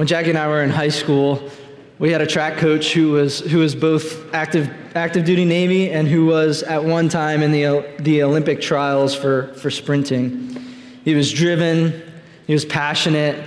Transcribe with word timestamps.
When 0.00 0.06
Jackie 0.06 0.30
and 0.30 0.38
I 0.38 0.48
were 0.48 0.62
in 0.62 0.70
high 0.70 0.88
school, 0.88 1.50
we 1.98 2.10
had 2.10 2.22
a 2.22 2.26
track 2.26 2.56
coach 2.56 2.94
who 2.94 3.10
was, 3.10 3.40
who 3.40 3.58
was 3.58 3.74
both 3.74 4.32
active, 4.32 4.70
active 4.96 5.26
duty 5.26 5.44
Navy 5.44 5.90
and 5.90 6.08
who 6.08 6.24
was 6.24 6.62
at 6.62 6.82
one 6.82 7.10
time 7.10 7.42
in 7.42 7.52
the, 7.52 7.86
the 7.98 8.22
Olympic 8.22 8.62
trials 8.62 9.14
for, 9.14 9.52
for 9.58 9.70
sprinting. 9.70 10.56
He 11.04 11.14
was 11.14 11.30
driven, 11.30 12.02
he 12.46 12.54
was 12.54 12.64
passionate, 12.64 13.44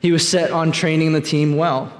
he 0.00 0.10
was 0.10 0.26
set 0.26 0.52
on 0.52 0.72
training 0.72 1.12
the 1.12 1.20
team 1.20 1.54
well. 1.54 1.92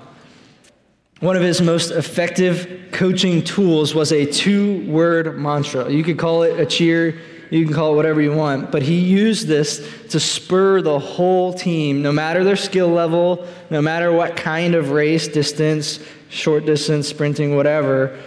One 1.20 1.36
of 1.36 1.42
his 1.42 1.60
most 1.60 1.90
effective 1.90 2.88
coaching 2.90 3.44
tools 3.44 3.94
was 3.94 4.12
a 4.12 4.24
two 4.24 4.90
word 4.90 5.38
mantra. 5.38 5.92
You 5.92 6.04
could 6.04 6.18
call 6.18 6.42
it 6.44 6.58
a 6.58 6.64
cheer, 6.64 7.20
you 7.50 7.64
can 7.64 7.74
call 7.74 7.92
it 7.92 7.96
whatever 7.96 8.20
you 8.20 8.32
want, 8.32 8.70
but 8.70 8.82
he 8.82 8.98
used 8.98 9.46
this 9.46 10.06
to 10.10 10.20
spur 10.20 10.80
the 10.82 10.98
whole 10.98 11.52
team, 11.52 12.02
no 12.02 12.12
matter 12.12 12.44
their 12.44 12.56
skill 12.56 12.88
level, 12.88 13.46
no 13.70 13.80
matter 13.80 14.12
what 14.12 14.36
kind 14.36 14.74
of 14.74 14.90
race, 14.90 15.28
distance, 15.28 16.00
short 16.28 16.66
distance, 16.66 17.08
sprinting, 17.08 17.56
whatever. 17.56 18.18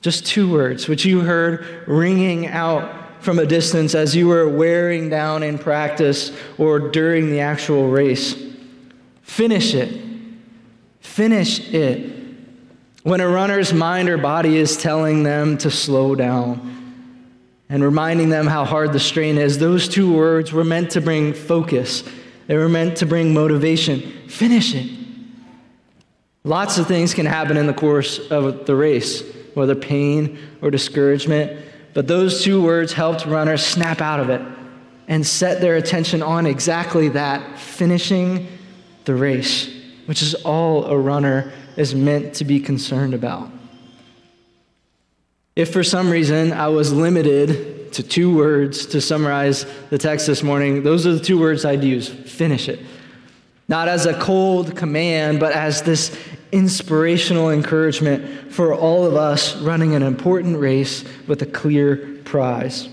Just 0.00 0.26
two 0.26 0.50
words, 0.50 0.88
which 0.88 1.04
you 1.04 1.20
heard 1.20 1.86
ringing 1.86 2.46
out 2.46 3.22
from 3.22 3.38
a 3.38 3.46
distance 3.46 3.94
as 3.94 4.14
you 4.14 4.28
were 4.28 4.48
wearing 4.48 5.08
down 5.08 5.42
in 5.42 5.58
practice 5.58 6.30
or 6.58 6.78
during 6.78 7.30
the 7.30 7.40
actual 7.40 7.88
race. 7.88 8.36
Finish 9.22 9.74
it. 9.74 10.00
Finish 11.00 11.72
it. 11.72 12.12
When 13.02 13.20
a 13.20 13.28
runner's 13.28 13.72
mind 13.72 14.08
or 14.08 14.18
body 14.18 14.56
is 14.56 14.76
telling 14.76 15.22
them 15.22 15.58
to 15.58 15.70
slow 15.70 16.14
down, 16.14 16.75
and 17.68 17.82
reminding 17.82 18.28
them 18.28 18.46
how 18.46 18.64
hard 18.64 18.92
the 18.92 19.00
strain 19.00 19.38
is, 19.38 19.58
those 19.58 19.88
two 19.88 20.12
words 20.12 20.52
were 20.52 20.64
meant 20.64 20.90
to 20.92 21.00
bring 21.00 21.32
focus. 21.32 22.04
They 22.46 22.56
were 22.56 22.68
meant 22.68 22.98
to 22.98 23.06
bring 23.06 23.34
motivation. 23.34 24.28
Finish 24.28 24.74
it. 24.74 24.90
Lots 26.44 26.78
of 26.78 26.86
things 26.86 27.12
can 27.12 27.26
happen 27.26 27.56
in 27.56 27.66
the 27.66 27.74
course 27.74 28.18
of 28.30 28.66
the 28.66 28.76
race, 28.76 29.24
whether 29.54 29.74
pain 29.74 30.38
or 30.62 30.70
discouragement, 30.70 31.60
but 31.92 32.06
those 32.06 32.44
two 32.44 32.62
words 32.62 32.92
helped 32.92 33.26
runners 33.26 33.66
snap 33.66 34.00
out 34.00 34.20
of 34.20 34.30
it 34.30 34.40
and 35.08 35.26
set 35.26 35.60
their 35.60 35.76
attention 35.76 36.22
on 36.22 36.46
exactly 36.46 37.08
that 37.08 37.58
finishing 37.58 38.46
the 39.06 39.14
race, 39.14 39.68
which 40.06 40.22
is 40.22 40.34
all 40.34 40.84
a 40.84 40.96
runner 40.96 41.52
is 41.76 41.94
meant 41.94 42.34
to 42.34 42.44
be 42.44 42.60
concerned 42.60 43.14
about. 43.14 43.50
If 45.56 45.72
for 45.72 45.82
some 45.82 46.10
reason 46.10 46.52
I 46.52 46.68
was 46.68 46.92
limited 46.92 47.90
to 47.94 48.02
two 48.02 48.36
words 48.36 48.84
to 48.86 49.00
summarize 49.00 49.64
the 49.88 49.96
text 49.96 50.26
this 50.26 50.42
morning, 50.42 50.82
those 50.82 51.06
are 51.06 51.14
the 51.14 51.20
two 51.20 51.40
words 51.40 51.64
I'd 51.64 51.82
use 51.82 52.08
finish 52.08 52.68
it. 52.68 52.80
Not 53.66 53.88
as 53.88 54.04
a 54.04 54.12
cold 54.20 54.76
command, 54.76 55.40
but 55.40 55.52
as 55.52 55.80
this 55.80 56.16
inspirational 56.52 57.50
encouragement 57.50 58.52
for 58.52 58.74
all 58.74 59.06
of 59.06 59.16
us 59.16 59.56
running 59.56 59.94
an 59.94 60.02
important 60.02 60.58
race 60.58 61.04
with 61.26 61.40
a 61.40 61.46
clear 61.46 62.20
prize. 62.24 62.90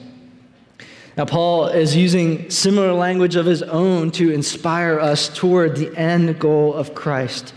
Now, 1.17 1.25
Paul 1.25 1.67
is 1.67 1.95
using 1.95 2.49
similar 2.49 2.93
language 2.93 3.35
of 3.35 3.45
his 3.45 3.61
own 3.61 4.09
to 4.11 4.31
inspire 4.31 4.99
us 4.99 5.27
toward 5.27 5.75
the 5.75 5.95
end 5.97 6.39
goal 6.39 6.73
of 6.73 6.95
Christ. 6.95 7.53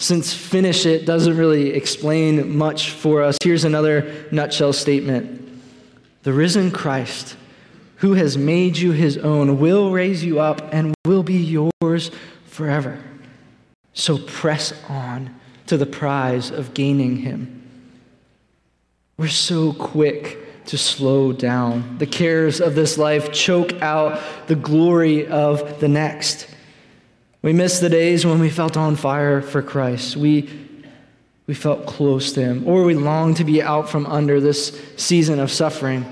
Since 0.00 0.32
finish 0.32 0.86
it 0.86 1.04
doesn't 1.04 1.36
really 1.36 1.74
explain 1.74 2.56
much 2.56 2.92
for 2.92 3.22
us, 3.22 3.36
here's 3.44 3.64
another 3.64 4.26
nutshell 4.32 4.72
statement 4.72 5.62
The 6.22 6.32
risen 6.32 6.70
Christ, 6.70 7.36
who 7.96 8.14
has 8.14 8.38
made 8.38 8.78
you 8.78 8.92
his 8.92 9.18
own, 9.18 9.60
will 9.60 9.92
raise 9.92 10.24
you 10.24 10.40
up 10.40 10.62
and 10.72 10.94
will 11.04 11.22
be 11.22 11.60
yours 11.82 12.10
forever. 12.46 12.98
So 13.92 14.16
press 14.16 14.72
on 14.88 15.38
to 15.66 15.76
the 15.76 15.84
prize 15.84 16.50
of 16.50 16.72
gaining 16.72 17.16
him. 17.18 17.62
We're 19.18 19.28
so 19.28 19.74
quick 19.74 20.64
to 20.64 20.78
slow 20.78 21.30
down. 21.34 21.98
The 21.98 22.06
cares 22.06 22.62
of 22.62 22.74
this 22.74 22.96
life 22.96 23.32
choke 23.32 23.74
out 23.82 24.18
the 24.46 24.56
glory 24.56 25.26
of 25.26 25.78
the 25.78 25.88
next. 25.88 26.46
We 27.42 27.54
miss 27.54 27.78
the 27.78 27.88
days 27.88 28.26
when 28.26 28.38
we 28.38 28.50
felt 28.50 28.76
on 28.76 28.96
fire 28.96 29.40
for 29.40 29.62
Christ. 29.62 30.16
We, 30.16 30.50
we 31.46 31.54
felt 31.54 31.86
close 31.86 32.32
to 32.32 32.40
Him, 32.42 32.68
or 32.68 32.84
we 32.84 32.94
long 32.94 33.34
to 33.34 33.44
be 33.44 33.62
out 33.62 33.88
from 33.88 34.04
under 34.06 34.40
this 34.40 34.78
season 34.96 35.38
of 35.40 35.50
suffering. 35.50 36.04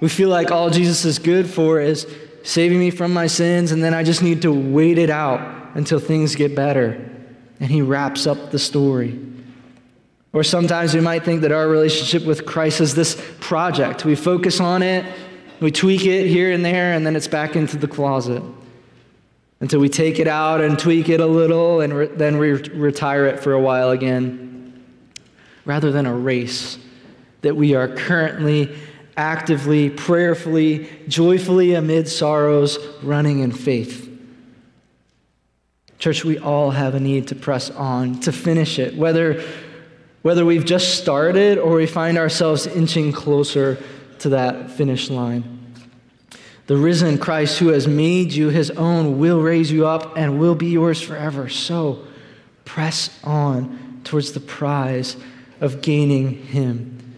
We 0.00 0.08
feel 0.08 0.28
like 0.28 0.50
all 0.50 0.70
Jesus 0.70 1.04
is 1.04 1.18
good 1.18 1.48
for 1.48 1.80
is 1.80 2.06
saving 2.42 2.80
me 2.80 2.90
from 2.90 3.12
my 3.12 3.28
sins, 3.28 3.70
and 3.70 3.82
then 3.82 3.94
I 3.94 4.02
just 4.02 4.22
need 4.22 4.42
to 4.42 4.52
wait 4.52 4.98
it 4.98 5.10
out 5.10 5.76
until 5.76 6.00
things 6.00 6.34
get 6.34 6.56
better. 6.56 7.08
And 7.60 7.70
He 7.70 7.80
wraps 7.80 8.26
up 8.26 8.50
the 8.50 8.58
story. 8.58 9.20
Or 10.32 10.42
sometimes 10.42 10.92
we 10.92 11.00
might 11.00 11.24
think 11.24 11.42
that 11.42 11.52
our 11.52 11.68
relationship 11.68 12.26
with 12.26 12.46
Christ 12.46 12.80
is 12.80 12.96
this 12.96 13.20
project. 13.38 14.04
We 14.04 14.16
focus 14.16 14.58
on 14.60 14.82
it, 14.82 15.06
we 15.60 15.70
tweak 15.70 16.04
it 16.04 16.26
here 16.26 16.50
and 16.50 16.64
there, 16.64 16.94
and 16.94 17.06
then 17.06 17.14
it's 17.14 17.28
back 17.28 17.54
into 17.54 17.76
the 17.76 17.88
closet 17.88 18.42
until 19.60 19.80
we 19.80 19.88
take 19.88 20.18
it 20.18 20.28
out 20.28 20.60
and 20.60 20.78
tweak 20.78 21.08
it 21.08 21.20
a 21.20 21.26
little 21.26 21.80
and 21.80 21.92
re- 21.92 22.06
then 22.06 22.38
we 22.38 22.52
retire 22.52 23.26
it 23.26 23.40
for 23.40 23.52
a 23.52 23.60
while 23.60 23.90
again, 23.90 24.84
rather 25.64 25.90
than 25.90 26.06
a 26.06 26.14
race 26.14 26.78
that 27.42 27.56
we 27.56 27.74
are 27.74 27.88
currently, 27.88 28.74
actively, 29.16 29.90
prayerfully, 29.90 30.88
joyfully 31.08 31.74
amid 31.74 32.08
sorrows, 32.08 32.78
running 33.02 33.40
in 33.40 33.52
faith. 33.52 34.04
Church, 35.98 36.24
we 36.24 36.38
all 36.38 36.70
have 36.70 36.94
a 36.94 37.00
need 37.00 37.26
to 37.28 37.34
press 37.34 37.70
on, 37.70 38.20
to 38.20 38.30
finish 38.30 38.78
it, 38.78 38.96
whether, 38.96 39.42
whether 40.22 40.44
we've 40.44 40.64
just 40.64 41.00
started 41.00 41.58
or 41.58 41.74
we 41.74 41.86
find 41.86 42.16
ourselves 42.16 42.68
inching 42.68 43.10
closer 43.10 43.76
to 44.20 44.28
that 44.28 44.70
finish 44.70 45.10
line. 45.10 45.57
The 46.68 46.76
risen 46.76 47.16
Christ 47.16 47.58
who 47.58 47.68
has 47.68 47.88
made 47.88 48.32
you 48.32 48.50
his 48.50 48.70
own 48.72 49.18
will 49.18 49.40
raise 49.40 49.72
you 49.72 49.86
up 49.86 50.18
and 50.18 50.38
will 50.38 50.54
be 50.54 50.66
yours 50.66 51.00
forever. 51.00 51.48
So 51.48 52.04
press 52.66 53.18
on 53.24 54.02
towards 54.04 54.32
the 54.32 54.40
prize 54.40 55.16
of 55.62 55.80
gaining 55.80 56.34
him. 56.34 57.14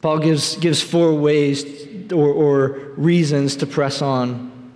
Paul 0.00 0.18
gives, 0.20 0.56
gives 0.56 0.80
four 0.80 1.14
ways 1.14 2.10
or, 2.10 2.32
or 2.32 2.68
reasons 2.96 3.56
to 3.56 3.66
press 3.66 4.00
on. 4.00 4.72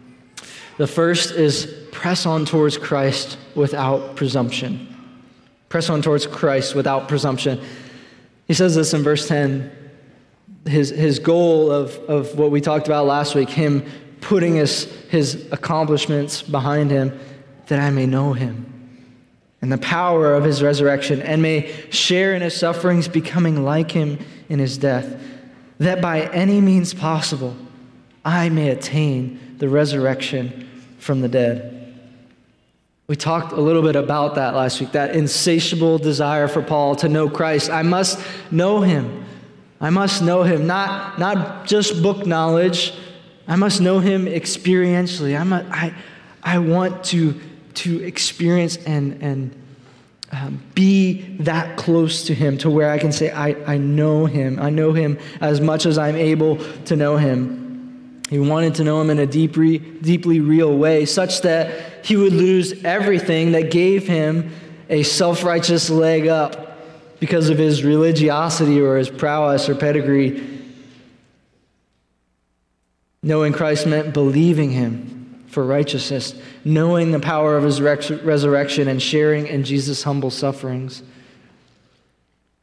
The 0.76 0.86
first 0.86 1.30
is 1.32 1.74
press 1.90 2.26
on 2.26 2.44
towards 2.44 2.76
Christ 2.76 3.38
without 3.54 4.16
presumption. 4.16 4.86
Press 5.70 5.88
on 5.88 6.02
towards 6.02 6.26
Christ 6.26 6.74
without 6.74 7.08
presumption. 7.08 7.58
He 8.46 8.52
says 8.52 8.74
this 8.74 8.92
in 8.92 9.02
verse 9.02 9.26
10 9.26 9.78
his, 10.66 10.90
his 10.90 11.18
goal 11.18 11.72
of, 11.72 11.96
of 12.00 12.38
what 12.38 12.50
we 12.50 12.60
talked 12.60 12.86
about 12.86 13.06
last 13.06 13.34
week, 13.34 13.48
him 13.48 13.82
putting 14.30 14.54
his, 14.54 14.84
his 15.08 15.48
accomplishments 15.50 16.40
behind 16.40 16.88
him, 16.88 17.18
that 17.66 17.80
I 17.80 17.90
may 17.90 18.06
know 18.06 18.32
him 18.32 18.70
and 19.60 19.72
the 19.72 19.78
power 19.78 20.34
of 20.34 20.44
his 20.44 20.62
resurrection, 20.62 21.20
and 21.20 21.42
may 21.42 21.68
share 21.90 22.32
in 22.32 22.40
his 22.40 22.54
sufferings, 22.54 23.08
becoming 23.08 23.64
like 23.64 23.90
him 23.90 24.20
in 24.48 24.60
his 24.60 24.78
death, 24.78 25.20
that 25.78 26.00
by 26.00 26.28
any 26.28 26.60
means 26.60 26.94
possible 26.94 27.56
I 28.24 28.50
may 28.50 28.68
attain 28.68 29.56
the 29.58 29.68
resurrection 29.68 30.70
from 30.98 31.22
the 31.22 31.28
dead. 31.28 31.92
We 33.08 33.16
talked 33.16 33.50
a 33.50 33.60
little 33.60 33.82
bit 33.82 33.96
about 33.96 34.36
that 34.36 34.54
last 34.54 34.80
week, 34.80 34.92
that 34.92 35.16
insatiable 35.16 35.98
desire 35.98 36.46
for 36.46 36.62
Paul 36.62 36.94
to 36.96 37.08
know 37.08 37.28
Christ. 37.28 37.68
I 37.68 37.82
must 37.82 38.24
know 38.52 38.80
him. 38.80 39.24
I 39.80 39.90
must 39.90 40.22
know 40.22 40.44
him, 40.44 40.68
not, 40.68 41.18
not 41.18 41.66
just 41.66 42.00
book 42.00 42.26
knowledge, 42.26 42.94
I 43.50 43.56
must 43.56 43.80
know 43.80 43.98
him 43.98 44.26
experientially. 44.26 45.38
I'm 45.38 45.52
a, 45.52 45.66
I, 45.72 45.92
I 46.40 46.60
want 46.60 47.02
to, 47.06 47.38
to 47.74 48.00
experience 48.04 48.76
and, 48.76 49.20
and 49.20 49.54
um, 50.30 50.62
be 50.76 51.22
that 51.40 51.76
close 51.76 52.26
to 52.26 52.34
him 52.34 52.58
to 52.58 52.70
where 52.70 52.92
I 52.92 52.98
can 52.98 53.10
say, 53.10 53.32
I, 53.32 53.56
I 53.66 53.76
know 53.76 54.26
him. 54.26 54.60
I 54.60 54.70
know 54.70 54.92
him 54.92 55.18
as 55.40 55.60
much 55.60 55.84
as 55.84 55.98
I'm 55.98 56.14
able 56.14 56.58
to 56.84 56.94
know 56.94 57.16
him. 57.16 58.22
He 58.30 58.38
wanted 58.38 58.76
to 58.76 58.84
know 58.84 59.00
him 59.00 59.10
in 59.10 59.18
a 59.18 59.26
deeply, 59.26 59.78
deeply 59.78 60.38
real 60.38 60.78
way, 60.78 61.04
such 61.04 61.40
that 61.40 62.06
he 62.06 62.16
would 62.16 62.32
lose 62.32 62.84
everything 62.84 63.50
that 63.52 63.72
gave 63.72 64.06
him 64.06 64.52
a 64.88 65.02
self 65.02 65.42
righteous 65.42 65.90
leg 65.90 66.28
up 66.28 66.78
because 67.18 67.50
of 67.50 67.58
his 67.58 67.82
religiosity 67.82 68.80
or 68.80 68.96
his 68.96 69.10
prowess 69.10 69.68
or 69.68 69.74
pedigree 69.74 70.49
Knowing 73.22 73.52
Christ 73.52 73.86
meant 73.86 74.14
believing 74.14 74.70
him 74.70 75.44
for 75.46 75.64
righteousness, 75.64 76.34
knowing 76.64 77.10
the 77.10 77.20
power 77.20 77.56
of 77.56 77.64
his 77.64 77.80
resurrection, 77.80 78.88
and 78.88 79.02
sharing 79.02 79.46
in 79.46 79.64
Jesus' 79.64 80.02
humble 80.02 80.30
sufferings. 80.30 81.02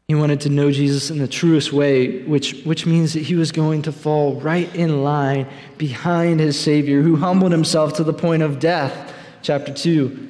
He 0.08 0.16
wanted 0.16 0.40
to 0.42 0.50
know 0.50 0.72
Jesus 0.72 1.12
in 1.12 1.18
the 1.18 1.28
truest 1.28 1.74
way, 1.74 2.24
which, 2.24 2.64
which 2.64 2.86
means 2.86 3.14
that 3.14 3.24
he 3.24 3.36
was 3.36 3.52
going 3.52 3.82
to 3.84 3.92
fall 3.92 4.40
right 4.40 4.74
in 4.74 5.04
line 5.04 5.48
behind 5.78 6.40
his 6.40 6.58
Savior, 6.58 7.02
who 7.02 7.18
humbled 7.18 7.52
himself 7.52 7.94
to 7.96 8.06
the 8.06 8.14
point 8.14 8.42
of 8.42 8.58
death, 8.58 9.14
chapter 9.42 9.74
2. 9.74 10.28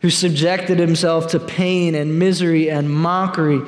who 0.00 0.10
subjected 0.10 0.78
himself 0.78 1.28
to 1.28 1.38
pain 1.38 1.94
and 1.94 2.18
misery 2.18 2.68
and 2.68 2.90
mockery 2.90 3.60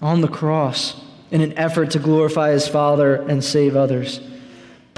on 0.00 0.22
the 0.22 0.28
cross 0.28 0.98
in 1.30 1.42
an 1.42 1.52
effort 1.58 1.90
to 1.90 1.98
glorify 1.98 2.50
his 2.50 2.66
Father 2.66 3.16
and 3.28 3.44
save 3.44 3.76
others. 3.76 4.20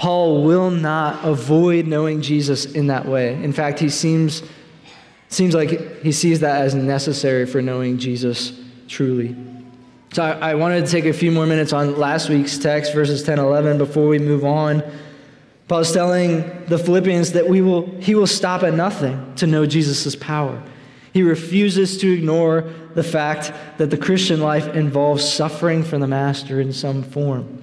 Paul 0.02 0.42
will 0.42 0.72
not 0.72 1.24
avoid 1.24 1.86
knowing 1.86 2.22
Jesus 2.22 2.64
in 2.64 2.88
that 2.88 3.06
way. 3.06 3.40
In 3.40 3.52
fact, 3.52 3.78
he 3.78 3.88
seems, 3.88 4.42
seems 5.28 5.54
like 5.54 6.02
he 6.02 6.10
sees 6.10 6.40
that 6.40 6.62
as 6.62 6.74
necessary 6.74 7.46
for 7.46 7.62
knowing 7.62 7.98
Jesus 7.98 8.52
truly. 8.88 9.36
So 10.12 10.24
I, 10.24 10.50
I 10.50 10.54
wanted 10.56 10.86
to 10.86 10.90
take 10.90 11.04
a 11.04 11.12
few 11.12 11.30
more 11.30 11.46
minutes 11.46 11.72
on 11.72 11.96
last 12.00 12.28
week's 12.28 12.58
text, 12.58 12.92
verses 12.92 13.22
10 13.22 13.38
11, 13.38 13.78
before 13.78 14.08
we 14.08 14.18
move 14.18 14.44
on. 14.44 14.82
Paul's 15.68 15.92
telling 15.92 16.64
the 16.66 16.78
Philippians 16.78 17.30
that 17.30 17.48
we 17.48 17.60
will, 17.60 17.86
he 18.00 18.16
will 18.16 18.26
stop 18.26 18.64
at 18.64 18.74
nothing 18.74 19.32
to 19.36 19.46
know 19.46 19.66
Jesus' 19.66 20.16
power. 20.16 20.60
He 21.12 21.22
refuses 21.22 21.96
to 21.98 22.12
ignore 22.12 22.62
the 22.96 23.04
fact 23.04 23.52
that 23.78 23.90
the 23.90 23.96
Christian 23.96 24.40
life 24.40 24.66
involves 24.74 25.32
suffering 25.32 25.84
from 25.84 26.00
the 26.00 26.08
Master 26.08 26.60
in 26.60 26.72
some 26.72 27.04
form. 27.04 27.60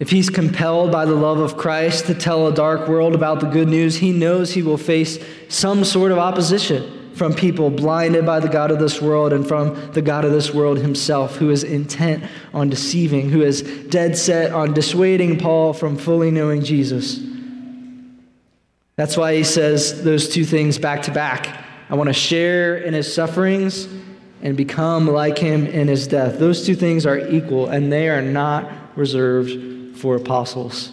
If 0.00 0.10
he's 0.10 0.28
compelled 0.28 0.90
by 0.90 1.04
the 1.04 1.14
love 1.14 1.38
of 1.38 1.56
Christ 1.56 2.06
to 2.06 2.14
tell 2.14 2.48
a 2.48 2.54
dark 2.54 2.88
world 2.88 3.14
about 3.14 3.40
the 3.40 3.46
good 3.46 3.68
news, 3.68 3.96
he 3.96 4.12
knows 4.12 4.52
he 4.52 4.62
will 4.62 4.76
face 4.76 5.18
some 5.48 5.84
sort 5.84 6.10
of 6.10 6.18
opposition 6.18 7.12
from 7.14 7.32
people 7.32 7.70
blinded 7.70 8.26
by 8.26 8.40
the 8.40 8.48
God 8.48 8.72
of 8.72 8.80
this 8.80 9.00
world 9.00 9.32
and 9.32 9.46
from 9.46 9.92
the 9.92 10.02
God 10.02 10.24
of 10.24 10.32
this 10.32 10.52
world 10.52 10.78
himself, 10.78 11.36
who 11.36 11.50
is 11.50 11.62
intent 11.62 12.24
on 12.52 12.68
deceiving, 12.68 13.30
who 13.30 13.42
is 13.42 13.62
dead 13.62 14.18
set 14.18 14.52
on 14.52 14.74
dissuading 14.74 15.38
Paul 15.38 15.72
from 15.72 15.96
fully 15.96 16.32
knowing 16.32 16.64
Jesus. 16.64 17.20
That's 18.96 19.16
why 19.16 19.36
he 19.36 19.44
says 19.44 20.02
those 20.02 20.28
two 20.28 20.44
things 20.44 20.76
back 20.76 21.02
to 21.02 21.12
back. 21.12 21.64
I 21.88 21.94
want 21.94 22.08
to 22.08 22.14
share 22.14 22.78
in 22.78 22.94
his 22.94 23.12
sufferings 23.12 23.88
and 24.42 24.56
become 24.56 25.06
like 25.06 25.38
him 25.38 25.66
in 25.66 25.86
his 25.86 26.08
death. 26.08 26.40
Those 26.40 26.66
two 26.66 26.74
things 26.74 27.06
are 27.06 27.18
equal, 27.28 27.68
and 27.68 27.92
they 27.92 28.08
are 28.08 28.22
not 28.22 28.68
reserved 28.96 29.73
for 29.94 30.16
apostles. 30.16 30.92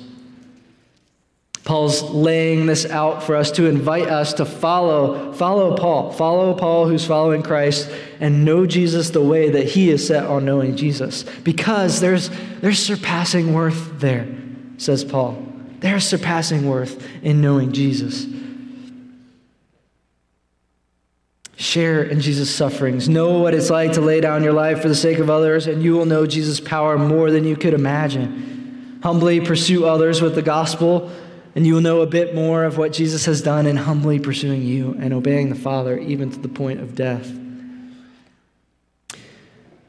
Paul's 1.63 2.01
laying 2.01 2.65
this 2.65 2.85
out 2.87 3.21
for 3.21 3.35
us 3.35 3.51
to 3.51 3.67
invite 3.67 4.07
us 4.07 4.33
to 4.33 4.45
follow, 4.45 5.31
follow 5.33 5.77
Paul, 5.77 6.11
follow 6.11 6.55
Paul 6.55 6.87
who's 6.87 7.05
following 7.05 7.43
Christ, 7.43 7.89
and 8.19 8.43
know 8.43 8.65
Jesus 8.65 9.11
the 9.11 9.21
way 9.21 9.49
that 9.51 9.69
he 9.69 9.91
is 9.91 10.05
set 10.05 10.25
on 10.25 10.43
knowing 10.43 10.75
Jesus. 10.75 11.23
Because 11.43 11.99
there's, 11.99 12.29
there's 12.61 12.79
surpassing 12.79 13.53
worth 13.53 13.99
there, 13.99 14.27
says 14.77 15.03
Paul. 15.03 15.45
There's 15.79 16.07
surpassing 16.07 16.67
worth 16.67 17.07
in 17.21 17.41
knowing 17.41 17.71
Jesus. 17.71 18.25
Share 21.57 22.01
in 22.01 22.21
Jesus' 22.21 22.53
sufferings. 22.53 23.07
Know 23.07 23.37
what 23.37 23.53
it's 23.53 23.69
like 23.69 23.91
to 23.93 24.01
lay 24.01 24.19
down 24.19 24.43
your 24.43 24.53
life 24.53 24.81
for 24.81 24.87
the 24.87 24.95
sake 24.95 25.19
of 25.19 25.29
others, 25.29 25.67
and 25.67 25.83
you 25.83 25.93
will 25.93 26.05
know 26.05 26.25
Jesus' 26.25 26.59
power 26.59 26.97
more 26.97 27.29
than 27.29 27.43
you 27.43 27.55
could 27.55 27.75
imagine. 27.75 28.51
Humbly 29.01 29.41
pursue 29.41 29.85
others 29.85 30.21
with 30.21 30.35
the 30.35 30.41
gospel, 30.41 31.11
and 31.55 31.65
you 31.65 31.73
will 31.73 31.81
know 31.81 32.01
a 32.01 32.07
bit 32.07 32.35
more 32.35 32.63
of 32.63 32.77
what 32.77 32.93
Jesus 32.93 33.25
has 33.25 33.41
done 33.41 33.65
in 33.65 33.75
humbly 33.75 34.19
pursuing 34.19 34.61
you 34.61 34.95
and 34.99 35.13
obeying 35.13 35.49
the 35.49 35.55
Father, 35.55 35.97
even 35.97 36.31
to 36.31 36.39
the 36.39 36.47
point 36.47 36.79
of 36.79 36.95
death. 36.95 37.31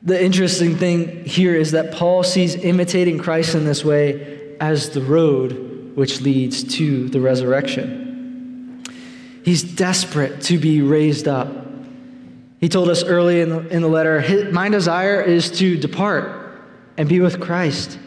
The 0.03 0.23
interesting 0.23 0.77
thing 0.77 1.25
here 1.25 1.55
is 1.55 1.73
that 1.73 1.93
Paul 1.93 2.25
sees 2.25 2.57
imitating 2.57 3.19
Christ 3.19 3.55
in 3.55 3.65
this 3.65 3.85
way 3.85 4.57
as 4.61 4.91
the 4.91 5.01
road 5.01 5.95
which 5.95 6.21
leads 6.21 6.65
to 6.77 7.09
the 7.09 7.21
resurrection. 7.21 8.83
He's 9.45 9.63
desperate 9.63 10.41
to 10.43 10.59
be 10.59 10.83
raised 10.83 11.29
up. 11.29 11.51
He 12.61 12.69
told 12.69 12.89
us 12.89 13.05
early 13.05 13.41
in 13.41 13.49
the, 13.49 13.69
in 13.69 13.83
the 13.83 13.89
letter, 13.89 14.49
My 14.53 14.69
desire 14.69 15.21
is 15.21 15.51
to 15.59 15.77
depart 15.77 16.61
and 16.97 17.09
be 17.09 17.21
with 17.21 17.41
Christ. 17.41 17.99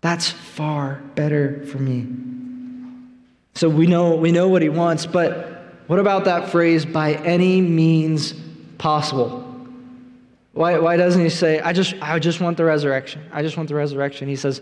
That's 0.00 0.30
far 0.30 1.02
better 1.14 1.64
for 1.66 1.78
me. 1.78 2.06
So 3.54 3.68
we 3.68 3.86
know, 3.86 4.14
we 4.14 4.30
know 4.30 4.48
what 4.48 4.62
he 4.62 4.68
wants, 4.68 5.06
but 5.06 5.58
what 5.88 5.98
about 5.98 6.26
that 6.26 6.50
phrase, 6.50 6.84
by 6.84 7.14
any 7.14 7.60
means 7.60 8.34
possible? 8.78 9.44
Why, 10.52 10.78
why 10.78 10.96
doesn't 10.96 11.22
he 11.22 11.30
say, 11.30 11.60
I 11.60 11.72
just, 11.72 11.94
I 12.00 12.18
just 12.18 12.40
want 12.40 12.56
the 12.56 12.64
resurrection? 12.64 13.22
I 13.32 13.42
just 13.42 13.56
want 13.56 13.68
the 13.68 13.74
resurrection. 13.74 14.28
He 14.28 14.36
says, 14.36 14.60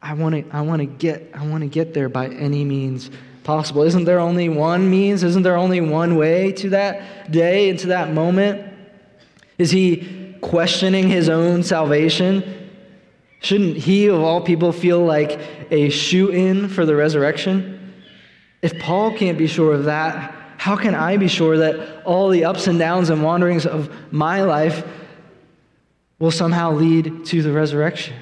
I 0.00 0.14
want 0.14 0.34
to, 0.34 0.56
I 0.56 0.60
want 0.60 0.80
to 0.80 0.86
get, 0.86 1.30
I 1.34 1.46
want 1.46 1.62
to 1.62 1.68
get 1.68 1.94
there 1.94 2.08
by 2.08 2.28
any 2.28 2.64
means 2.64 3.10
possible. 3.44 3.82
Isn't 3.82 4.04
there 4.04 4.20
only 4.20 4.48
one 4.48 4.90
means? 4.90 5.22
Isn't 5.22 5.42
there 5.42 5.56
only 5.56 5.80
one 5.80 6.16
way 6.16 6.52
to 6.52 6.70
that 6.70 7.30
day 7.30 7.70
and 7.70 7.78
to 7.80 7.88
that 7.88 8.12
moment? 8.12 8.72
Is 9.58 9.70
he 9.70 10.36
questioning 10.40 11.08
his 11.08 11.28
own 11.28 11.62
salvation? 11.62 12.61
Shouldn't 13.42 13.76
he, 13.76 14.06
of 14.06 14.20
all 14.20 14.40
people, 14.40 14.72
feel 14.72 15.04
like 15.04 15.38
a 15.70 15.90
shoo 15.90 16.28
in 16.28 16.68
for 16.68 16.86
the 16.86 16.94
resurrection? 16.94 17.92
If 18.62 18.78
Paul 18.78 19.16
can't 19.16 19.36
be 19.36 19.48
sure 19.48 19.74
of 19.74 19.84
that, 19.84 20.32
how 20.58 20.76
can 20.76 20.94
I 20.94 21.16
be 21.16 21.26
sure 21.26 21.58
that 21.58 22.04
all 22.04 22.28
the 22.28 22.44
ups 22.44 22.68
and 22.68 22.78
downs 22.78 23.10
and 23.10 23.20
wanderings 23.20 23.66
of 23.66 23.90
my 24.12 24.42
life 24.42 24.86
will 26.20 26.30
somehow 26.30 26.70
lead 26.72 27.26
to 27.26 27.42
the 27.42 27.52
resurrection? 27.52 28.14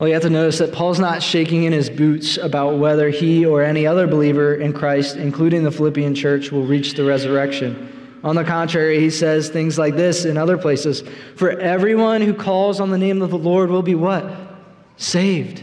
Well, 0.00 0.08
you 0.08 0.14
have 0.14 0.22
to 0.22 0.30
notice 0.30 0.58
that 0.58 0.72
Paul's 0.72 0.98
not 0.98 1.22
shaking 1.22 1.64
in 1.64 1.74
his 1.74 1.90
boots 1.90 2.38
about 2.38 2.78
whether 2.78 3.10
he 3.10 3.44
or 3.44 3.62
any 3.62 3.86
other 3.86 4.06
believer 4.06 4.54
in 4.54 4.72
Christ, 4.72 5.16
including 5.16 5.62
the 5.62 5.70
Philippian 5.70 6.14
church, 6.14 6.50
will 6.50 6.64
reach 6.64 6.94
the 6.94 7.04
resurrection. 7.04 7.92
On 8.24 8.34
the 8.34 8.44
contrary, 8.44 8.98
he 9.00 9.10
says 9.10 9.48
things 9.48 9.78
like 9.78 9.94
this 9.94 10.24
in 10.24 10.36
other 10.36 10.58
places 10.58 11.02
For 11.36 11.50
everyone 11.50 12.22
who 12.22 12.34
calls 12.34 12.80
on 12.80 12.90
the 12.90 12.98
name 12.98 13.22
of 13.22 13.30
the 13.30 13.38
Lord 13.38 13.70
will 13.70 13.82
be 13.82 13.94
what? 13.94 14.30
Saved. 14.96 15.62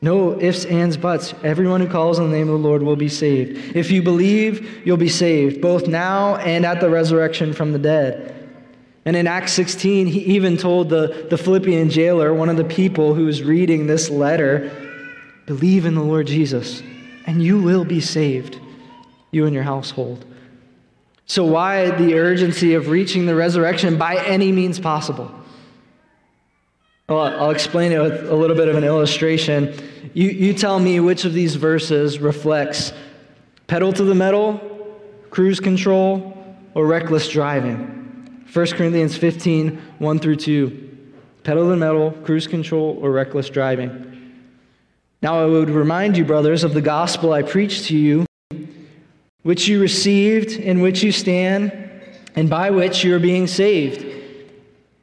No 0.00 0.38
ifs, 0.40 0.64
ands, 0.64 0.96
buts. 0.96 1.32
Everyone 1.44 1.80
who 1.80 1.88
calls 1.88 2.18
on 2.18 2.30
the 2.30 2.36
name 2.36 2.48
of 2.48 2.60
the 2.60 2.68
Lord 2.68 2.82
will 2.82 2.96
be 2.96 3.08
saved. 3.08 3.76
If 3.76 3.92
you 3.92 4.02
believe, 4.02 4.84
you'll 4.84 4.96
be 4.96 5.08
saved, 5.08 5.60
both 5.60 5.86
now 5.86 6.36
and 6.36 6.66
at 6.66 6.80
the 6.80 6.90
resurrection 6.90 7.52
from 7.52 7.72
the 7.72 7.78
dead. 7.78 8.50
And 9.04 9.16
in 9.16 9.28
Acts 9.28 9.52
16, 9.52 10.08
he 10.08 10.20
even 10.34 10.56
told 10.56 10.88
the, 10.88 11.26
the 11.30 11.38
Philippian 11.38 11.88
jailer, 11.88 12.34
one 12.34 12.48
of 12.48 12.56
the 12.56 12.64
people 12.64 13.14
who 13.14 13.26
was 13.26 13.42
reading 13.42 13.86
this 13.86 14.10
letter, 14.10 14.70
believe 15.46 15.86
in 15.86 15.94
the 15.94 16.02
Lord 16.02 16.26
Jesus, 16.26 16.82
and 17.26 17.42
you 17.42 17.60
will 17.60 17.84
be 17.84 18.00
saved, 18.00 18.58
you 19.30 19.46
and 19.46 19.54
your 19.54 19.64
household. 19.64 20.24
So, 21.26 21.44
why 21.44 21.90
the 21.90 22.14
urgency 22.18 22.74
of 22.74 22.88
reaching 22.88 23.26
the 23.26 23.34
resurrection 23.34 23.96
by 23.96 24.22
any 24.24 24.52
means 24.52 24.78
possible? 24.78 25.32
Well, 27.08 27.20
I'll 27.20 27.50
explain 27.50 27.92
it 27.92 28.00
with 28.00 28.30
a 28.30 28.34
little 28.34 28.56
bit 28.56 28.68
of 28.68 28.76
an 28.76 28.84
illustration. 28.84 29.74
You, 30.14 30.30
you 30.30 30.54
tell 30.54 30.78
me 30.78 31.00
which 31.00 31.24
of 31.24 31.32
these 31.32 31.56
verses 31.56 32.18
reflects 32.18 32.92
pedal 33.66 33.92
to 33.92 34.04
the 34.04 34.14
metal, 34.14 34.60
cruise 35.30 35.60
control, 35.60 36.36
or 36.74 36.86
reckless 36.86 37.28
driving. 37.28 38.46
1 38.52 38.66
Corinthians 38.68 39.16
15, 39.16 39.80
1 39.98 40.18
through 40.18 40.36
2. 40.36 40.90
Pedal 41.42 41.64
to 41.64 41.70
the 41.70 41.76
metal, 41.76 42.12
cruise 42.24 42.46
control, 42.46 42.98
or 43.00 43.10
reckless 43.10 43.48
driving. 43.50 44.08
Now 45.22 45.40
I 45.40 45.46
would 45.46 45.70
remind 45.70 46.16
you, 46.16 46.24
brothers, 46.24 46.64
of 46.64 46.74
the 46.74 46.80
gospel 46.80 47.32
I 47.32 47.42
preached 47.42 47.86
to 47.86 47.96
you 47.96 48.26
which 49.42 49.68
you 49.68 49.80
received, 49.80 50.52
in 50.52 50.80
which 50.80 51.02
you 51.02 51.12
stand, 51.12 51.72
and 52.34 52.48
by 52.48 52.70
which 52.70 53.04
you 53.04 53.14
are 53.14 53.18
being 53.18 53.46
saved, 53.46 54.06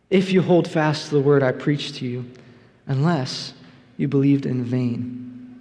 if 0.10 0.32
you 0.32 0.42
hold 0.42 0.68
fast 0.68 1.10
to 1.10 1.16
the 1.16 1.22
word 1.22 1.44
I 1.44 1.52
preached 1.52 1.96
to 1.96 2.06
you, 2.06 2.26
unless 2.88 3.54
you 3.98 4.08
believed 4.08 4.46
in 4.46 4.64
vain. 4.64 5.60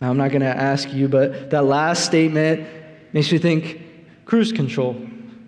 Now, 0.00 0.10
I'm 0.10 0.16
not 0.16 0.30
going 0.30 0.42
to 0.42 0.46
ask 0.46 0.92
you, 0.92 1.08
but 1.08 1.50
that 1.50 1.64
last 1.64 2.04
statement 2.04 2.66
makes 3.12 3.32
me 3.32 3.38
think 3.38 3.82
cruise 4.24 4.52
control. 4.52 4.96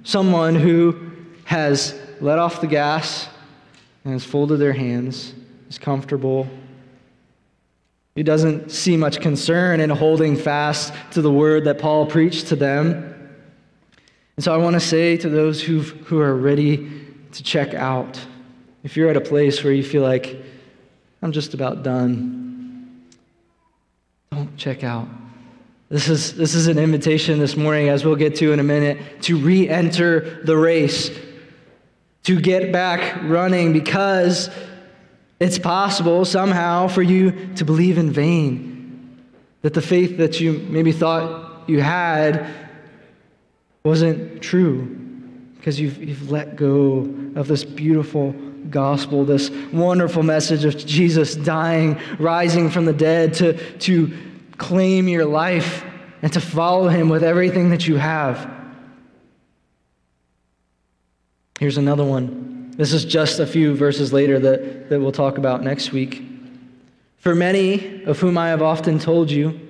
Someone 0.02 0.54
who 0.54 1.12
has 1.44 1.98
let 2.20 2.38
off 2.38 2.60
the 2.60 2.66
gas 2.66 3.28
and 4.04 4.12
has 4.12 4.24
folded 4.24 4.56
their 4.58 4.72
hands, 4.72 5.34
is 5.68 5.78
comfortable, 5.78 6.48
he 8.14 8.22
doesn't 8.22 8.70
see 8.70 8.96
much 8.96 9.20
concern 9.20 9.80
in 9.80 9.90
holding 9.90 10.36
fast 10.36 10.92
to 11.12 11.22
the 11.22 11.30
word 11.30 11.64
that 11.64 11.78
Paul 11.78 12.06
preached 12.06 12.48
to 12.48 12.56
them. 12.56 13.16
And 14.36 14.44
so 14.44 14.54
I 14.54 14.56
want 14.56 14.74
to 14.74 14.80
say 14.80 15.16
to 15.18 15.28
those 15.28 15.62
who 15.62 15.80
who 15.80 16.20
are 16.20 16.34
ready 16.34 16.90
to 17.32 17.42
check 17.42 17.74
out, 17.74 18.20
if 18.82 18.96
you're 18.96 19.08
at 19.08 19.16
a 19.16 19.20
place 19.20 19.62
where 19.62 19.72
you 19.72 19.84
feel 19.84 20.02
like, 20.02 20.42
I'm 21.22 21.32
just 21.32 21.54
about 21.54 21.82
done, 21.82 23.06
don't 24.32 24.56
check 24.56 24.82
out. 24.82 25.08
This 25.90 26.08
is, 26.08 26.34
this 26.36 26.54
is 26.54 26.68
an 26.68 26.78
invitation 26.78 27.40
this 27.40 27.56
morning, 27.56 27.88
as 27.88 28.04
we'll 28.04 28.16
get 28.16 28.36
to 28.36 28.52
in 28.52 28.60
a 28.60 28.64
minute, 28.64 29.22
to 29.22 29.36
re 29.36 29.68
enter 29.68 30.40
the 30.44 30.56
race, 30.56 31.10
to 32.22 32.40
get 32.40 32.72
back 32.72 33.22
running 33.24 33.72
because 33.72 34.50
it's 35.40 35.58
possible 35.58 36.24
somehow 36.26 36.86
for 36.86 37.02
you 37.02 37.54
to 37.56 37.64
believe 37.64 37.96
in 37.96 38.12
vain. 38.12 39.18
That 39.62 39.74
the 39.74 39.82
faith 39.82 40.18
that 40.18 40.40
you 40.40 40.52
maybe 40.52 40.92
thought 40.92 41.68
you 41.68 41.80
had 41.80 42.46
wasn't 43.82 44.42
true 44.42 44.96
because 45.56 45.80
you've, 45.80 46.02
you've 46.02 46.30
let 46.30 46.56
go 46.56 47.00
of 47.36 47.48
this 47.48 47.64
beautiful 47.64 48.32
gospel, 48.68 49.24
this 49.24 49.50
wonderful 49.72 50.22
message 50.22 50.64
of 50.64 50.76
Jesus 50.76 51.34
dying, 51.34 51.98
rising 52.18 52.70
from 52.70 52.84
the 52.84 52.92
dead 52.92 53.34
to, 53.34 53.78
to 53.78 54.16
claim 54.58 55.08
your 55.08 55.24
life 55.24 55.84
and 56.22 56.32
to 56.32 56.40
follow 56.40 56.88
him 56.88 57.08
with 57.08 57.24
everything 57.24 57.70
that 57.70 57.86
you 57.86 57.96
have. 57.96 58.50
Here's 61.58 61.78
another 61.78 62.04
one. 62.04 62.59
This 62.80 62.94
is 62.94 63.04
just 63.04 63.40
a 63.40 63.46
few 63.46 63.74
verses 63.74 64.10
later 64.10 64.38
that, 64.38 64.88
that 64.88 64.98
we'll 64.98 65.12
talk 65.12 65.36
about 65.36 65.62
next 65.62 65.92
week. 65.92 66.22
For 67.18 67.34
many 67.34 68.02
of 68.04 68.18
whom 68.20 68.38
I 68.38 68.48
have 68.48 68.62
often 68.62 68.98
told 68.98 69.30
you, 69.30 69.60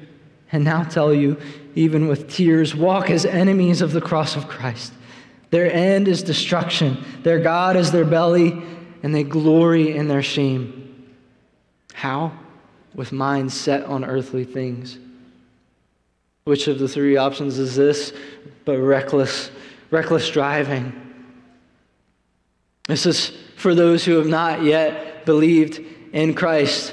and 0.53 0.63
now 0.63 0.85
tell 0.85 1.13
you, 1.13 1.37
even 1.75 2.07
with 2.07 2.31
tears, 2.31 2.73
walk 2.73 3.11
as 3.11 3.27
enemies 3.27 3.81
of 3.81 3.91
the 3.91 4.01
cross 4.01 4.37
of 4.37 4.47
Christ. 4.47 4.93
Their 5.51 5.73
end 5.73 6.07
is 6.07 6.23
destruction, 6.23 7.05
their 7.25 7.41
God 7.41 7.75
is 7.75 7.91
their 7.91 8.05
belly, 8.05 8.63
and 9.03 9.13
they 9.13 9.25
glory 9.25 9.97
in 9.97 10.07
their 10.07 10.23
shame. 10.23 11.11
How? 11.93 12.31
With 12.95 13.11
minds 13.11 13.55
set 13.55 13.83
on 13.87 14.05
earthly 14.05 14.45
things. 14.45 15.01
Which 16.45 16.69
of 16.69 16.79
the 16.79 16.87
three 16.87 17.17
options 17.17 17.59
is 17.59 17.75
this? 17.75 18.13
But 18.65 18.79
reckless, 18.79 19.51
reckless 19.91 20.31
driving. 20.31 21.10
This 22.91 23.07
is 23.07 23.29
for 23.55 23.73
those 23.73 24.05
who 24.05 24.17
have 24.17 24.27
not 24.27 24.65
yet 24.65 25.25
believed 25.25 25.81
in 26.13 26.35
Christ. 26.35 26.93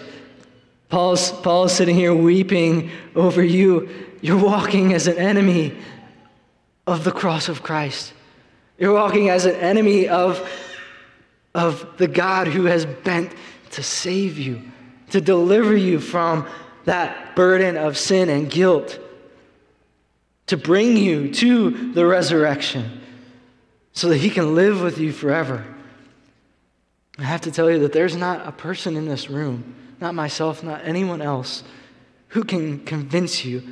Paul's, 0.89 1.32
Paul 1.32 1.63
is 1.63 1.72
sitting 1.72 1.96
here 1.96 2.13
weeping 2.13 2.92
over 3.16 3.44
you. 3.44 3.89
You're 4.22 4.38
walking 4.38 4.94
as 4.94 5.08
an 5.08 5.18
enemy 5.18 5.75
of 6.86 7.04
the 7.04 7.12
cross 7.12 7.50
of 7.50 7.63
Christ. 7.63 8.13
You're 8.77 8.94
walking 8.94 9.30
as 9.30 9.46
an 9.46 9.56
enemy 9.56 10.08
of, 10.08 10.48
of 11.56 11.98
the 11.98 12.08
God 12.08 12.46
who 12.46 12.66
has 12.66 12.86
bent 12.86 13.34
to 13.72 13.82
save 13.82 14.38
you, 14.38 14.62
to 15.10 15.20
deliver 15.20 15.75
you 15.75 16.00
from 16.00 16.48
that 16.86 17.36
burden 17.36 17.75
of 17.75 17.98
sin 17.98 18.30
and 18.30 18.51
guilt, 18.51 19.00
to 20.46 20.58
bring 20.58 20.96
you 20.96 21.34
to 21.34 21.92
the 21.94 22.06
resurrection 22.06 23.01
so 23.94 24.10
that 24.10 24.18
he 24.18 24.30
can 24.30 24.54
live 24.54 24.80
with 24.80 25.00
you 25.00 25.12
forever. 25.12 25.66
I 27.18 27.24
have 27.24 27.42
to 27.42 27.52
tell 27.52 27.70
you 27.70 27.80
that 27.80 27.94
there's 27.94 28.16
not 28.16 28.48
a 28.48 28.52
person 28.52 28.96
in 28.96 29.08
this 29.08 29.30
room 29.30 29.76
not 30.00 30.16
myself, 30.16 30.64
not 30.64 30.86
anyone 30.86 31.22
else, 31.22 31.64
who 32.30 32.44
can 32.44 32.84
convince 32.86 33.46
you 33.46 33.64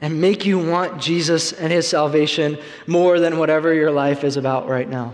and 0.00 0.20
make 0.20 0.46
you 0.46 0.58
want 0.58 1.00
Jesus 1.00 1.52
and 1.52 1.72
his 1.72 1.86
salvation 1.86 2.58
more 2.86 3.20
than 3.20 3.38
whatever 3.38 3.74
your 3.74 3.90
life 3.90 4.24
is 4.24 4.36
about 4.36 4.68
right 4.68 4.88
now. 4.88 5.12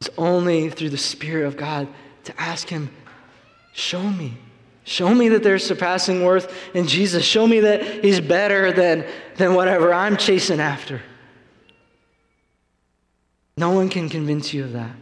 It's 0.00 0.10
only 0.18 0.68
through 0.68 0.90
the 0.90 0.98
Spirit 0.98 1.46
of 1.46 1.56
God 1.56 1.88
to 2.24 2.40
ask 2.40 2.68
him, 2.68 2.90
Show 3.72 4.02
me. 4.02 4.36
Show 4.84 5.14
me 5.14 5.30
that 5.30 5.42
there's 5.42 5.64
surpassing 5.64 6.24
worth 6.24 6.52
in 6.74 6.86
Jesus. 6.86 7.24
Show 7.24 7.46
me 7.46 7.60
that 7.60 8.04
he's 8.04 8.20
better 8.20 8.70
than, 8.72 9.06
than 9.36 9.54
whatever 9.54 9.94
I'm 9.94 10.16
chasing 10.16 10.60
after. 10.60 11.00
No 13.56 13.70
one 13.70 13.88
can 13.88 14.10
convince 14.10 14.52
you 14.52 14.64
of 14.64 14.72
that. 14.72 14.94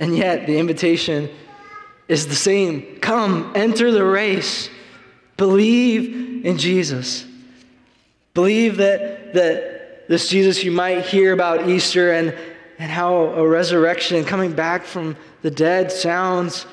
And 0.00 0.16
yet, 0.16 0.46
the 0.46 0.58
invitation 0.58 1.28
is 2.06 2.28
the 2.28 2.34
same. 2.34 2.98
Come, 3.00 3.52
enter 3.54 3.90
the 3.90 4.04
race. 4.04 4.70
Believe 5.36 6.44
in 6.44 6.58
Jesus. 6.58 7.26
Believe 8.34 8.76
that, 8.78 9.34
that 9.34 10.08
this 10.08 10.28
Jesus 10.28 10.64
you 10.64 10.70
might 10.70 11.04
hear 11.04 11.32
about 11.32 11.68
Easter 11.68 12.12
and, 12.12 12.34
and 12.78 12.90
how 12.90 13.14
a 13.14 13.46
resurrection 13.46 14.16
and 14.16 14.26
coming 14.26 14.52
back 14.52 14.84
from 14.84 15.16
the 15.42 15.50
dead 15.50 15.92
sounds. 15.92 16.66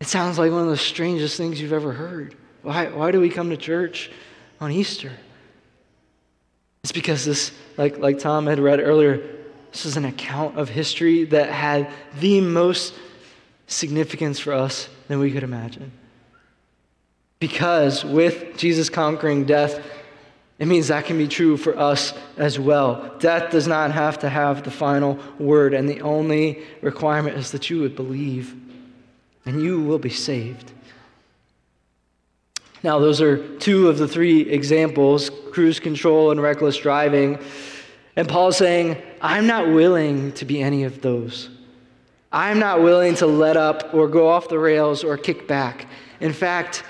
It 0.00 0.06
sounds 0.06 0.38
like 0.38 0.50
one 0.52 0.62
of 0.62 0.68
the 0.68 0.76
strangest 0.76 1.36
things 1.36 1.60
you've 1.60 1.72
ever 1.72 1.92
heard. 1.92 2.34
Why, 2.62 2.88
why 2.88 3.10
do 3.10 3.20
we 3.20 3.30
come 3.30 3.50
to 3.50 3.56
church 3.56 4.10
on 4.60 4.70
Easter? 4.70 5.12
It's 6.82 6.92
because 6.92 7.24
this, 7.24 7.52
like, 7.78 7.98
like 7.98 8.18
Tom 8.18 8.46
had 8.46 8.58
read 8.58 8.80
earlier, 8.80 9.43
this 9.74 9.86
is 9.86 9.96
an 9.96 10.04
account 10.04 10.56
of 10.56 10.68
history 10.68 11.24
that 11.24 11.50
had 11.50 11.90
the 12.20 12.40
most 12.40 12.94
significance 13.66 14.38
for 14.38 14.52
us 14.52 14.88
than 15.08 15.18
we 15.18 15.32
could 15.32 15.42
imagine. 15.42 15.90
Because 17.40 18.04
with 18.04 18.56
Jesus 18.56 18.88
conquering 18.88 19.44
death, 19.44 19.84
it 20.60 20.68
means 20.68 20.86
that 20.88 21.06
can 21.06 21.18
be 21.18 21.26
true 21.26 21.56
for 21.56 21.76
us 21.76 22.14
as 22.36 22.56
well. 22.56 23.16
Death 23.18 23.50
does 23.50 23.66
not 23.66 23.90
have 23.90 24.20
to 24.20 24.28
have 24.28 24.62
the 24.62 24.70
final 24.70 25.18
word, 25.40 25.74
and 25.74 25.88
the 25.88 26.02
only 26.02 26.62
requirement 26.80 27.36
is 27.36 27.50
that 27.50 27.68
you 27.68 27.80
would 27.80 27.96
believe, 27.96 28.54
and 29.44 29.60
you 29.60 29.80
will 29.80 29.98
be 29.98 30.08
saved. 30.08 30.70
Now, 32.84 33.00
those 33.00 33.20
are 33.20 33.58
two 33.58 33.88
of 33.88 33.98
the 33.98 34.06
three 34.06 34.42
examples 34.42 35.32
cruise 35.50 35.80
control 35.80 36.30
and 36.30 36.40
reckless 36.40 36.76
driving. 36.76 37.40
And 38.16 38.28
Paul's 38.28 38.56
saying, 38.56 39.02
I'm 39.24 39.46
not 39.46 39.68
willing 39.68 40.32
to 40.32 40.44
be 40.44 40.60
any 40.60 40.84
of 40.84 41.00
those. 41.00 41.48
I'm 42.30 42.58
not 42.58 42.82
willing 42.82 43.14
to 43.16 43.26
let 43.26 43.56
up 43.56 43.94
or 43.94 44.06
go 44.06 44.28
off 44.28 44.50
the 44.50 44.58
rails 44.58 45.02
or 45.02 45.16
kick 45.16 45.48
back. 45.48 45.86
In 46.20 46.34
fact, 46.34 46.84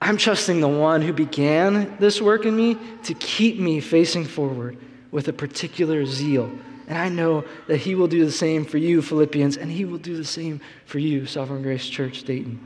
I'm 0.00 0.16
trusting 0.16 0.62
the 0.62 0.68
one 0.68 1.02
who 1.02 1.12
began 1.12 1.94
this 1.98 2.22
work 2.22 2.46
in 2.46 2.56
me 2.56 2.78
to 3.02 3.12
keep 3.12 3.58
me 3.58 3.80
facing 3.80 4.24
forward 4.24 4.78
with 5.10 5.28
a 5.28 5.32
particular 5.34 6.06
zeal. 6.06 6.50
And 6.86 6.96
I 6.96 7.10
know 7.10 7.44
that 7.66 7.76
he 7.76 7.94
will 7.94 8.08
do 8.08 8.24
the 8.24 8.32
same 8.32 8.64
for 8.64 8.78
you, 8.78 9.02
Philippians, 9.02 9.58
and 9.58 9.70
he 9.70 9.84
will 9.84 9.98
do 9.98 10.16
the 10.16 10.24
same 10.24 10.62
for 10.86 10.98
you, 10.98 11.26
Sovereign 11.26 11.60
Grace 11.62 11.86
Church, 11.86 12.22
Dayton. 12.22 12.58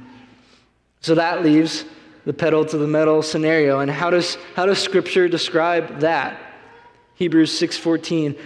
So 1.00 1.16
that 1.16 1.42
leaves 1.42 1.85
the 2.25 2.32
pedal 2.32 2.64
to 2.66 2.78
the 2.78 2.87
metal 2.87 3.21
scenario. 3.23 3.80
And 3.80 3.90
how 3.90 4.11
does, 4.11 4.38
how 4.54 4.64
does 4.64 4.78
Scripture 4.78 5.26
describe 5.26 5.99
that? 5.99 6.38
Hebrews 7.16 7.50
6:14. 7.50 8.38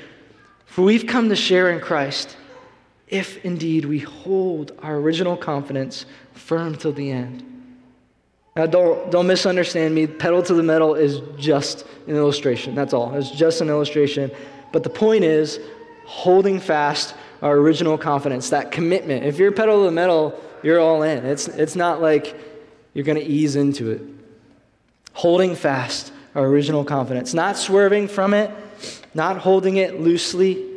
For 0.76 0.82
we've 0.82 1.06
come 1.06 1.30
to 1.30 1.36
share 1.36 1.70
in 1.70 1.80
Christ 1.80 2.36
if 3.08 3.42
indeed 3.46 3.86
we 3.86 4.00
hold 4.00 4.72
our 4.82 4.96
original 4.96 5.34
confidence 5.34 6.04
firm 6.34 6.76
till 6.76 6.92
the 6.92 7.10
end. 7.10 7.42
Now, 8.54 8.66
don't, 8.66 9.10
don't 9.10 9.26
misunderstand 9.26 9.94
me. 9.94 10.06
Pedal 10.06 10.42
to 10.42 10.52
the 10.52 10.62
metal 10.62 10.94
is 10.94 11.22
just 11.38 11.86
an 12.06 12.14
illustration. 12.14 12.74
That's 12.74 12.92
all. 12.92 13.14
It's 13.14 13.30
just 13.30 13.62
an 13.62 13.70
illustration. 13.70 14.30
But 14.70 14.82
the 14.82 14.90
point 14.90 15.24
is 15.24 15.58
holding 16.04 16.60
fast 16.60 17.14
our 17.40 17.56
original 17.56 17.96
confidence, 17.96 18.50
that 18.50 18.70
commitment. 18.70 19.24
If 19.24 19.38
you're 19.38 19.52
pedal 19.52 19.78
to 19.80 19.84
the 19.86 19.92
metal, 19.92 20.38
you're 20.62 20.78
all 20.78 21.02
in. 21.04 21.24
It's, 21.24 21.48
it's 21.48 21.74
not 21.74 22.02
like 22.02 22.38
you're 22.92 23.06
going 23.06 23.16
to 23.16 23.24
ease 23.24 23.56
into 23.56 23.92
it. 23.92 24.02
Holding 25.14 25.54
fast 25.54 26.12
our 26.34 26.44
original 26.44 26.84
confidence, 26.84 27.32
not 27.32 27.56
swerving 27.56 28.08
from 28.08 28.34
it, 28.34 28.50
not 29.16 29.38
holding 29.38 29.78
it 29.78 30.00
loosely, 30.00 30.76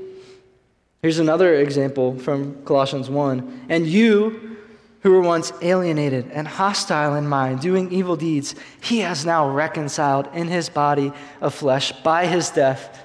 Here's 1.01 1.19
another 1.19 1.55
example 1.55 2.19
from 2.19 2.61
Colossians 2.65 3.09
1. 3.09 3.67
And 3.69 3.87
you, 3.87 4.57
who 5.01 5.11
were 5.11 5.21
once 5.21 5.53
alienated 5.61 6.29
and 6.31 6.45
hostile 6.45 7.15
in 7.15 7.25
mind, 7.25 7.61
doing 7.61 7.89
evil 7.91 8.17
deeds, 8.17 8.53
he 8.81 8.99
has 8.99 9.25
now 9.25 9.49
reconciled 9.49 10.27
in 10.33 10.49
his 10.49 10.67
body 10.67 11.13
of 11.39 11.53
flesh 11.53 11.93
by 12.03 12.25
his 12.25 12.49
death, 12.49 13.01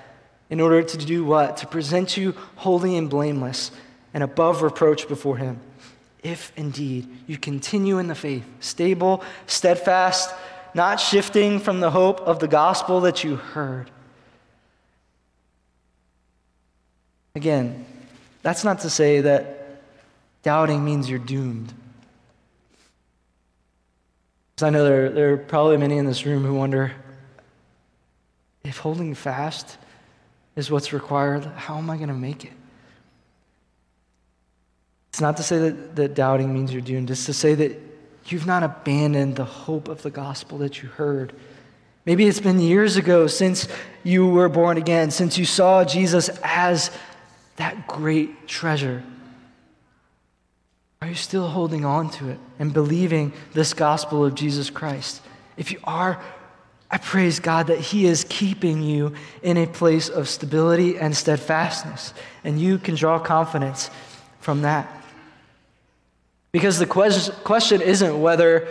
in 0.50 0.60
order 0.60 0.82
to 0.82 0.98
do 0.98 1.24
what? 1.24 1.58
To 1.58 1.66
present 1.68 2.16
you 2.16 2.34
holy 2.56 2.96
and 2.96 3.08
blameless 3.08 3.70
and 4.12 4.24
above 4.24 4.62
reproach 4.62 5.06
before 5.06 5.36
him. 5.36 5.60
If 6.22 6.52
indeed 6.56 7.08
you 7.28 7.38
continue 7.38 7.98
in 7.98 8.08
the 8.08 8.14
faith, 8.14 8.44
stable, 8.58 9.22
steadfast, 9.46 10.34
not 10.74 10.98
shifting 10.98 11.60
from 11.60 11.78
the 11.78 11.92
hope 11.92 12.20
of 12.22 12.40
the 12.40 12.48
gospel 12.48 13.00
that 13.02 13.22
you 13.22 13.36
heard 13.36 13.90
Again, 17.36 17.84
that's 18.42 18.62
not 18.62 18.80
to 18.80 18.90
say 18.90 19.20
that 19.22 19.80
doubting 20.44 20.84
means 20.84 21.10
you're 21.10 21.18
doomed. 21.18 21.72
Because 24.54 24.68
I 24.68 24.70
know 24.70 24.84
there, 24.84 25.10
there 25.10 25.32
are 25.32 25.36
probably 25.36 25.76
many 25.76 25.98
in 25.98 26.06
this 26.06 26.24
room 26.24 26.44
who 26.44 26.54
wonder 26.54 26.92
if 28.62 28.78
holding 28.78 29.14
fast 29.14 29.78
is 30.54 30.70
what's 30.70 30.92
required, 30.92 31.44
how 31.44 31.76
am 31.76 31.90
I 31.90 31.96
going 31.96 32.08
to 32.08 32.14
make 32.14 32.44
it? 32.44 32.52
It's 35.10 35.20
not 35.20 35.36
to 35.38 35.42
say 35.42 35.58
that, 35.58 35.96
that 35.96 36.14
doubting 36.14 36.54
means 36.54 36.72
you're 36.72 36.82
doomed, 36.82 37.10
it's 37.10 37.26
to 37.26 37.32
say 37.32 37.54
that 37.54 37.80
you've 38.26 38.46
not 38.46 38.62
abandoned 38.62 39.36
the 39.36 39.44
hope 39.44 39.88
of 39.88 40.02
the 40.02 40.10
gospel 40.10 40.58
that 40.58 40.82
you 40.82 40.88
heard. 40.88 41.32
Maybe 42.06 42.26
it's 42.26 42.40
been 42.40 42.60
years 42.60 42.96
ago 42.96 43.26
since 43.26 43.66
you 44.04 44.28
were 44.28 44.48
born 44.48 44.76
again, 44.76 45.10
since 45.10 45.36
you 45.36 45.44
saw 45.44 45.84
Jesus 45.84 46.28
as 46.44 46.90
that 47.56 47.87
great 47.87 48.49
treasure. 48.49 49.02
Are 51.00 51.08
you 51.08 51.14
still 51.14 51.49
holding 51.49 51.84
on 51.84 52.11
to 52.12 52.30
it 52.30 52.38
and 52.58 52.73
believing 52.73 53.32
this 53.52 53.75
gospel 53.75 54.25
of 54.25 54.34
Jesus 54.34 54.70
Christ? 54.70 55.20
If 55.56 55.70
you 55.70 55.78
are, 55.84 56.20
I 56.90 56.99
praise 56.99 57.40
God 57.40 57.66
that 57.66 57.78
He 57.78 58.06
is 58.06 58.25
keeping 58.28 58.82
you 58.82 59.14
in 59.42 59.56
a 59.56 59.66
place 59.66 60.08
of 60.08 60.28
stability 60.28 60.96
and 60.96 61.16
steadfastness, 61.16 62.14
and 62.42 62.61
you 62.61 62.78
can 62.78 62.94
draw 62.94 63.18
confidence 63.18 63.90
from 64.40 64.62
that. 64.62 64.90
Because 66.52 66.78
the 66.78 66.87
question 66.87 67.80
isn't 67.80 68.20
whether 68.20 68.68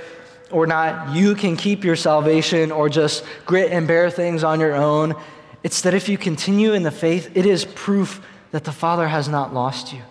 or 0.51 0.67
not 0.67 1.15
you 1.15 1.35
can 1.35 1.57
keep 1.57 1.83
your 1.83 1.95
salvation 1.95 2.71
or 2.71 2.87
just 2.87 3.25
grit 3.45 3.71
and 3.71 3.87
bear 3.87 4.09
things 4.09 4.43
on 4.43 4.59
your 4.59 4.73
own. 4.73 5.15
It's 5.63 5.81
that 5.81 5.93
if 5.93 6.07
you 6.07 6.17
continue 6.17 6.73
in 6.73 6.83
the 6.83 6.91
faith, 6.91 7.35
it 7.35 7.45
is 7.45 7.65
proof 7.65 8.25
that 8.53 8.65
the 8.65 8.71
Father 8.71 9.07
has 9.07 9.27
not 9.27 9.51
lost 9.51 9.91
you. 9.93 10.01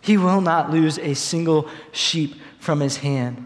He 0.00 0.16
will 0.16 0.40
not 0.40 0.70
lose 0.70 1.00
a 1.00 1.14
single 1.14 1.68
sheep 1.90 2.36
from 2.60 2.78
his 2.78 2.98
hand. 2.98 3.44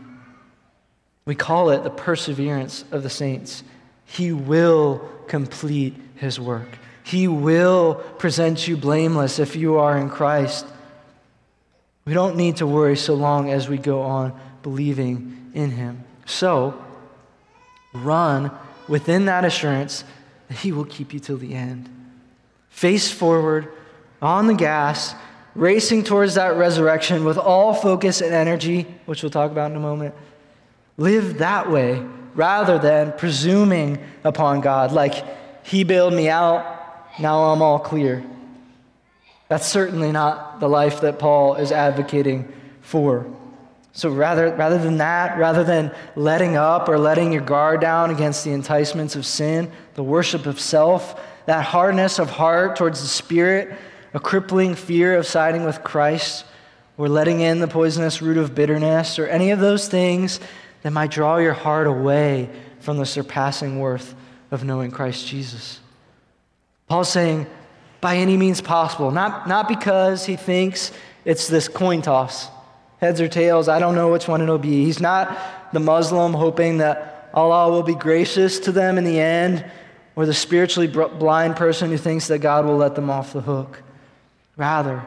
We 1.25 1.35
call 1.35 1.71
it 1.71 1.85
the 1.85 1.91
perseverance 1.91 2.85
of 2.93 3.03
the 3.03 3.09
saints. 3.09 3.63
He 4.05 4.31
will 4.31 5.09
complete 5.27 5.97
his 6.17 6.39
work. 6.39 6.69
He 7.03 7.27
will 7.29 7.95
present 8.19 8.69
you 8.69 8.77
blameless 8.77 9.39
if 9.39 9.57
you 9.57 9.79
are 9.79 9.97
in 9.97 10.11
Christ. 10.11 10.67
We 12.05 12.13
don't 12.13 12.37
need 12.37 12.59
to 12.59 12.67
worry 12.67 12.97
so 12.97 13.15
long 13.15 13.51
as 13.51 13.71
we 13.71 13.79
go 13.79 14.03
on 14.03 14.39
believing 14.63 15.51
in 15.55 15.71
him. 15.71 16.05
So, 16.27 16.79
run 17.95 18.51
within 18.87 19.25
that 19.25 19.47
assurance 19.47 20.05
that 20.49 20.59
he 20.59 20.73
will 20.73 20.85
keep 20.85 21.15
you 21.15 21.21
till 21.21 21.39
the 21.39 21.55
end. 21.55 21.89
Face 22.69 23.11
forward, 23.11 23.73
on 24.23 24.47
the 24.47 24.55
gas, 24.55 25.15
racing 25.55 26.05
towards 26.05 26.37
that 26.37 26.57
resurrection 26.57 27.25
with 27.25 27.37
all 27.37 27.75
focus 27.75 28.23
and 28.23 28.33
energy, 28.33 28.87
which 29.05 29.23
we'll 29.23 29.31
talk 29.31 29.51
about 29.51 29.71
in 29.71 29.77
a 29.77 29.81
moment. 29.81 30.15
Live 30.97 31.39
that 31.39 31.71
way 31.71 32.03
rather 32.35 32.79
than 32.79 33.13
presuming 33.19 33.99
upon 34.25 34.61
God, 34.61 34.93
like 34.93 35.25
He 35.67 35.85
bailed 35.85 36.15
me 36.15 36.29
out, 36.29 36.79
now 37.19 37.53
I'm 37.53 37.61
all 37.61 37.79
clear. 37.79 38.25
That's 39.49 39.67
certainly 39.67 40.13
not 40.13 40.61
the 40.61 40.69
life 40.69 41.03
that 41.03 41.19
Paul 41.19 41.57
is 41.57 41.73
advocating 41.73 42.51
for. 42.81 43.27
So 43.93 44.09
rather, 44.09 44.55
rather 44.55 44.79
than 44.79 44.97
that, 44.99 45.37
rather 45.37 45.63
than 45.63 45.95
letting 46.17 46.57
up 46.57 46.89
or 46.89 46.99
letting 46.99 47.33
your 47.33 47.43
guard 47.43 47.83
down 47.83 48.11
against 48.11 48.45
the 48.45 48.53
enticements 48.53 49.15
of 49.15 49.27
sin, 49.27 49.71
the 49.95 50.03
worship 50.03 50.47
of 50.47 50.59
self, 50.59 51.21
that 51.45 51.67
hardness 51.67 52.19
of 52.19 52.31
heart 52.31 52.77
towards 52.77 53.03
the 53.03 53.09
Spirit, 53.09 53.77
a 54.15 54.21
crippling 54.21 54.75
fear 54.75 55.17
of 55.17 55.27
siding 55.27 55.65
with 55.65 55.83
Christ, 55.83 56.45
or 56.99 57.09
letting 57.09 57.41
in 57.41 57.61
the 57.61 57.69
poisonous 57.69 58.21
root 58.21 58.37
of 58.37 58.55
bitterness, 58.55 59.19
or 59.19 59.27
any 59.27 59.51
of 59.51 59.61
those 59.61 59.89
things 59.89 60.41
that 60.83 60.93
might 60.93 61.11
draw 61.11 61.39
your 61.39 61.55
heart 61.55 61.87
away 61.87 62.51
from 62.81 62.99
the 62.99 63.07
surpassing 63.07 63.81
worth 63.81 64.15
of 64.51 64.65
knowing 64.65 64.91
Christ 64.91 65.27
Jesus. 65.27 65.81
Paul's 66.89 67.09
saying, 67.09 67.47
by 68.01 68.17
any 68.17 68.37
means 68.37 68.61
possible, 68.61 69.11
not, 69.11 69.49
not 69.49 69.69
because 69.69 70.27
he 70.27 70.37
thinks 70.37 70.93
it's 71.25 71.47
this 71.47 71.69
coin 71.69 72.03
toss, 72.03 72.49
heads 72.99 73.21
or 73.21 73.29
tails, 73.29 73.69
I 73.69 73.79
don't 73.79 73.95
know 73.95 74.11
which 74.11 74.29
one 74.29 74.43
it'll 74.43 74.59
be. 74.59 74.85
He's 74.85 75.01
not 75.01 75.73
the 75.73 75.81
Muslim 75.81 76.35
hoping 76.35 76.79
that 76.79 77.31
Allah 77.33 77.71
will 77.71 77.85
be 77.85 77.95
gracious 77.95 78.59
to 78.61 78.73
them 78.73 78.99
in 78.99 79.05
the 79.05 79.19
end, 79.19 79.65
or 80.17 80.27
the 80.27 80.35
spiritually 80.35 80.89
blind 80.89 81.57
person 81.57 81.91
who 81.91 81.97
thinks 81.97 82.27
that 82.29 82.41
God 82.41 82.67
will 82.67 82.77
let 82.77 82.95
them 82.95 83.09
off 83.09 83.33
the 83.33 83.41
hook. 83.41 83.83
Rather, 84.63 85.05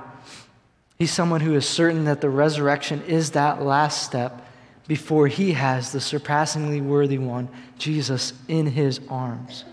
he's 0.99 1.13
someone 1.13 1.39
who 1.39 1.55
is 1.55 1.65
certain 1.65 2.03
that 2.03 2.19
the 2.19 2.29
resurrection 2.29 3.01
is 3.03 3.31
that 3.31 3.61
last 3.61 4.03
step 4.03 4.45
before 4.85 5.27
he 5.27 5.53
has 5.53 5.93
the 5.93 6.01
surpassingly 6.01 6.81
worthy 6.81 7.17
one, 7.17 7.47
Jesus, 7.77 8.33
in 8.49 8.65
his 8.65 8.99
arms. 9.09 9.63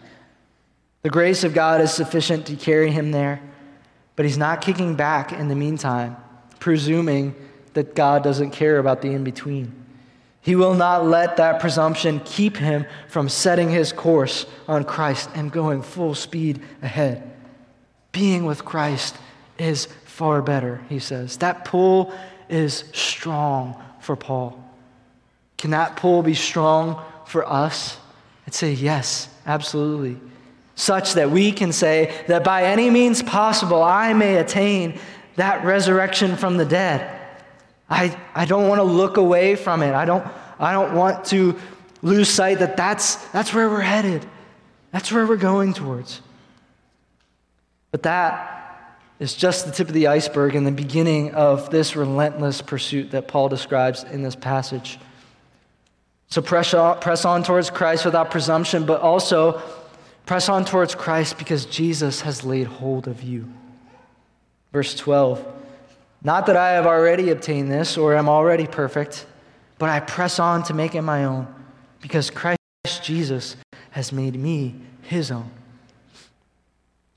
The 1.03 1.11
grace 1.11 1.43
of 1.43 1.53
God 1.53 1.81
is 1.81 1.93
sufficient 1.93 2.47
to 2.47 2.55
carry 2.55 2.93
him 2.93 3.11
there, 3.11 3.43
but 4.15 4.25
he's 4.25 4.39
not 4.39 4.61
kicking 4.61 4.95
back 4.95 5.33
in 5.33 5.49
the 5.49 5.57
meantime, 5.57 6.17
presuming 6.61 7.35
that 7.73 7.97
God 7.97 8.23
doesn't 8.23 8.53
care 8.53 8.79
about 8.79 9.03
the 9.03 9.09
in 9.09 9.25
between. 9.25 9.75
He 10.43 10.55
will 10.55 10.75
not 10.75 11.07
let 11.07 11.39
that 11.39 11.59
presumption 11.59 12.21
keep 12.25 12.57
him 12.57 12.87
from 13.09 13.29
setting 13.29 13.69
his 13.69 13.93
course 13.93 14.47
on 14.69 14.85
Christ 14.85 15.29
and 15.35 15.51
going 15.51 15.83
full 15.83 16.15
speed 16.15 16.63
ahead. 16.83 17.29
Being 18.13 18.45
with 18.45 18.65
Christ 18.65 19.17
is 19.59 19.87
far 20.05 20.43
better, 20.43 20.83
he 20.89 20.99
says. 20.99 21.39
That 21.39 21.65
pull 21.65 22.13
is 22.49 22.85
strong 22.93 23.81
for 24.01 24.17
Paul. 24.17 24.59
Can 25.59 25.71
that 25.71 25.97
pull 25.97 26.23
be 26.23 26.35
strong 26.35 27.03
for 27.27 27.49
us? 27.49 27.99
I'd 28.47 28.55
say 28.55 28.73
yes, 28.73 29.29
absolutely. 29.47 30.19
Such 30.75 31.15
that 31.15 31.31
we 31.31 31.53
can 31.53 31.73
say 31.73 32.25
that 32.29 32.45
by 32.45 32.65
any 32.65 32.91
means 32.91 33.23
possible, 33.23 33.83
I 33.83 34.13
may 34.13 34.37
attain 34.37 34.99
that 35.37 35.65
resurrection 35.65 36.37
from 36.37 36.57
the 36.57 36.65
dead. 36.65 37.19
I, 37.89 38.17
I 38.35 38.45
don't 38.45 38.69
want 38.69 38.79
to 38.81 38.85
look 38.85 39.17
away 39.17 39.55
from 39.55 39.83
it. 39.83 39.95
I 39.95 40.05
don't, 40.05 40.27
I 40.59 40.73
don't 40.73 40.95
want 40.95 41.27
to 41.27 41.59
lose 42.03 42.29
sight 42.29 42.59
that 42.59 42.77
that's, 42.77 43.17
that's 43.31 43.55
where 43.55 43.69
we're 43.69 43.81
headed. 43.81 44.27
That's 44.93 45.13
where 45.13 45.27
we're 45.27 45.37
going 45.37 45.73
towards. 45.73 46.21
But 47.91 48.03
that 48.05 48.62
is 49.23 49.35
just 49.35 49.67
the 49.67 49.71
tip 49.71 49.87
of 49.87 49.95
the 49.95 50.09
iceberg 50.09 50.57
and 50.57 50.67
the 50.67 50.73
beginning 50.73 51.33
of 51.33 51.71
this 51.71 51.95
relentless 51.95 52.61
pursuit 52.61 53.13
that 53.13 53.29
Paul 53.29 53.49
describes 53.49 54.03
in 54.03 54.25
this 54.25 54.35
passage. 54.35 54.99
So 56.27 56.43
press 56.43 56.75
on, 56.75 56.99
press 56.99 57.25
on 57.25 57.45
towards 57.45 57.71
Christ 57.71 58.05
without 58.05 58.33
presumption, 58.33 58.85
but 58.85 59.01
also 59.01 59.63
press 60.27 60.49
on 60.49 60.65
towards 60.65 60.97
Christ 60.97 61.39
because 61.39 61.67
Jesus 61.67 62.23
has 62.23 62.43
laid 62.43 62.67
hold 62.67 63.07
of 63.07 63.23
you. 63.23 63.49
Verse 64.73 64.93
12 64.97 65.47
Not 66.25 66.47
that 66.47 66.57
I 66.57 66.73
have 66.73 66.87
already 66.87 67.31
obtained 67.31 67.71
this 67.71 67.97
or 67.97 68.17
am 68.17 68.29
already 68.29 68.67
perfect, 68.67 69.27
but 69.79 69.89
I 69.89 70.01
press 70.01 70.41
on 70.41 70.65
to 70.65 70.75
make 70.75 70.97
it 70.97 71.03
my 71.03 71.27
own 71.27 71.47
because 72.01 72.29
Christ 72.29 72.59
Jesus 73.03 73.55
has 73.93 74.11
made 74.11 74.35
me 74.35 74.75
his 75.03 75.31
own. 75.31 75.49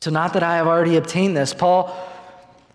So, 0.05 0.11
not 0.11 0.33
that 0.33 0.43
I 0.43 0.57
have 0.57 0.67
already 0.67 0.97
obtained 0.97 1.35
this. 1.35 1.51
Paul, 1.51 1.91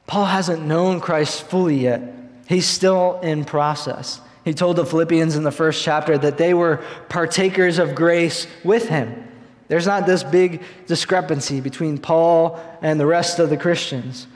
Paul 0.08 0.24
hasn't 0.24 0.66
known 0.66 0.98
Christ 0.98 1.44
fully 1.44 1.76
yet, 1.76 2.02
he's 2.48 2.66
still 2.66 3.20
in 3.22 3.44
process. 3.44 4.20
He 4.44 4.52
told 4.52 4.74
the 4.74 4.84
Philippians 4.84 5.36
in 5.36 5.44
the 5.44 5.52
first 5.52 5.84
chapter 5.84 6.18
that 6.18 6.38
they 6.38 6.54
were 6.54 6.82
partakers 7.08 7.78
of 7.78 7.94
grace 7.94 8.48
with 8.64 8.88
him. 8.88 9.28
There's 9.68 9.86
not 9.86 10.06
this 10.06 10.24
big 10.24 10.60
discrepancy 10.88 11.60
between 11.60 11.98
Paul 11.98 12.60
and 12.82 12.98
the 12.98 13.06
rest 13.06 13.38
of 13.38 13.48
the 13.48 13.56
Christians. 13.56 14.26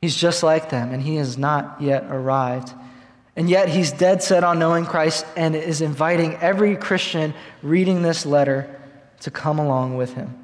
He's 0.00 0.16
just 0.16 0.42
like 0.42 0.70
them, 0.70 0.90
and 0.90 1.02
he 1.02 1.16
has 1.16 1.36
not 1.36 1.82
yet 1.82 2.04
arrived. 2.04 2.72
And 3.36 3.50
yet, 3.50 3.68
he's 3.68 3.92
dead 3.92 4.22
set 4.22 4.42
on 4.42 4.58
knowing 4.58 4.86
Christ 4.86 5.26
and 5.36 5.54
is 5.54 5.82
inviting 5.82 6.36
every 6.36 6.76
Christian 6.76 7.34
reading 7.60 8.00
this 8.00 8.24
letter 8.24 8.74
to 9.20 9.30
come 9.30 9.58
along 9.58 9.98
with 9.98 10.14
him. 10.14 10.43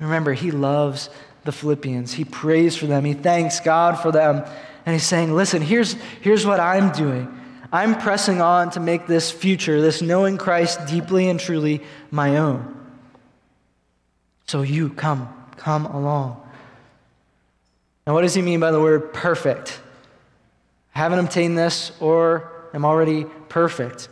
Remember, 0.00 0.32
he 0.32 0.50
loves 0.50 1.10
the 1.44 1.52
Philippians. 1.52 2.12
He 2.12 2.24
prays 2.24 2.76
for 2.76 2.86
them. 2.86 3.04
He 3.04 3.14
thanks 3.14 3.60
God 3.60 3.98
for 3.98 4.12
them. 4.12 4.44
And 4.84 4.94
he's 4.94 5.06
saying, 5.06 5.34
Listen, 5.34 5.62
here's, 5.62 5.94
here's 6.20 6.46
what 6.46 6.60
I'm 6.60 6.92
doing. 6.92 7.32
I'm 7.72 7.98
pressing 7.98 8.40
on 8.40 8.70
to 8.70 8.80
make 8.80 9.06
this 9.06 9.30
future, 9.30 9.80
this 9.80 10.00
knowing 10.00 10.38
Christ 10.38 10.86
deeply 10.86 11.28
and 11.28 11.40
truly, 11.40 11.82
my 12.10 12.36
own. 12.36 12.72
So 14.46 14.62
you 14.62 14.90
come, 14.90 15.28
come 15.56 15.86
along. 15.86 16.40
Now, 18.06 18.14
what 18.14 18.22
does 18.22 18.34
he 18.34 18.42
mean 18.42 18.60
by 18.60 18.70
the 18.70 18.80
word 18.80 19.12
perfect? 19.12 19.80
I 20.94 21.00
haven't 21.00 21.18
obtained 21.18 21.58
this 21.58 21.90
or 22.00 22.52
am 22.72 22.84
already 22.84 23.24
perfect. 23.48 24.08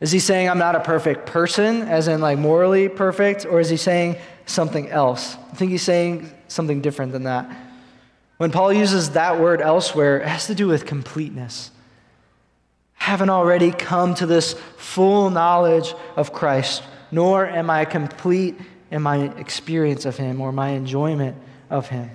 Is 0.00 0.12
he 0.12 0.18
saying 0.18 0.50
I'm 0.50 0.58
not 0.58 0.74
a 0.74 0.80
perfect 0.80 1.24
person, 1.24 1.82
as 1.82 2.08
in 2.08 2.20
like 2.20 2.38
morally 2.38 2.90
perfect, 2.90 3.46
or 3.46 3.60
is 3.60 3.70
he 3.70 3.78
saying 3.78 4.16
something 4.46 4.88
else? 4.88 5.36
I 5.52 5.54
think 5.56 5.70
he's 5.70 5.82
saying 5.82 6.30
something 6.48 6.80
different 6.80 7.12
than 7.12 7.24
that. 7.24 7.50
When 8.36 8.50
Paul 8.50 8.72
uses 8.72 9.10
that 9.10 9.40
word 9.40 9.60
elsewhere, 9.60 10.18
it 10.18 10.26
has 10.26 10.46
to 10.48 10.54
do 10.54 10.66
with 10.66 10.86
completeness 10.86 11.70
haven't 13.04 13.28
already 13.28 13.70
come 13.70 14.14
to 14.14 14.24
this 14.24 14.54
full 14.78 15.28
knowledge 15.28 15.94
of 16.16 16.32
Christ, 16.32 16.82
nor 17.10 17.46
am 17.46 17.68
I 17.68 17.84
complete 17.84 18.58
in 18.90 19.02
my 19.02 19.24
experience 19.36 20.06
of 20.06 20.16
Him 20.16 20.40
or 20.40 20.52
my 20.52 20.70
enjoyment 20.70 21.36
of 21.68 21.86
Him. 21.86 22.08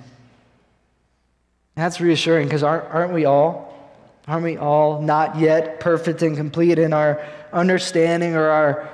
And 1.75 1.85
that's 1.85 2.01
reassuring 2.01 2.47
because 2.47 2.63
aren't, 2.63 2.85
aren't 2.85 3.13
we 3.13 3.25
all? 3.25 3.91
Aren't 4.27 4.43
we 4.43 4.57
all 4.57 4.99
not 4.99 5.37
yet 5.37 5.79
perfect 5.79 6.23
and 6.23 6.35
complete 6.35 6.79
in 6.79 6.91
our 6.91 7.23
understanding 7.53 8.35
or 8.35 8.49
our 8.49 8.89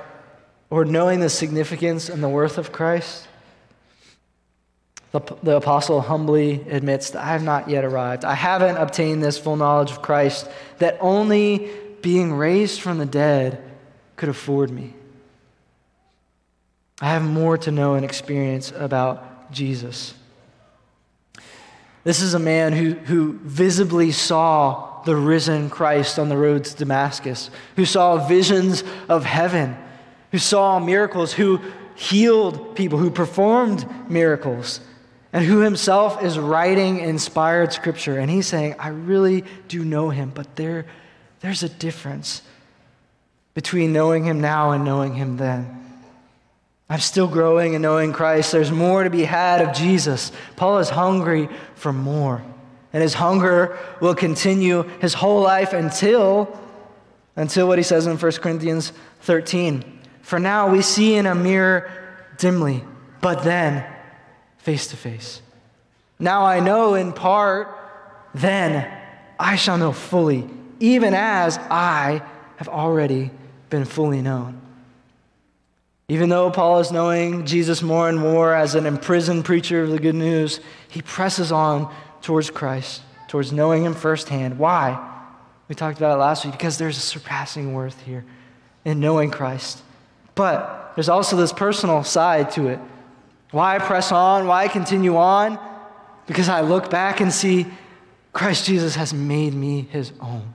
or 0.70 0.84
knowing 0.84 1.20
the 1.20 1.28
significance 1.30 2.08
and 2.08 2.22
the 2.22 2.28
worth 2.28 2.58
of 2.58 2.72
Christ? 2.72 3.28
The, 5.12 5.20
the 5.42 5.56
apostle 5.56 6.00
humbly 6.00 6.64
admits 6.68 7.10
that 7.10 7.22
I 7.22 7.28
have 7.28 7.42
not 7.42 7.70
yet 7.70 7.84
arrived. 7.84 8.24
I 8.24 8.34
haven't 8.34 8.76
obtained 8.76 9.22
this 9.22 9.38
full 9.38 9.56
knowledge 9.56 9.90
of 9.90 10.02
Christ 10.02 10.48
that 10.78 10.98
only 11.00 11.70
being 12.02 12.34
raised 12.34 12.80
from 12.80 12.98
the 12.98 13.06
dead 13.06 13.62
could 14.16 14.28
afford 14.28 14.70
me. 14.70 14.94
I 17.00 17.06
have 17.06 17.22
more 17.22 17.58
to 17.58 17.70
know 17.70 17.94
and 17.94 18.04
experience 18.04 18.72
about 18.74 19.52
Jesus. 19.52 20.14
This 22.04 22.22
is 22.22 22.34
a 22.34 22.38
man 22.38 22.72
who, 22.72 22.92
who 22.92 23.38
visibly 23.42 24.12
saw 24.12 25.02
the 25.02 25.16
risen 25.16 25.68
Christ 25.68 26.18
on 26.18 26.28
the 26.28 26.36
road 26.36 26.64
to 26.64 26.76
Damascus, 26.76 27.50
who 27.74 27.84
saw 27.84 28.26
visions 28.26 28.84
of 29.08 29.24
heaven, 29.24 29.76
who 30.36 30.40
saw 30.40 30.78
miracles, 30.78 31.32
who 31.32 31.58
healed 31.94 32.76
people, 32.76 32.98
who 32.98 33.10
performed 33.10 33.88
miracles, 34.10 34.80
and 35.32 35.42
who 35.42 35.60
himself 35.60 36.22
is 36.22 36.38
writing 36.38 36.98
inspired 36.98 37.72
scripture. 37.72 38.18
And 38.18 38.30
he's 38.30 38.46
saying, 38.46 38.74
I 38.78 38.88
really 38.88 39.44
do 39.68 39.82
know 39.82 40.10
him, 40.10 40.30
but 40.34 40.54
there, 40.54 40.84
there's 41.40 41.62
a 41.62 41.70
difference 41.70 42.42
between 43.54 43.94
knowing 43.94 44.24
him 44.24 44.42
now 44.42 44.72
and 44.72 44.84
knowing 44.84 45.14
him 45.14 45.38
then. 45.38 45.82
I'm 46.90 47.00
still 47.00 47.28
growing 47.28 47.74
and 47.74 47.80
knowing 47.80 48.12
Christ. 48.12 48.52
There's 48.52 48.70
more 48.70 49.04
to 49.04 49.10
be 49.10 49.24
had 49.24 49.62
of 49.62 49.74
Jesus. 49.74 50.32
Paul 50.56 50.80
is 50.80 50.90
hungry 50.90 51.48
for 51.76 51.94
more. 51.94 52.44
And 52.92 53.02
his 53.02 53.14
hunger 53.14 53.78
will 54.02 54.14
continue 54.14 54.82
his 55.00 55.14
whole 55.14 55.40
life 55.40 55.72
until, 55.72 56.60
until 57.36 57.66
what 57.66 57.78
he 57.78 57.82
says 57.82 58.06
in 58.06 58.18
1 58.18 58.32
Corinthians 58.32 58.92
13. 59.22 59.95
For 60.26 60.40
now 60.40 60.70
we 60.70 60.82
see 60.82 61.14
in 61.14 61.24
a 61.24 61.36
mirror 61.36 61.88
dimly, 62.36 62.82
but 63.20 63.44
then 63.44 63.86
face 64.58 64.88
to 64.88 64.96
face. 64.96 65.40
Now 66.18 66.44
I 66.44 66.58
know 66.58 66.96
in 66.96 67.12
part, 67.12 67.68
then 68.34 68.92
I 69.38 69.54
shall 69.54 69.78
know 69.78 69.92
fully, 69.92 70.50
even 70.80 71.14
as 71.14 71.58
I 71.58 72.22
have 72.56 72.68
already 72.68 73.30
been 73.70 73.84
fully 73.84 74.20
known. 74.20 74.60
Even 76.08 76.28
though 76.28 76.50
Paul 76.50 76.80
is 76.80 76.90
knowing 76.90 77.46
Jesus 77.46 77.80
more 77.80 78.08
and 78.08 78.18
more 78.18 78.52
as 78.52 78.74
an 78.74 78.84
imprisoned 78.84 79.44
preacher 79.44 79.84
of 79.84 79.90
the 79.90 80.00
good 80.00 80.16
news, 80.16 80.58
he 80.88 81.02
presses 81.02 81.52
on 81.52 81.94
towards 82.20 82.50
Christ, 82.50 83.00
towards 83.28 83.52
knowing 83.52 83.84
him 83.84 83.94
firsthand. 83.94 84.58
Why? 84.58 84.98
We 85.68 85.76
talked 85.76 85.98
about 85.98 86.16
it 86.16 86.20
last 86.20 86.44
week 86.44 86.54
because 86.54 86.78
there's 86.78 86.98
a 86.98 87.00
surpassing 87.00 87.74
worth 87.74 88.02
here 88.02 88.24
in 88.84 88.98
knowing 88.98 89.30
Christ. 89.30 89.84
But 90.36 90.92
there's 90.94 91.08
also 91.08 91.36
this 91.36 91.52
personal 91.52 92.04
side 92.04 92.52
to 92.52 92.68
it. 92.68 92.78
Why 93.50 93.80
press 93.80 94.12
on? 94.12 94.46
Why 94.46 94.68
continue 94.68 95.16
on? 95.16 95.58
Because 96.28 96.48
I 96.48 96.60
look 96.60 96.90
back 96.90 97.20
and 97.20 97.32
see 97.32 97.66
Christ 98.32 98.66
Jesus 98.66 98.94
has 98.94 99.12
made 99.12 99.54
me 99.54 99.88
his 99.90 100.12
own. 100.20 100.52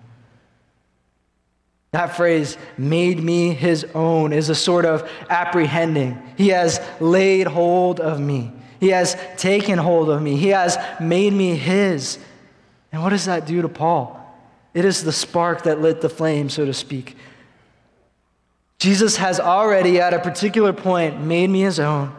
That 1.91 2.15
phrase, 2.15 2.57
made 2.77 3.21
me 3.21 3.53
his 3.53 3.85
own, 3.93 4.31
is 4.31 4.49
a 4.49 4.55
sort 4.55 4.85
of 4.85 5.09
apprehending. 5.29 6.21
He 6.37 6.49
has 6.49 6.79
laid 7.01 7.47
hold 7.47 7.99
of 7.99 8.19
me. 8.19 8.53
He 8.79 8.89
has 8.89 9.17
taken 9.35 9.77
hold 9.77 10.09
of 10.09 10.21
me. 10.21 10.37
He 10.37 10.49
has 10.49 10.77
made 11.01 11.33
me 11.33 11.55
his. 11.55 12.17
And 12.91 13.03
what 13.03 13.09
does 13.09 13.25
that 13.25 13.45
do 13.45 13.61
to 13.61 13.69
Paul? 13.69 14.17
It 14.73 14.85
is 14.85 15.03
the 15.03 15.11
spark 15.11 15.63
that 15.63 15.81
lit 15.81 16.01
the 16.01 16.09
flame, 16.09 16.49
so 16.49 16.65
to 16.65 16.73
speak. 16.73 17.17
Jesus 18.81 19.17
has 19.17 19.39
already, 19.39 20.01
at 20.01 20.11
a 20.11 20.17
particular 20.17 20.73
point, 20.73 21.21
made 21.21 21.51
me 21.51 21.61
his 21.61 21.79
own, 21.79 22.11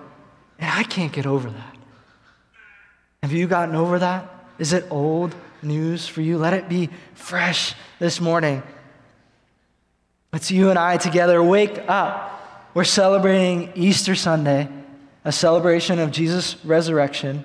and 0.61 0.71
I 0.71 0.85
can't 0.85 1.13
get 1.13 1.27
over 1.27 1.51
that. 1.51 1.77
Have 3.25 3.33
you 3.33 3.49
gotten 3.49 3.75
over 3.75 3.99
that? 3.99 4.33
Is 4.61 4.73
it 4.73 4.87
old 4.89 5.35
news 5.61 6.07
for 6.07 6.21
you? 6.21 6.39
Let 6.39 6.53
it 6.53 6.69
be 6.69 6.89
fresh 7.15 7.75
this 7.99 8.21
morning. 8.21 8.63
It's 10.33 10.53
you 10.53 10.71
and 10.71 10.79
I 10.79 10.99
together. 10.99 11.43
Wake 11.43 11.83
up. 11.89 12.71
We're 12.75 12.85
celebrating 12.85 13.73
Easter 13.75 14.15
Sunday, 14.15 14.69
a 15.25 15.33
celebration 15.33 15.99
of 15.99 16.13
Jesus' 16.13 16.65
resurrection 16.65 17.43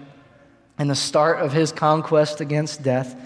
and 0.78 0.92
the 0.92 0.96
start 0.96 1.40
of 1.40 1.54
his 1.54 1.72
conquest 1.72 2.40
against 2.40 2.84
death. 2.84 3.20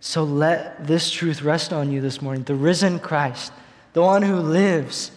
So 0.00 0.24
let 0.24 0.86
this 0.86 1.10
truth 1.10 1.42
rest 1.42 1.74
on 1.74 1.92
you 1.92 2.00
this 2.00 2.22
morning. 2.22 2.44
The 2.44 2.54
risen 2.54 2.98
Christ, 2.98 3.52
the 3.92 4.00
one 4.00 4.22
who 4.22 4.36
lives, 4.36 5.10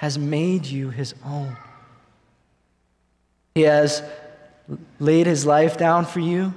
has 0.00 0.16
made 0.16 0.64
you 0.64 0.88
his 0.88 1.14
own. 1.26 1.54
He 3.54 3.62
has 3.62 4.02
laid 4.98 5.26
his 5.26 5.44
life 5.44 5.76
down 5.76 6.06
for 6.06 6.20
you, 6.20 6.54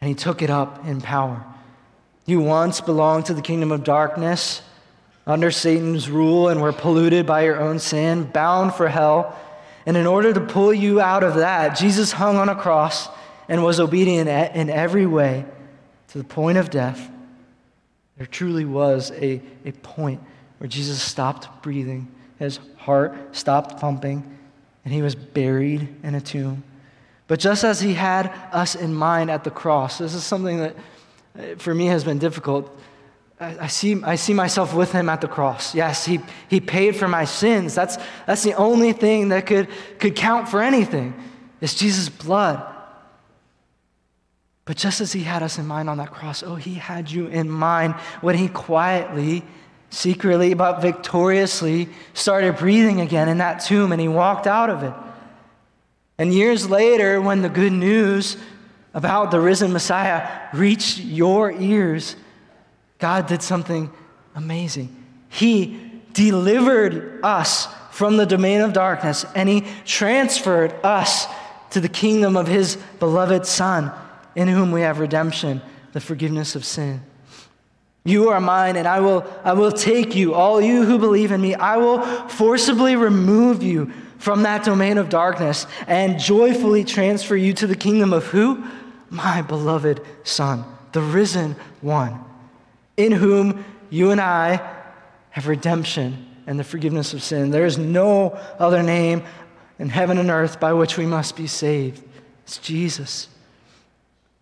and 0.00 0.08
he 0.08 0.14
took 0.16 0.42
it 0.42 0.50
up 0.50 0.84
in 0.84 1.00
power. 1.00 1.44
You 2.26 2.40
once 2.40 2.80
belonged 2.80 3.26
to 3.26 3.34
the 3.34 3.40
kingdom 3.40 3.70
of 3.70 3.84
darkness 3.84 4.60
under 5.24 5.52
Satan's 5.52 6.10
rule 6.10 6.48
and 6.48 6.60
were 6.60 6.72
polluted 6.72 7.28
by 7.28 7.44
your 7.44 7.60
own 7.60 7.78
sin, 7.78 8.24
bound 8.24 8.74
for 8.74 8.88
hell. 8.88 9.38
And 9.86 9.96
in 9.96 10.08
order 10.08 10.32
to 10.32 10.40
pull 10.40 10.74
you 10.74 11.00
out 11.00 11.22
of 11.22 11.36
that, 11.36 11.78
Jesus 11.78 12.10
hung 12.10 12.36
on 12.36 12.48
a 12.48 12.56
cross 12.56 13.08
and 13.48 13.62
was 13.62 13.78
obedient 13.78 14.28
in 14.28 14.68
every 14.68 15.06
way 15.06 15.44
to 16.08 16.18
the 16.18 16.24
point 16.24 16.58
of 16.58 16.70
death. 16.70 17.08
There 18.16 18.26
truly 18.26 18.64
was 18.64 19.12
a, 19.12 19.40
a 19.64 19.70
point 19.70 20.20
where 20.60 20.68
Jesus 20.68 21.02
stopped 21.02 21.62
breathing, 21.62 22.06
his 22.38 22.60
heart 22.76 23.34
stopped 23.34 23.80
pumping, 23.80 24.38
and 24.84 24.94
he 24.94 25.02
was 25.02 25.14
buried 25.14 25.88
in 26.04 26.14
a 26.14 26.20
tomb. 26.20 26.62
But 27.26 27.40
just 27.40 27.64
as 27.64 27.80
he 27.80 27.94
had 27.94 28.26
us 28.52 28.74
in 28.74 28.94
mind 28.94 29.30
at 29.30 29.42
the 29.42 29.50
cross, 29.50 29.98
this 29.98 30.14
is 30.14 30.22
something 30.22 30.58
that 30.58 30.76
uh, 31.38 31.42
for 31.58 31.74
me 31.74 31.86
has 31.86 32.04
been 32.04 32.18
difficult 32.18 32.76
I 33.40 33.68
see, 33.68 34.02
I 34.04 34.16
see 34.16 34.34
myself 34.34 34.74
with 34.74 34.92
him 34.92 35.08
at 35.08 35.22
the 35.22 35.28
cross. 35.28 35.74
Yes, 35.74 36.04
he, 36.04 36.20
he 36.48 36.60
paid 36.60 36.94
for 36.94 37.08
my 37.08 37.24
sins. 37.24 37.74
That's, 37.74 37.96
that's 38.26 38.42
the 38.42 38.52
only 38.52 38.92
thing 38.92 39.30
that 39.30 39.46
could, 39.46 39.68
could 39.98 40.14
count 40.14 40.46
for 40.46 40.60
anything. 40.60 41.14
It's 41.62 41.74
Jesus' 41.74 42.10
blood. 42.10 42.62
But 44.66 44.76
just 44.76 45.00
as 45.00 45.12
he 45.12 45.22
had 45.22 45.42
us 45.42 45.58
in 45.58 45.66
mind 45.66 45.88
on 45.88 45.96
that 45.96 46.10
cross, 46.10 46.42
oh, 46.42 46.56
he 46.56 46.74
had 46.74 47.10
you 47.10 47.28
in 47.28 47.48
mind 47.48 47.94
when 48.20 48.36
he 48.36 48.46
quietly, 48.46 49.42
secretly, 49.90 50.54
but 50.54 50.80
victoriously 50.80 51.88
started 52.14 52.56
breathing 52.56 53.00
again 53.00 53.28
in 53.28 53.38
that 53.38 53.58
tomb 53.58 53.92
and 53.92 54.00
he 54.00 54.08
walked 54.08 54.46
out 54.46 54.70
of 54.70 54.82
it. 54.82 54.94
And 56.18 56.32
years 56.32 56.68
later, 56.70 57.20
when 57.20 57.42
the 57.42 57.48
good 57.48 57.72
news 57.72 58.36
about 58.94 59.30
the 59.30 59.40
risen 59.40 59.72
Messiah 59.72 60.48
reached 60.52 60.98
your 60.98 61.50
ears, 61.52 62.16
God 62.98 63.26
did 63.26 63.42
something 63.42 63.90
amazing. 64.34 64.94
He 65.28 65.80
delivered 66.12 67.20
us 67.22 67.68
from 67.90 68.16
the 68.16 68.26
domain 68.26 68.60
of 68.60 68.72
darkness 68.72 69.24
and 69.34 69.48
He 69.48 69.66
transferred 69.84 70.72
us 70.84 71.26
to 71.70 71.80
the 71.80 71.88
kingdom 71.88 72.36
of 72.36 72.46
His 72.46 72.76
beloved 72.98 73.46
Son, 73.46 73.92
in 74.34 74.48
whom 74.48 74.72
we 74.72 74.82
have 74.82 74.98
redemption, 74.98 75.62
the 75.92 76.00
forgiveness 76.00 76.54
of 76.54 76.64
sin. 76.64 77.02
You 78.04 78.30
are 78.30 78.40
mine, 78.40 78.76
and 78.76 78.88
I 78.88 79.00
will, 79.00 79.26
I 79.44 79.52
will 79.52 79.72
take 79.72 80.14
you, 80.14 80.34
all 80.34 80.60
you 80.60 80.84
who 80.84 80.98
believe 80.98 81.32
in 81.32 81.40
me. 81.40 81.54
I 81.54 81.76
will 81.76 82.02
forcibly 82.28 82.96
remove 82.96 83.62
you 83.62 83.92
from 84.18 84.42
that 84.42 84.64
domain 84.64 84.98
of 84.98 85.08
darkness 85.08 85.66
and 85.86 86.18
joyfully 86.18 86.84
transfer 86.84 87.36
you 87.36 87.52
to 87.54 87.66
the 87.66 87.74
kingdom 87.74 88.12
of 88.12 88.26
who? 88.26 88.64
My 89.10 89.42
beloved 89.42 90.00
Son, 90.24 90.64
the 90.92 91.00
risen 91.00 91.56
one 91.80 92.24
in 92.96 93.12
whom 93.12 93.64
you 93.88 94.10
and 94.10 94.20
I 94.20 94.60
have 95.30 95.46
redemption 95.48 96.26
and 96.46 96.58
the 96.58 96.64
forgiveness 96.64 97.14
of 97.14 97.22
sin. 97.22 97.50
There 97.50 97.64
is 97.64 97.78
no 97.78 98.38
other 98.58 98.82
name 98.82 99.22
in 99.78 99.88
heaven 99.88 100.18
and 100.18 100.30
earth 100.30 100.60
by 100.60 100.72
which 100.72 100.96
we 100.96 101.06
must 101.06 101.36
be 101.36 101.46
saved. 101.46 102.02
It's 102.44 102.58
Jesus, 102.58 103.28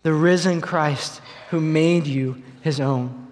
the 0.03 0.13
risen 0.13 0.59
Christ 0.59 1.21
who 1.49 1.61
made 1.61 2.05
you 2.05 2.41
his 2.61 2.79
own. 2.79 3.28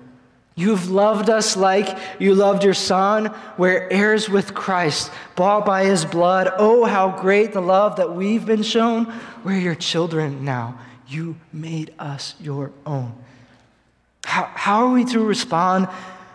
You've 0.57 0.89
loved 0.89 1.29
us 1.29 1.55
like 1.55 1.99
you 2.17 2.33
loved 2.33 2.63
your 2.63 2.73
Son. 2.73 3.31
We're 3.59 3.87
heirs 3.91 4.27
with 4.27 4.55
Christ, 4.55 5.11
bought 5.35 5.67
by 5.67 5.85
his 5.85 6.03
blood. 6.03 6.51
Oh, 6.57 6.83
how 6.83 7.11
great 7.11 7.53
the 7.53 7.61
love 7.61 7.97
that 7.97 8.15
we've 8.15 8.43
been 8.43 8.63
shown. 8.63 9.13
We're 9.43 9.59
your 9.59 9.75
children 9.75 10.43
now. 10.43 10.79
You 11.07 11.35
made 11.53 11.93
us 11.99 12.33
your 12.39 12.71
own. 12.87 13.13
How, 14.25 14.49
how 14.51 14.87
are 14.87 14.93
we 14.93 15.05
to 15.05 15.23
respond 15.23 15.89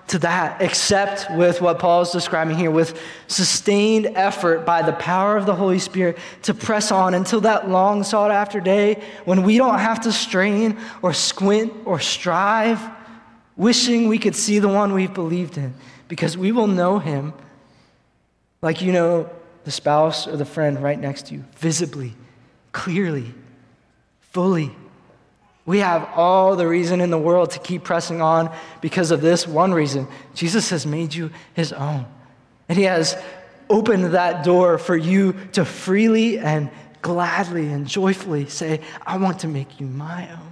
to 0.07 0.21
that 0.21 0.63
except 0.63 1.29
with 1.33 1.61
what 1.61 1.81
Paul 1.81 2.03
is 2.03 2.11
describing 2.11 2.57
here 2.57 2.71
with 2.71 3.01
sustained 3.27 4.07
effort 4.15 4.65
by 4.65 4.83
the 4.83 4.93
power 4.93 5.37
of 5.37 5.47
the 5.47 5.55
Holy 5.55 5.81
Spirit 5.81 6.17
to 6.43 6.55
press 6.55 6.93
on 6.93 7.15
until 7.15 7.41
that 7.41 7.69
long 7.69 8.05
sought 8.05 8.31
after 8.31 8.61
day 8.61 9.03
when 9.25 9.43
we 9.43 9.57
don't 9.57 9.81
have 9.81 10.03
to 10.03 10.13
strain 10.13 10.79
or 11.03 11.13
squint 11.13 11.73
or 11.85 11.99
strive, 11.99 12.79
wishing 13.57 14.09
we 14.09 14.19
could 14.19 14.35
see 14.35 14.59
the 14.59 14.69
one 14.69 14.93
we've 14.93 15.15
believed 15.15 15.57
in 15.57 15.75
because 16.09 16.37
we 16.37 16.53
will 16.53 16.67
know 16.67 16.99
him 16.99 17.33
like 18.61 18.81
you 18.81 18.93
know 18.93 19.29
the 19.65 19.71
spouse 19.71 20.27
or 20.27 20.37
the 20.37 20.45
friend 20.45 20.83
right 20.83 20.99
next 20.99 21.27
to 21.27 21.35
you, 21.35 21.45
visibly, 21.57 22.15
clearly, 22.73 23.33
fully. 24.21 24.75
We 25.65 25.79
have 25.79 26.09
all 26.15 26.57
the 26.57 26.67
reason 26.67 27.01
in 27.01 27.11
the 27.11 27.19
world 27.19 27.53
to 27.53 27.61
keep 27.61 27.85
pressing 27.85 28.21
on 28.21 28.53
because 28.81 29.11
of 29.11 29.21
this 29.21 29.47
one 29.47 29.73
reason 29.73 30.09
Jesus 30.35 30.71
has 30.71 30.87
made 30.87 31.15
you 31.15 31.31
his 31.55 31.73
own. 31.73 32.07
And 32.69 32.77
he 32.77 32.85
has 32.85 33.17
opened 33.71 34.07
that 34.07 34.45
door 34.45 34.79
for 34.79 34.97
you 34.97 35.35
to 35.53 35.65
freely 35.65 36.39
and 36.39 36.71
gladly 37.01 37.69
and 37.69 37.87
joyfully 37.87 38.49
say, 38.49 38.81
I 39.07 39.19
want 39.19 39.41
to 39.41 39.49
make 39.49 39.81
you 39.81 39.87
my 39.87 40.31
own. 40.33 40.52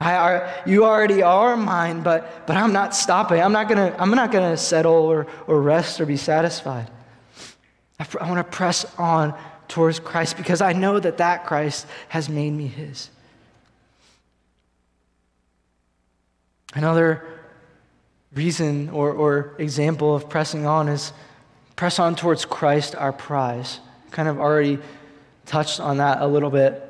I 0.00 0.14
are, 0.14 0.62
you 0.64 0.84
already 0.84 1.22
are 1.22 1.56
mine, 1.56 2.02
but, 2.02 2.46
but 2.46 2.56
I'm 2.56 2.72
not 2.72 2.94
stopping. 2.94 3.40
I'm 3.40 3.52
not 3.52 3.68
going 3.68 3.92
to 3.92 4.00
I'm 4.00 4.10
not 4.10 4.30
gonna 4.30 4.56
settle 4.56 4.92
or, 4.92 5.26
or 5.46 5.60
rest 5.60 6.00
or 6.00 6.06
be 6.06 6.16
satisfied. 6.16 6.88
I, 7.98 8.06
I 8.20 8.30
want 8.30 8.38
to 8.38 8.56
press 8.56 8.86
on 8.96 9.36
towards 9.66 9.98
Christ 9.98 10.36
because 10.36 10.60
I 10.60 10.72
know 10.72 11.00
that 11.00 11.18
that 11.18 11.46
Christ 11.46 11.86
has 12.08 12.28
made 12.28 12.52
me 12.52 12.68
his. 12.68 13.10
Another 16.74 17.26
reason 18.34 18.90
or, 18.90 19.12
or 19.12 19.54
example 19.58 20.14
of 20.14 20.28
pressing 20.28 20.64
on 20.64 20.88
is 20.88 21.12
press 21.76 21.98
on 21.98 22.14
towards 22.14 22.44
Christ, 22.44 22.94
our 22.94 23.12
prize. 23.12 23.80
Kind 24.10 24.28
of 24.28 24.38
already 24.38 24.78
touched 25.44 25.80
on 25.80 25.96
that 25.96 26.20
a 26.20 26.26
little 26.26 26.50
bit. 26.50 26.84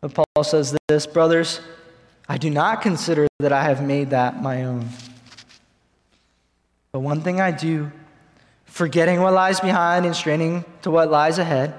But 0.00 0.14
Paul 0.14 0.44
says 0.44 0.76
this 0.88 1.06
Brothers, 1.06 1.60
I 2.30 2.38
do 2.38 2.48
not 2.48 2.80
consider 2.80 3.26
that 3.40 3.52
I 3.52 3.64
have 3.64 3.82
made 3.82 4.10
that 4.10 4.40
my 4.40 4.62
own. 4.62 4.88
But 6.92 7.00
one 7.00 7.22
thing 7.22 7.40
I 7.40 7.50
do, 7.50 7.90
forgetting 8.66 9.20
what 9.20 9.32
lies 9.32 9.58
behind 9.58 10.06
and 10.06 10.14
straining 10.14 10.64
to 10.82 10.92
what 10.92 11.10
lies 11.10 11.38
ahead, 11.38 11.74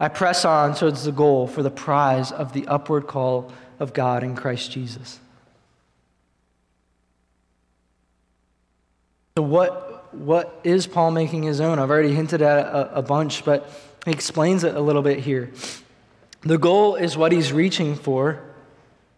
I 0.00 0.08
press 0.08 0.46
on 0.46 0.74
towards 0.74 1.04
the 1.04 1.12
goal 1.12 1.46
for 1.46 1.62
the 1.62 1.70
prize 1.70 2.32
of 2.32 2.54
the 2.54 2.66
upward 2.66 3.06
call 3.06 3.52
of 3.78 3.92
God 3.92 4.22
in 4.22 4.34
Christ 4.34 4.70
Jesus. 4.70 5.20
So, 9.36 9.42
what, 9.42 10.14
what 10.14 10.62
is 10.64 10.86
Paul 10.86 11.10
making 11.10 11.42
his 11.42 11.60
own? 11.60 11.78
I've 11.78 11.90
already 11.90 12.14
hinted 12.14 12.40
at 12.40 12.66
a, 12.68 13.00
a 13.00 13.02
bunch, 13.02 13.44
but 13.44 13.68
he 14.06 14.12
explains 14.12 14.64
it 14.64 14.74
a 14.74 14.80
little 14.80 15.02
bit 15.02 15.18
here. 15.18 15.52
The 16.40 16.56
goal 16.56 16.94
is 16.94 17.18
what 17.18 17.32
he's 17.32 17.52
reaching 17.52 17.96
for, 17.96 18.40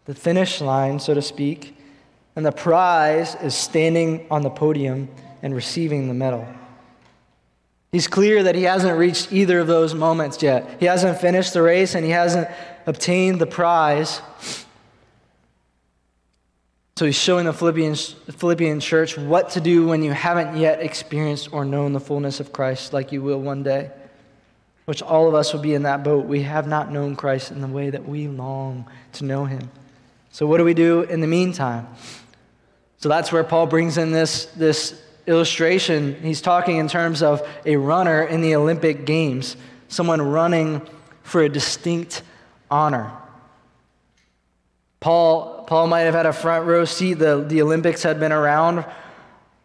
the 0.06 0.14
finish 0.14 0.60
line, 0.60 0.98
so 0.98 1.14
to 1.14 1.22
speak, 1.22 1.76
and 2.36 2.46
the 2.46 2.52
prize 2.52 3.34
is 3.36 3.54
standing 3.54 4.26
on 4.30 4.42
the 4.42 4.50
podium 4.50 5.08
and 5.42 5.54
receiving 5.54 6.08
the 6.08 6.14
medal. 6.14 6.46
He's 7.92 8.08
clear 8.08 8.42
that 8.42 8.54
he 8.54 8.64
hasn't 8.64 8.98
reached 8.98 9.32
either 9.32 9.60
of 9.60 9.66
those 9.66 9.94
moments 9.94 10.42
yet. 10.42 10.76
He 10.80 10.86
hasn't 10.86 11.18
finished 11.20 11.54
the 11.54 11.62
race 11.62 11.94
and 11.94 12.04
he 12.04 12.10
hasn't 12.10 12.48
obtained 12.84 13.40
the 13.40 13.46
prize. 13.46 14.20
So 16.96 17.06
he's 17.06 17.18
showing 17.18 17.46
the 17.46 17.52
Philippian, 17.52 17.94
Philippian 17.94 18.80
church 18.80 19.16
what 19.16 19.50
to 19.50 19.60
do 19.60 19.86
when 19.86 20.02
you 20.02 20.12
haven't 20.12 20.56
yet 20.58 20.80
experienced 20.80 21.52
or 21.52 21.64
known 21.64 21.92
the 21.92 22.00
fullness 22.00 22.40
of 22.40 22.52
Christ 22.52 22.92
like 22.92 23.12
you 23.12 23.22
will 23.22 23.40
one 23.40 23.62
day, 23.62 23.90
which 24.84 25.00
all 25.00 25.28
of 25.28 25.34
us 25.34 25.52
will 25.52 25.60
be 25.60 25.74
in 25.74 25.84
that 25.84 26.04
boat. 26.04 26.26
We 26.26 26.42
have 26.42 26.66
not 26.66 26.92
known 26.92 27.16
Christ 27.16 27.50
in 27.50 27.60
the 27.60 27.66
way 27.66 27.90
that 27.90 28.06
we 28.06 28.28
long 28.28 28.90
to 29.14 29.24
know 29.24 29.44
him. 29.46 29.70
So, 30.36 30.46
what 30.46 30.58
do 30.58 30.64
we 30.64 30.74
do 30.74 31.00
in 31.00 31.22
the 31.22 31.26
meantime? 31.26 31.88
So, 32.98 33.08
that's 33.08 33.32
where 33.32 33.42
Paul 33.42 33.66
brings 33.66 33.96
in 33.96 34.12
this, 34.12 34.44
this 34.54 35.02
illustration. 35.26 36.14
He's 36.20 36.42
talking 36.42 36.76
in 36.76 36.88
terms 36.88 37.22
of 37.22 37.40
a 37.64 37.76
runner 37.76 38.22
in 38.22 38.42
the 38.42 38.54
Olympic 38.54 39.06
Games, 39.06 39.56
someone 39.88 40.20
running 40.20 40.82
for 41.22 41.40
a 41.40 41.48
distinct 41.48 42.22
honor. 42.70 43.12
Paul, 45.00 45.64
Paul 45.66 45.86
might 45.86 46.00
have 46.00 46.12
had 46.12 46.26
a 46.26 46.34
front 46.34 46.66
row 46.66 46.84
seat. 46.84 47.14
The, 47.14 47.42
the 47.42 47.62
Olympics 47.62 48.02
had 48.02 48.20
been 48.20 48.30
around 48.30 48.84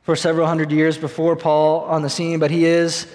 for 0.03 0.15
several 0.15 0.47
hundred 0.47 0.71
years 0.71 0.97
before 0.97 1.35
Paul 1.35 1.81
on 1.81 2.01
the 2.01 2.09
scene, 2.09 2.39
but 2.39 2.49
he 2.49 2.63
is, 2.63 3.07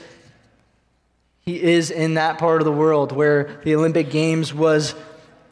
he 1.40 1.62
is 1.62 1.90
in 1.90 2.14
that 2.14 2.36
part 2.36 2.60
of 2.60 2.66
the 2.66 2.72
world 2.72 3.12
where 3.12 3.62
the 3.64 3.74
Olympic 3.74 4.10
Games 4.10 4.52
was, 4.52 4.94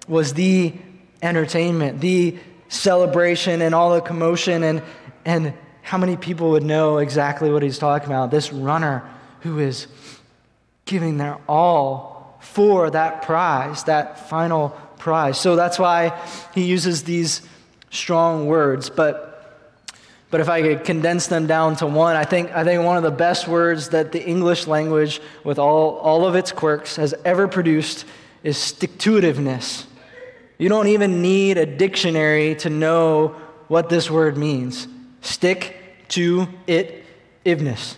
was 0.07 0.35
the 0.35 0.75
entertainment, 1.23 2.01
the 2.01 2.39
celebration, 2.69 3.63
and 3.63 3.75
all 3.75 3.95
the 3.95 4.01
commotion. 4.01 4.63
And, 4.63 4.83
and 5.25 5.55
how 5.83 5.99
many 5.99 6.17
people 6.17 6.51
would 6.51 6.63
know 6.63 6.99
exactly 6.99 7.51
what 7.51 7.63
he's 7.63 7.79
talking 7.79 8.09
about? 8.09 8.31
This 8.31 8.53
runner 8.53 9.09
who 9.41 9.59
is 9.59 9.87
giving 10.87 11.19
their 11.19 11.39
all 11.49 12.39
for 12.41 12.91
that 12.91 13.23
prize, 13.23 13.85
that 13.85 14.29
final 14.29 14.71
prize. 14.99 15.39
So 15.39 15.57
that's 15.57 15.79
why 15.79 16.19
he 16.55 16.65
uses 16.65 17.05
these 17.05 17.43
strong 17.91 18.47
words. 18.47 18.91
But, 18.91 19.57
but 20.31 20.41
if 20.41 20.49
I 20.49 20.63
could 20.63 20.85
condense 20.85 21.27
them 21.27 21.47
down 21.47 21.77
to 21.77 21.87
one, 21.87 22.17
I 22.17 22.25
think, 22.25 22.51
I 22.53 22.65
think 22.65 22.83
one 22.83 22.97
of 22.97 23.03
the 23.03 23.11
best 23.11 23.49
words 23.49 23.91
that 23.91 24.13
the 24.13 24.23
English 24.23 24.67
language, 24.67 25.21
with 25.43 25.59
all, 25.59 25.97
all 25.99 26.27
of 26.27 26.35
its 26.35 26.53
quirks, 26.53 26.97
has 26.97 27.15
ever 27.25 27.49
produced 27.49 28.05
is 28.43 28.59
stick 28.59 28.99
to 28.99 29.13
itiveness. 29.13 29.87
You 30.59 30.69
don't 30.69 30.87
even 30.89 31.21
need 31.21 31.59
a 31.59 31.67
dictionary 31.67 32.55
to 32.57 32.71
know 32.71 33.37
what 33.69 33.89
this 33.89 34.11
word 34.11 34.37
means. 34.37 34.87
Stick 35.21 35.77
to 36.09 36.47
it, 36.67 37.05
itiveness. 37.45 37.97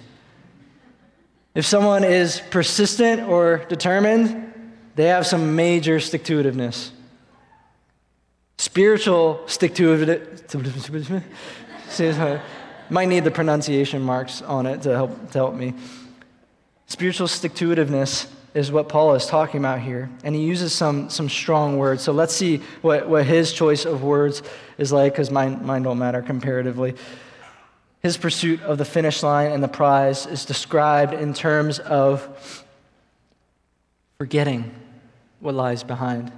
If 1.54 1.66
someone 1.66 2.04
is 2.04 2.40
persistent 2.50 3.22
or 3.22 3.64
determined, 3.68 4.52
they 4.94 5.06
have 5.06 5.26
some 5.26 5.56
major 5.56 6.00
stick 6.00 6.24
to 6.24 6.42
itiveness. 6.42 6.90
Spiritual 8.58 9.42
stick 9.46 9.74
to 9.74 9.92
it. 9.92 10.54
Might 12.90 13.08
need 13.08 13.24
the 13.24 13.30
pronunciation 13.30 14.00
marks 14.02 14.42
on 14.42 14.66
it 14.66 14.82
to 14.82 14.94
help, 14.94 15.30
to 15.32 15.38
help 15.38 15.54
me. 15.54 15.74
Spiritual 16.86 17.28
stick 17.28 17.54
to 17.54 17.68
itiveness 17.74 18.28
is 18.56 18.72
what 18.72 18.88
Paul 18.88 19.14
is 19.14 19.26
talking 19.26 19.60
about 19.60 19.80
here. 19.80 20.08
And 20.24 20.34
he 20.34 20.42
uses 20.42 20.72
some, 20.72 21.10
some 21.10 21.28
strong 21.28 21.76
words. 21.76 22.02
So 22.02 22.12
let's 22.12 22.34
see 22.34 22.62
what, 22.80 23.06
what 23.06 23.26
his 23.26 23.52
choice 23.52 23.84
of 23.84 24.02
words 24.02 24.42
is 24.78 24.90
like, 24.92 25.12
because 25.12 25.30
mine, 25.30 25.64
mine 25.66 25.82
don't 25.82 25.98
matter 25.98 26.22
comparatively. 26.22 26.94
His 28.02 28.16
pursuit 28.16 28.62
of 28.62 28.78
the 28.78 28.84
finish 28.84 29.22
line 29.22 29.52
and 29.52 29.62
the 29.62 29.68
prize 29.68 30.24
is 30.26 30.46
described 30.46 31.12
in 31.12 31.34
terms 31.34 31.78
of 31.78 32.64
forgetting 34.16 34.74
what 35.40 35.54
lies 35.54 35.82
behind, 35.82 36.32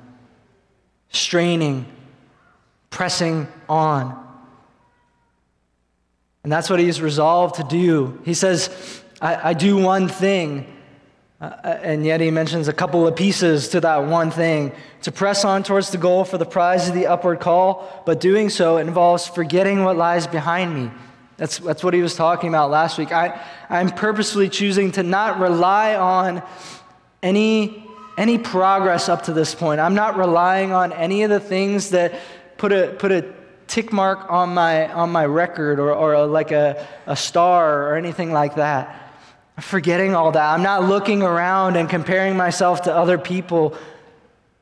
straining 1.10 1.86
pressing 2.90 3.46
on. 3.68 4.26
And 6.42 6.50
that's 6.50 6.68
what 6.68 6.80
he's 6.80 7.00
resolved 7.00 7.56
to 7.56 7.64
do. 7.64 8.20
He 8.24 8.34
says, 8.34 9.02
I, 9.20 9.50
I 9.50 9.54
do 9.54 9.76
one 9.76 10.08
thing. 10.08 10.66
Uh, 11.40 11.50
and 11.64 12.04
yet 12.04 12.20
he 12.20 12.32
mentions 12.32 12.66
a 12.66 12.72
couple 12.72 13.06
of 13.06 13.14
pieces 13.14 13.68
to 13.68 13.80
that 13.80 14.04
one 14.06 14.28
thing 14.28 14.72
to 15.02 15.12
press 15.12 15.44
on 15.44 15.62
towards 15.62 15.90
the 15.90 15.98
goal 15.98 16.24
for 16.24 16.36
the 16.36 16.44
prize 16.44 16.88
of 16.88 16.94
the 16.94 17.06
upward 17.06 17.38
call, 17.38 18.02
but 18.04 18.18
doing 18.18 18.50
so 18.50 18.76
involves 18.78 19.28
forgetting 19.28 19.84
what 19.84 19.96
lies 19.96 20.26
behind 20.26 20.74
me. 20.74 20.90
That's, 21.36 21.58
that's 21.58 21.84
what 21.84 21.94
he 21.94 22.02
was 22.02 22.16
talking 22.16 22.48
about 22.48 22.70
last 22.70 22.98
week. 22.98 23.12
I, 23.12 23.40
I'm 23.70 23.90
purposely 23.90 24.48
choosing 24.48 24.90
to 24.92 25.04
not 25.04 25.38
rely 25.38 25.94
on 25.94 26.42
any, 27.22 27.84
any 28.16 28.38
progress 28.38 29.08
up 29.08 29.22
to 29.24 29.32
this 29.32 29.54
point. 29.54 29.80
I'm 29.80 29.94
not 29.94 30.18
relying 30.18 30.72
on 30.72 30.92
any 30.92 31.22
of 31.22 31.30
the 31.30 31.38
things 31.38 31.90
that 31.90 32.18
put 32.56 32.72
a, 32.72 32.88
put 32.98 33.12
a 33.12 33.32
tick 33.68 33.92
mark 33.92 34.28
on 34.28 34.54
my, 34.54 34.92
on 34.92 35.10
my 35.10 35.24
record 35.24 35.78
or, 35.78 35.94
or 35.94 36.14
a, 36.14 36.26
like 36.26 36.50
a, 36.50 36.84
a 37.06 37.14
star 37.14 37.84
or 37.84 37.94
anything 37.94 38.32
like 38.32 38.56
that. 38.56 39.07
Forgetting 39.60 40.14
all 40.14 40.32
that. 40.32 40.54
I'm 40.54 40.62
not 40.62 40.84
looking 40.84 41.22
around 41.22 41.76
and 41.76 41.88
comparing 41.88 42.36
myself 42.36 42.82
to 42.82 42.94
other 42.94 43.18
people. 43.18 43.76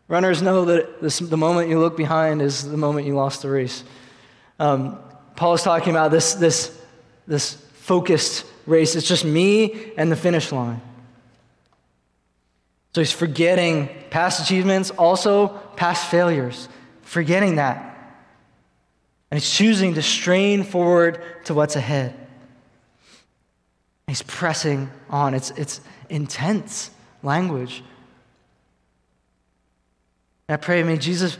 Runners 0.08 0.40
know 0.42 0.64
that 0.66 1.02
this, 1.02 1.18
the 1.18 1.36
moment 1.36 1.68
you 1.68 1.78
look 1.78 1.96
behind 1.96 2.40
is 2.40 2.68
the 2.68 2.76
moment 2.76 3.06
you 3.06 3.14
lost 3.14 3.42
the 3.42 3.50
race. 3.50 3.84
Um, 4.58 4.98
Paul 5.34 5.54
is 5.54 5.62
talking 5.62 5.90
about 5.90 6.10
this, 6.10 6.34
this, 6.34 6.76
this 7.26 7.54
focused 7.54 8.46
race. 8.64 8.96
It's 8.96 9.06
just 9.06 9.24
me 9.24 9.92
and 9.96 10.10
the 10.10 10.16
finish 10.16 10.50
line. 10.50 10.80
So 12.94 13.02
he's 13.02 13.12
forgetting 13.12 13.90
past 14.08 14.42
achievements, 14.42 14.90
also 14.90 15.48
past 15.76 16.10
failures 16.10 16.68
forgetting 17.06 17.56
that. 17.56 17.78
And 19.30 19.40
he's 19.40 19.48
choosing 19.48 19.94
to 19.94 20.02
strain 20.02 20.64
forward 20.64 21.22
to 21.44 21.54
what's 21.54 21.76
ahead. 21.76 22.14
He's 24.06 24.22
pressing 24.22 24.90
on. 25.10 25.34
It's, 25.34 25.50
it's 25.52 25.80
intense 26.08 26.90
language. 27.22 27.82
And 30.48 30.54
I 30.54 30.56
pray, 30.56 30.82
may 30.82 30.96
Jesus 30.96 31.38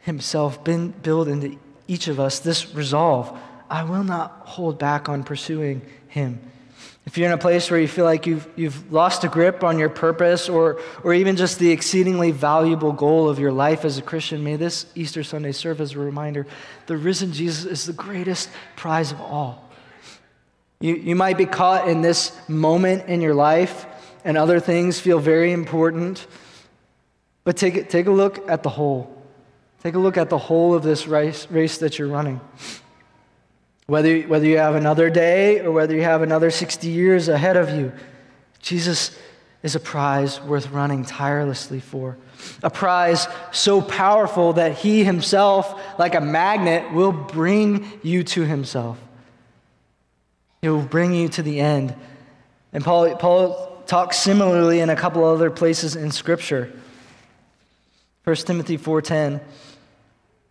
himself 0.00 0.64
build 0.64 1.28
into 1.28 1.58
each 1.86 2.08
of 2.08 2.18
us 2.18 2.38
this 2.38 2.74
resolve 2.74 3.38
I 3.70 3.84
will 3.84 4.04
not 4.04 4.42
hold 4.44 4.78
back 4.78 5.08
on 5.08 5.24
pursuing 5.24 5.80
him. 6.08 6.40
If 7.06 7.16
you're 7.16 7.26
in 7.26 7.32
a 7.32 7.38
place 7.38 7.70
where 7.70 7.80
you 7.80 7.88
feel 7.88 8.04
like 8.04 8.26
you've, 8.26 8.46
you've 8.54 8.92
lost 8.92 9.24
a 9.24 9.28
grip 9.28 9.64
on 9.64 9.78
your 9.78 9.88
purpose 9.88 10.50
or, 10.50 10.78
or 11.02 11.14
even 11.14 11.36
just 11.36 11.58
the 11.58 11.70
exceedingly 11.70 12.32
valuable 12.32 12.92
goal 12.92 13.30
of 13.30 13.38
your 13.38 13.50
life 13.50 13.86
as 13.86 13.96
a 13.96 14.02
Christian, 14.02 14.44
may 14.44 14.56
this 14.56 14.84
Easter 14.94 15.24
Sunday 15.24 15.52
serve 15.52 15.80
as 15.80 15.92
a 15.92 15.98
reminder 15.98 16.46
the 16.86 16.98
risen 16.98 17.32
Jesus 17.32 17.64
is 17.64 17.86
the 17.86 17.94
greatest 17.94 18.50
prize 18.76 19.10
of 19.10 19.20
all. 19.22 19.61
You, 20.82 20.96
you 20.96 21.14
might 21.14 21.38
be 21.38 21.46
caught 21.46 21.86
in 21.86 22.02
this 22.02 22.36
moment 22.48 23.08
in 23.08 23.20
your 23.20 23.34
life, 23.34 23.86
and 24.24 24.36
other 24.36 24.58
things 24.58 24.98
feel 24.98 25.20
very 25.20 25.52
important, 25.52 26.26
but 27.44 27.56
take, 27.56 27.88
take 27.88 28.06
a 28.06 28.10
look 28.10 28.50
at 28.50 28.64
the 28.64 28.68
whole. 28.68 29.22
Take 29.84 29.94
a 29.94 30.00
look 30.00 30.16
at 30.16 30.28
the 30.28 30.38
whole 30.38 30.74
of 30.74 30.82
this 30.82 31.06
race, 31.06 31.48
race 31.52 31.78
that 31.78 32.00
you're 32.00 32.08
running. 32.08 32.40
Whether, 33.86 34.22
whether 34.22 34.44
you 34.44 34.58
have 34.58 34.74
another 34.74 35.08
day 35.08 35.60
or 35.60 35.70
whether 35.70 35.94
you 35.94 36.02
have 36.02 36.22
another 36.22 36.50
60 36.50 36.88
years 36.88 37.28
ahead 37.28 37.56
of 37.56 37.70
you, 37.70 37.92
Jesus 38.60 39.16
is 39.62 39.76
a 39.76 39.80
prize 39.80 40.40
worth 40.40 40.68
running 40.70 41.04
tirelessly 41.04 41.78
for. 41.78 42.16
A 42.64 42.70
prize 42.70 43.28
so 43.52 43.80
powerful 43.80 44.54
that 44.54 44.72
he 44.72 45.04
himself, 45.04 45.80
like 45.96 46.16
a 46.16 46.20
magnet, 46.20 46.92
will 46.92 47.12
bring 47.12 47.86
you 48.02 48.24
to 48.24 48.44
himself. 48.44 48.98
He 50.62 50.68
will 50.68 50.80
bring 50.80 51.12
you 51.12 51.28
to 51.30 51.42
the 51.42 51.60
end. 51.60 51.94
And 52.72 52.84
Paul, 52.84 53.16
Paul 53.16 53.82
talks 53.86 54.16
similarly 54.16 54.78
in 54.78 54.90
a 54.90 54.96
couple 54.96 55.24
other 55.24 55.50
places 55.50 55.96
in 55.96 56.12
Scripture. 56.12 56.72
1 58.22 58.36
Timothy 58.46 58.78
4:10 58.78 59.40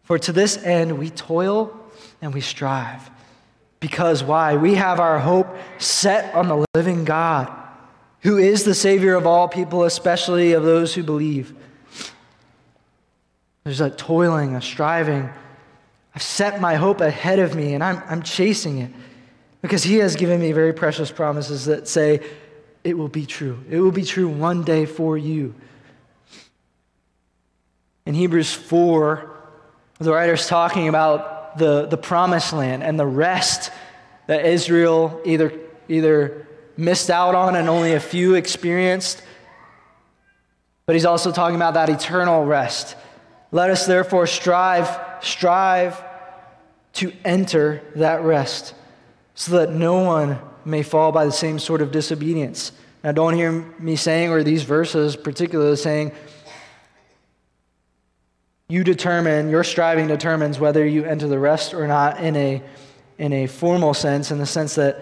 For 0.04 0.20
to 0.20 0.34
this 0.34 0.58
end 0.58 1.00
we 1.00 1.10
toil 1.10 1.74
and 2.22 2.34
we 2.34 2.42
strive 2.42 3.10
because 3.80 4.22
why? 4.22 4.58
We 4.58 4.76
have 4.76 5.00
our 5.00 5.18
hope 5.18 5.48
set 5.78 6.36
on 6.36 6.50
the 6.50 6.66
living 6.76 7.06
God, 7.06 7.50
who 8.20 8.38
is 8.38 8.66
the 8.66 8.76
Savior 8.76 9.16
of 9.16 9.26
all 9.26 9.48
people, 9.48 9.86
especially 9.86 10.52
of 10.52 10.64
those 10.64 10.94
who 10.94 11.04
believe. 11.04 11.56
There's 13.64 13.82
a 13.82 13.90
toiling, 13.90 14.56
a 14.56 14.62
striving. 14.62 15.30
I've 16.14 16.22
set 16.22 16.60
my 16.60 16.76
hope 16.76 17.00
ahead 17.00 17.40
of 17.40 17.56
me, 17.56 17.74
and 17.74 17.82
I'm, 17.82 18.04
I'm 18.08 18.22
chasing 18.22 18.80
it 18.80 18.92
because 19.62 19.84
He 19.84 19.98
has 19.98 20.16
given 20.16 20.40
me 20.40 20.52
very 20.52 20.74
precious 20.74 21.12
promises 21.12 21.66
that 21.66 21.88
say 21.88 22.22
it 22.84 22.98
will 22.98 23.08
be 23.08 23.26
true. 23.26 23.60
It 23.70 23.80
will 23.80 23.92
be 23.92 24.04
true 24.04 24.28
one 24.28 24.64
day 24.64 24.86
for 24.86 25.18
you. 25.18 25.54
In 28.06 28.16
Hebrews 28.16 28.54
4, 28.54 29.30
the 30.00 30.12
writer's 30.12 30.48
talking 30.48 30.88
about 30.88 31.58
the, 31.58 31.86
the 31.86 31.98
promised 31.98 32.54
land 32.54 32.82
and 32.84 33.00
the 33.00 33.06
rest 33.06 33.72
that 34.28 34.46
Israel 34.46 35.22
either, 35.26 35.54
either 35.88 36.48
missed 36.76 37.12
out 37.12 37.36
on 37.36 37.56
and 37.56 37.70
only 37.70 37.94
a 37.94 38.00
few 38.00 38.34
experienced. 38.34 39.22
But 40.88 40.96
he's 40.96 41.06
also 41.06 41.32
talking 41.32 41.56
about 41.56 41.76
that 41.76 41.90
eternal 41.90 42.44
rest. 42.46 42.96
Let 43.52 43.70
us 43.70 43.86
therefore 43.86 44.26
strive, 44.26 44.90
strive 45.22 46.04
to 46.94 47.14
enter 47.24 47.84
that 47.96 48.24
rest 48.24 48.74
so 49.42 49.54
that 49.54 49.74
no 49.74 50.04
one 50.04 50.40
may 50.66 50.84
fall 50.84 51.12
by 51.12 51.26
the 51.26 51.32
same 51.32 51.58
sort 51.58 51.82
of 51.82 51.92
disobedience. 51.92 52.72
Now, 53.04 53.12
don't 53.12 53.34
hear 53.34 53.52
me 53.80 53.96
saying, 53.96 54.30
or 54.30 54.44
these 54.44 54.62
verses 54.62 55.16
particularly 55.16 55.78
saying, 55.78 56.12
you 58.70 58.84
determine, 58.84 59.50
your 59.50 59.64
striving 59.64 60.06
determines 60.06 60.60
whether 60.60 60.86
you 60.86 61.06
enter 61.06 61.28
the 61.28 61.40
rest 61.40 61.74
or 61.74 61.88
not 61.88 62.20
in 62.20 62.36
a, 62.36 62.62
in 63.18 63.34
a 63.34 63.48
formal 63.48 63.96
sense, 63.96 64.30
in 64.30 64.38
the 64.38 64.46
sense 64.46 64.76
that 64.76 65.00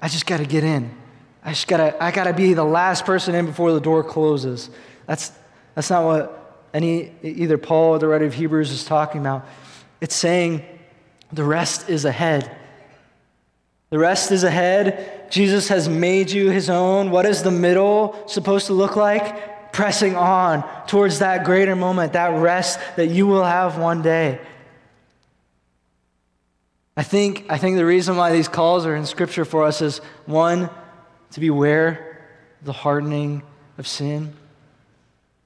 I 0.00 0.06
just 0.06 0.24
got 0.24 0.36
to 0.36 0.46
get 0.46 0.62
in. 0.62 0.96
I 1.42 1.50
just 1.50 1.66
got 1.66 1.78
to, 1.78 2.00
I 2.00 2.12
got 2.12 2.24
to 2.24 2.32
be 2.32 2.54
the 2.54 2.62
last 2.62 3.04
person 3.04 3.34
in 3.34 3.44
before 3.44 3.72
the 3.72 3.80
door 3.80 4.04
closes. 4.04 4.70
That's, 5.06 5.32
that's 5.74 5.90
not 5.90 6.04
what 6.04 6.68
any, 6.72 7.10
either 7.24 7.58
Paul 7.58 7.94
or 7.94 7.98
the 7.98 8.06
writer 8.06 8.26
of 8.26 8.34
Hebrews 8.34 8.70
is 8.70 8.84
talking 8.84 9.20
about. 9.20 9.48
It's 10.00 10.14
saying 10.14 10.64
the 11.32 11.42
rest 11.42 11.88
is 11.88 12.04
ahead. 12.04 12.56
The 13.90 13.98
rest 13.98 14.30
is 14.32 14.44
ahead. 14.44 15.30
Jesus 15.30 15.68
has 15.68 15.88
made 15.88 16.30
you 16.30 16.50
his 16.50 16.70
own. 16.70 17.10
What 17.10 17.26
is 17.26 17.42
the 17.42 17.50
middle 17.50 18.24
supposed 18.26 18.66
to 18.66 18.72
look 18.72 18.96
like? 18.96 19.60
pressing 19.72 20.16
on 20.16 20.64
towards 20.86 21.20
that 21.20 21.44
greater 21.44 21.76
moment, 21.76 22.12
that 22.14 22.38
rest 22.40 22.78
that 22.96 23.08
you 23.08 23.26
will 23.26 23.44
have 23.44 23.78
one 23.78 24.02
day. 24.02 24.40
I 26.96 27.02
think, 27.02 27.46
I 27.48 27.56
think 27.56 27.76
the 27.76 27.86
reason 27.86 28.16
why 28.16 28.32
these 28.32 28.48
calls 28.48 28.84
are 28.84 28.94
in 28.94 29.06
Scripture 29.06 29.44
for 29.44 29.64
us 29.64 29.80
is 29.80 29.98
one, 30.26 30.68
to 31.32 31.40
beware 31.40 32.28
the 32.62 32.72
hardening 32.72 33.42
of 33.78 33.86
sin, 33.86 34.32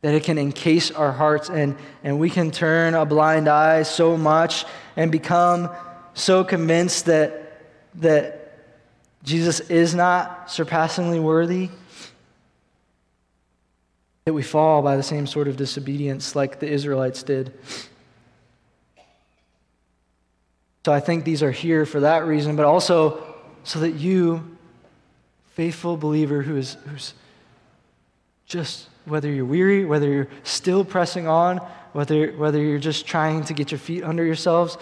that 0.00 0.14
it 0.14 0.24
can 0.24 0.38
encase 0.38 0.90
our 0.90 1.12
hearts 1.12 1.48
and, 1.50 1.76
and 2.02 2.18
we 2.18 2.30
can 2.30 2.50
turn 2.50 2.94
a 2.94 3.04
blind 3.04 3.48
eye 3.48 3.82
so 3.82 4.16
much 4.16 4.64
and 4.96 5.12
become 5.12 5.70
so 6.14 6.42
convinced 6.42 7.06
that, 7.06 7.43
that 7.96 8.58
Jesus 9.22 9.60
is 9.60 9.94
not 9.94 10.50
surpassingly 10.50 11.18
worthy 11.18 11.70
that 14.24 14.32
we 14.32 14.42
fall 14.42 14.80
by 14.80 14.96
the 14.96 15.02
same 15.02 15.26
sort 15.26 15.48
of 15.48 15.56
disobedience 15.56 16.34
like 16.34 16.58
the 16.58 16.66
Israelites 16.66 17.22
did. 17.22 17.52
So 20.86 20.92
I 20.92 21.00
think 21.00 21.24
these 21.24 21.42
are 21.42 21.50
here 21.50 21.84
for 21.84 22.00
that 22.00 22.24
reason, 22.24 22.56
but 22.56 22.64
also 22.64 23.22
so 23.64 23.80
that 23.80 23.92
you, 23.92 24.56
faithful 25.52 25.96
believer 25.96 26.42
who 26.42 26.56
is 26.56 26.76
who's 26.86 27.14
just 28.46 28.88
whether 29.04 29.30
you're 29.30 29.44
weary, 29.44 29.84
whether 29.84 30.08
you're 30.10 30.28
still 30.42 30.84
pressing 30.84 31.26
on, 31.26 31.58
whether, 31.92 32.32
whether 32.32 32.60
you're 32.60 32.78
just 32.78 33.06
trying 33.06 33.44
to 33.44 33.52
get 33.52 33.70
your 33.70 33.78
feet 33.78 34.02
under 34.02 34.24
yourselves, 34.24 34.78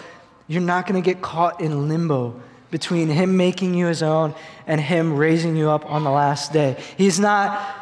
you're 0.47 0.61
not 0.61 0.87
going 0.87 1.01
to 1.01 1.05
get 1.05 1.21
caught 1.21 1.59
in 1.59 1.89
limbo 1.89 2.41
between 2.73 3.07
Him 3.07 3.37
making 3.37 3.75
you 3.75 3.85
His 3.85 4.01
own 4.01 4.33
and 4.65 4.81
Him 4.81 5.15
raising 5.15 5.55
you 5.55 5.69
up 5.69 5.85
on 5.89 6.03
the 6.03 6.09
last 6.09 6.51
day. 6.51 6.75
He's 6.97 7.19
not 7.19 7.79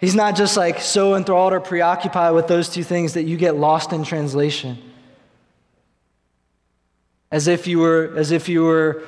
He's 0.00 0.14
not 0.14 0.34
just 0.34 0.56
like 0.56 0.80
so 0.80 1.14
enthralled 1.14 1.52
or 1.52 1.60
preoccupied 1.60 2.34
with 2.34 2.46
those 2.46 2.68
two 2.68 2.82
things 2.82 3.14
that 3.14 3.24
you 3.24 3.36
get 3.36 3.56
lost 3.56 3.92
in 3.92 4.02
translation. 4.02 4.76
As 7.30 7.48
if 7.48 7.66
you 7.66 7.78
were, 7.78 8.12
as 8.16 8.30
if 8.30 8.48
you 8.48 8.64
were 8.64 9.02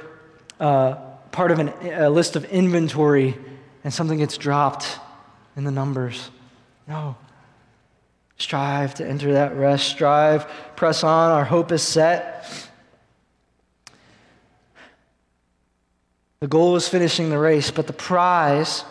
uh, 0.61 0.95
part 1.33 1.51
of 1.51 1.59
an, 1.59 1.69
a 1.83 2.09
list 2.09 2.37
of 2.37 2.45
inventory 2.47 3.37
and 3.85 3.93
something 3.93 4.19
gets 4.19 4.37
dropped 4.37 4.99
in 5.57 5.65
the 5.65 5.71
numbers. 5.71 6.31
No. 6.87 7.17
Strive 8.39 8.95
to 8.95 9.07
enter 9.07 9.33
that 9.35 9.55
rest. 9.55 9.89
Strive, 9.89 10.47
press 10.77 11.05
on. 11.05 11.31
Our 11.31 11.45
hope 11.45 11.73
is 11.73 11.83
set. 11.83 12.66
The 16.41 16.49
goal 16.49 16.77
is 16.77 16.89
finishing 16.89 17.31
the 17.31 17.39
race, 17.39 17.71
but 17.71 17.87
the 17.87 17.93
prize 17.93 18.85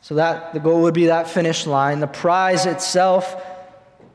so 0.00 0.14
that 0.14 0.54
the 0.54 0.60
goal 0.60 0.82
would 0.82 0.94
be 0.94 1.06
that 1.06 1.28
finish 1.28 1.66
line. 1.66 2.00
The 2.00 2.06
prize 2.06 2.66
itself, 2.66 3.42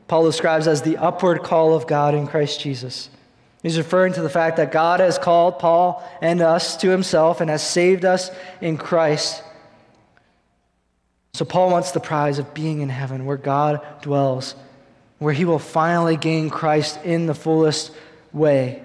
Paul 0.08 0.24
describes 0.24 0.66
as 0.66 0.82
the 0.82 0.96
upward 0.96 1.42
call 1.42 1.74
of 1.74 1.86
God 1.86 2.14
in 2.14 2.26
Christ 2.26 2.60
Jesus. 2.60 3.10
He's 3.62 3.78
referring 3.78 4.12
to 4.14 4.22
the 4.22 4.30
fact 4.30 4.58
that 4.58 4.72
God 4.72 5.00
has 5.00 5.18
called 5.18 5.58
Paul 5.58 6.06
and 6.20 6.40
us 6.42 6.76
to 6.78 6.90
himself 6.90 7.40
and 7.40 7.50
has 7.50 7.66
saved 7.66 8.04
us 8.04 8.30
in 8.60 8.76
Christ. 8.76 9.42
So 11.32 11.44
Paul 11.44 11.70
wants 11.70 11.90
the 11.90 12.00
prize 12.00 12.38
of 12.38 12.54
being 12.54 12.80
in 12.80 12.90
heaven 12.90 13.24
where 13.24 13.36
God 13.36 13.84
dwells, 14.02 14.54
where 15.18 15.32
he 15.32 15.44
will 15.44 15.58
finally 15.58 16.16
gain 16.16 16.50
Christ 16.50 16.98
in 17.04 17.26
the 17.26 17.34
fullest 17.34 17.90
way. 18.32 18.83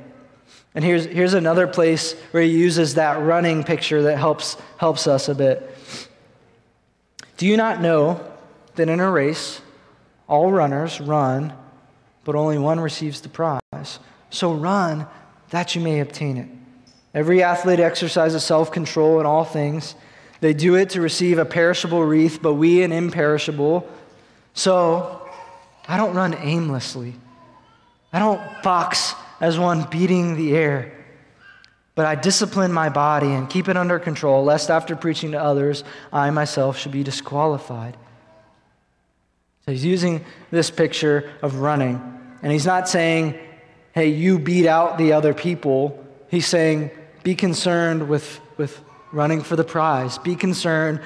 And 0.80 0.86
here's, 0.86 1.08
here's 1.08 1.34
another 1.34 1.68
place 1.68 2.14
where 2.32 2.42
he 2.42 2.52
uses 2.52 2.94
that 2.94 3.22
running 3.22 3.66
picture 3.66 4.04
that 4.04 4.18
helps, 4.18 4.56
helps 4.78 5.08
us 5.08 5.28
a 5.28 5.36
bit. 5.36 5.76
Do 7.36 7.46
you 7.46 7.58
not 7.58 7.82
know 7.82 8.26
that 8.76 8.88
in 8.88 9.02
a 9.02 9.12
race, 9.12 9.60
all 10.30 10.54
runners 10.54 11.02
run, 11.02 11.52
but 12.24 12.36
only 12.36 12.58
one 12.58 12.80
receives 12.80 13.20
the 13.20 13.28
prize? 13.28 14.00
So 14.30 14.54
run 14.54 15.06
that 15.50 15.76
you 15.76 15.82
may 15.82 16.00
obtain 16.00 16.38
it. 16.38 16.48
Every 17.14 17.44
athlete 17.44 17.82
exercises 17.82 18.46
self 18.46 18.72
control 18.72 19.20
in 19.20 19.26
all 19.26 19.44
things. 19.44 19.96
They 20.40 20.54
do 20.54 20.76
it 20.76 20.92
to 20.92 21.02
receive 21.02 21.40
a 21.40 21.46
perishable 21.46 22.06
wreath, 22.06 22.40
but 22.42 22.54
we 22.54 22.84
an 22.84 22.94
imperishable. 22.94 23.86
So 24.54 25.28
I 25.90 25.98
don't 25.98 26.16
run 26.16 26.36
aimlessly. 26.36 27.16
I 28.14 28.20
don't 28.20 28.40
box 28.64 29.14
as 29.40 29.58
one 29.58 29.84
beating 29.90 30.36
the 30.36 30.56
air. 30.56 30.96
But 31.96 32.06
I 32.06 32.16
discipline 32.16 32.72
my 32.72 32.90
body 32.90 33.28
and 33.28 33.50
keep 33.50 33.68
it 33.68 33.76
under 33.76 34.00
control, 34.00 34.44
lest 34.44 34.70
after 34.70 34.96
preaching 34.96 35.32
to 35.32 35.42
others, 35.42 35.84
I 36.14 36.30
myself 36.30 36.78
should 36.78 36.94
be 36.94 37.04
disqualified. 37.04 37.98
So 39.66 39.74
he's 39.74 39.86
using 39.86 40.24
this 40.50 40.72
picture 40.72 41.30
of 41.42 41.60
running. 41.60 42.02
And 42.42 42.52
he's 42.52 42.66
not 42.66 42.88
saying, 42.88 43.38
hey, 43.92 44.10
you 44.10 44.40
beat 44.40 44.66
out 44.66 44.98
the 44.98 45.12
other 45.12 45.34
people. 45.34 46.02
He's 46.30 46.48
saying, 46.48 46.92
be 47.24 47.36
concerned 47.36 48.08
with, 48.08 48.40
with 48.56 48.82
running 49.12 49.42
for 49.42 49.56
the 49.56 49.64
prize. 49.64 50.18
Be 50.18 50.36
concerned 50.36 51.02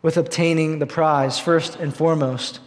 with 0.00 0.16
obtaining 0.16 0.78
the 0.78 0.86
prize 0.86 1.38
first 1.38 1.76
and 1.76 1.94
foremost. 1.94 2.60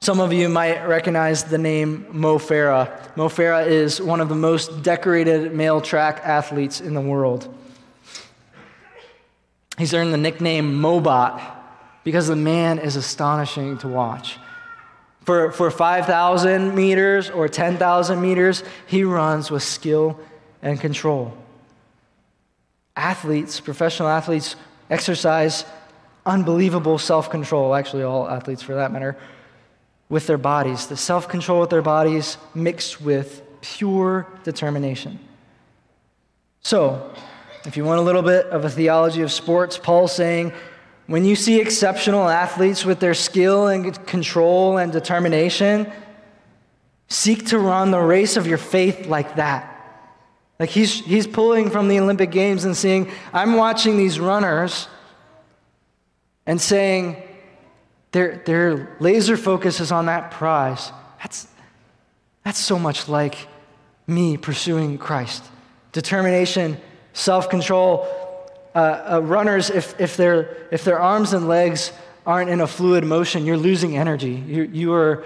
Some 0.00 0.20
of 0.20 0.32
you 0.32 0.48
might 0.48 0.86
recognize 0.86 1.44
the 1.44 1.58
name 1.58 2.06
Mo 2.12 2.38
Farah. 2.38 3.16
Mo 3.16 3.28
Farah 3.28 3.66
is 3.66 4.00
one 4.00 4.20
of 4.20 4.28
the 4.28 4.36
most 4.36 4.82
decorated 4.82 5.52
male 5.52 5.80
track 5.80 6.20
athletes 6.24 6.80
in 6.80 6.94
the 6.94 7.00
world. 7.00 7.52
He's 9.76 9.92
earned 9.92 10.12
the 10.12 10.18
nickname 10.18 10.80
Mobot 10.80 11.40
because 12.04 12.28
the 12.28 12.36
man 12.36 12.78
is 12.78 12.96
astonishing 12.96 13.78
to 13.78 13.88
watch. 13.88 14.38
For, 15.22 15.52
for 15.52 15.70
5,000 15.70 16.74
meters 16.74 17.28
or 17.28 17.48
10,000 17.48 18.20
meters, 18.20 18.62
he 18.86 19.04
runs 19.04 19.50
with 19.50 19.62
skill 19.62 20.18
and 20.62 20.80
control. 20.80 21.36
Athletes, 22.96 23.60
professional 23.60 24.08
athletes, 24.08 24.56
exercise 24.90 25.64
unbelievable 26.24 26.98
self 26.98 27.30
control, 27.30 27.74
actually, 27.74 28.04
all 28.04 28.28
athletes 28.28 28.62
for 28.62 28.76
that 28.76 28.92
matter 28.92 29.16
with 30.08 30.26
their 30.26 30.38
bodies, 30.38 30.86
the 30.86 30.96
self 30.96 31.28
control 31.28 31.60
with 31.60 31.70
their 31.70 31.82
bodies 31.82 32.38
mixed 32.54 33.00
with 33.00 33.42
pure 33.60 34.26
determination. 34.44 35.18
So, 36.62 37.12
if 37.64 37.76
you 37.76 37.84
want 37.84 38.00
a 38.00 38.02
little 38.02 38.22
bit 38.22 38.46
of 38.46 38.64
a 38.64 38.70
theology 38.70 39.22
of 39.22 39.32
sports, 39.32 39.76
Paul's 39.76 40.12
saying 40.12 40.52
when 41.06 41.24
you 41.24 41.36
see 41.36 41.60
exceptional 41.60 42.28
athletes 42.28 42.84
with 42.84 43.00
their 43.00 43.14
skill 43.14 43.68
and 43.68 44.06
control 44.06 44.76
and 44.76 44.92
determination, 44.92 45.90
seek 47.08 47.46
to 47.46 47.58
run 47.58 47.90
the 47.90 48.00
race 48.00 48.36
of 48.36 48.46
your 48.46 48.58
faith 48.58 49.06
like 49.06 49.36
that. 49.36 49.74
Like 50.58 50.68
he's, 50.68 51.04
he's 51.04 51.26
pulling 51.26 51.70
from 51.70 51.88
the 51.88 51.98
Olympic 52.00 52.30
Games 52.30 52.64
and 52.64 52.76
saying, 52.76 53.10
I'm 53.32 53.54
watching 53.54 53.96
these 53.96 54.20
runners 54.20 54.88
and 56.46 56.60
saying, 56.60 57.22
their, 58.12 58.42
their 58.46 58.96
laser 59.00 59.36
focus 59.36 59.80
is 59.80 59.92
on 59.92 60.06
that 60.06 60.30
prize. 60.30 60.92
That's, 61.18 61.46
that's 62.44 62.58
so 62.58 62.78
much 62.78 63.08
like 63.08 63.48
me 64.06 64.36
pursuing 64.36 64.98
Christ. 64.98 65.44
Determination, 65.92 66.78
self 67.12 67.50
control. 67.50 68.06
Uh, 68.74 69.14
uh, 69.14 69.20
runners, 69.20 69.70
if, 69.70 69.98
if, 70.00 70.16
their, 70.16 70.68
if 70.70 70.84
their 70.84 71.00
arms 71.00 71.32
and 71.32 71.48
legs 71.48 71.92
aren't 72.26 72.50
in 72.50 72.60
a 72.60 72.66
fluid 72.66 73.04
motion, 73.04 73.44
you're 73.44 73.56
losing 73.56 73.96
energy. 73.96 74.42
You, 74.46 74.62
you 74.64 74.92
are, 74.92 75.24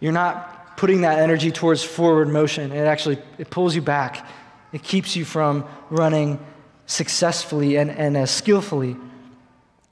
you're 0.00 0.12
not 0.12 0.76
putting 0.76 1.02
that 1.02 1.18
energy 1.18 1.50
towards 1.50 1.82
forward 1.82 2.28
motion. 2.28 2.72
It 2.72 2.84
actually 2.84 3.18
it 3.38 3.50
pulls 3.50 3.74
you 3.74 3.82
back. 3.82 4.26
It 4.72 4.82
keeps 4.82 5.14
you 5.14 5.24
from 5.24 5.64
running 5.90 6.44
successfully 6.86 7.76
and, 7.76 7.90
and 7.90 8.16
as 8.16 8.30
skillfully. 8.30 8.96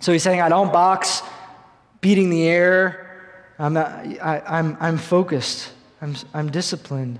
So 0.00 0.12
he's 0.12 0.22
saying, 0.22 0.40
I 0.40 0.48
don't 0.48 0.72
box 0.72 1.22
beating 2.00 2.30
the 2.30 2.46
air. 2.46 3.06
I'm, 3.58 3.74
not, 3.74 3.88
I, 3.88 4.42
I'm, 4.46 4.76
I'm 4.80 4.98
focused. 4.98 5.72
I'm, 6.00 6.14
I'm 6.32 6.50
disciplined. 6.50 7.18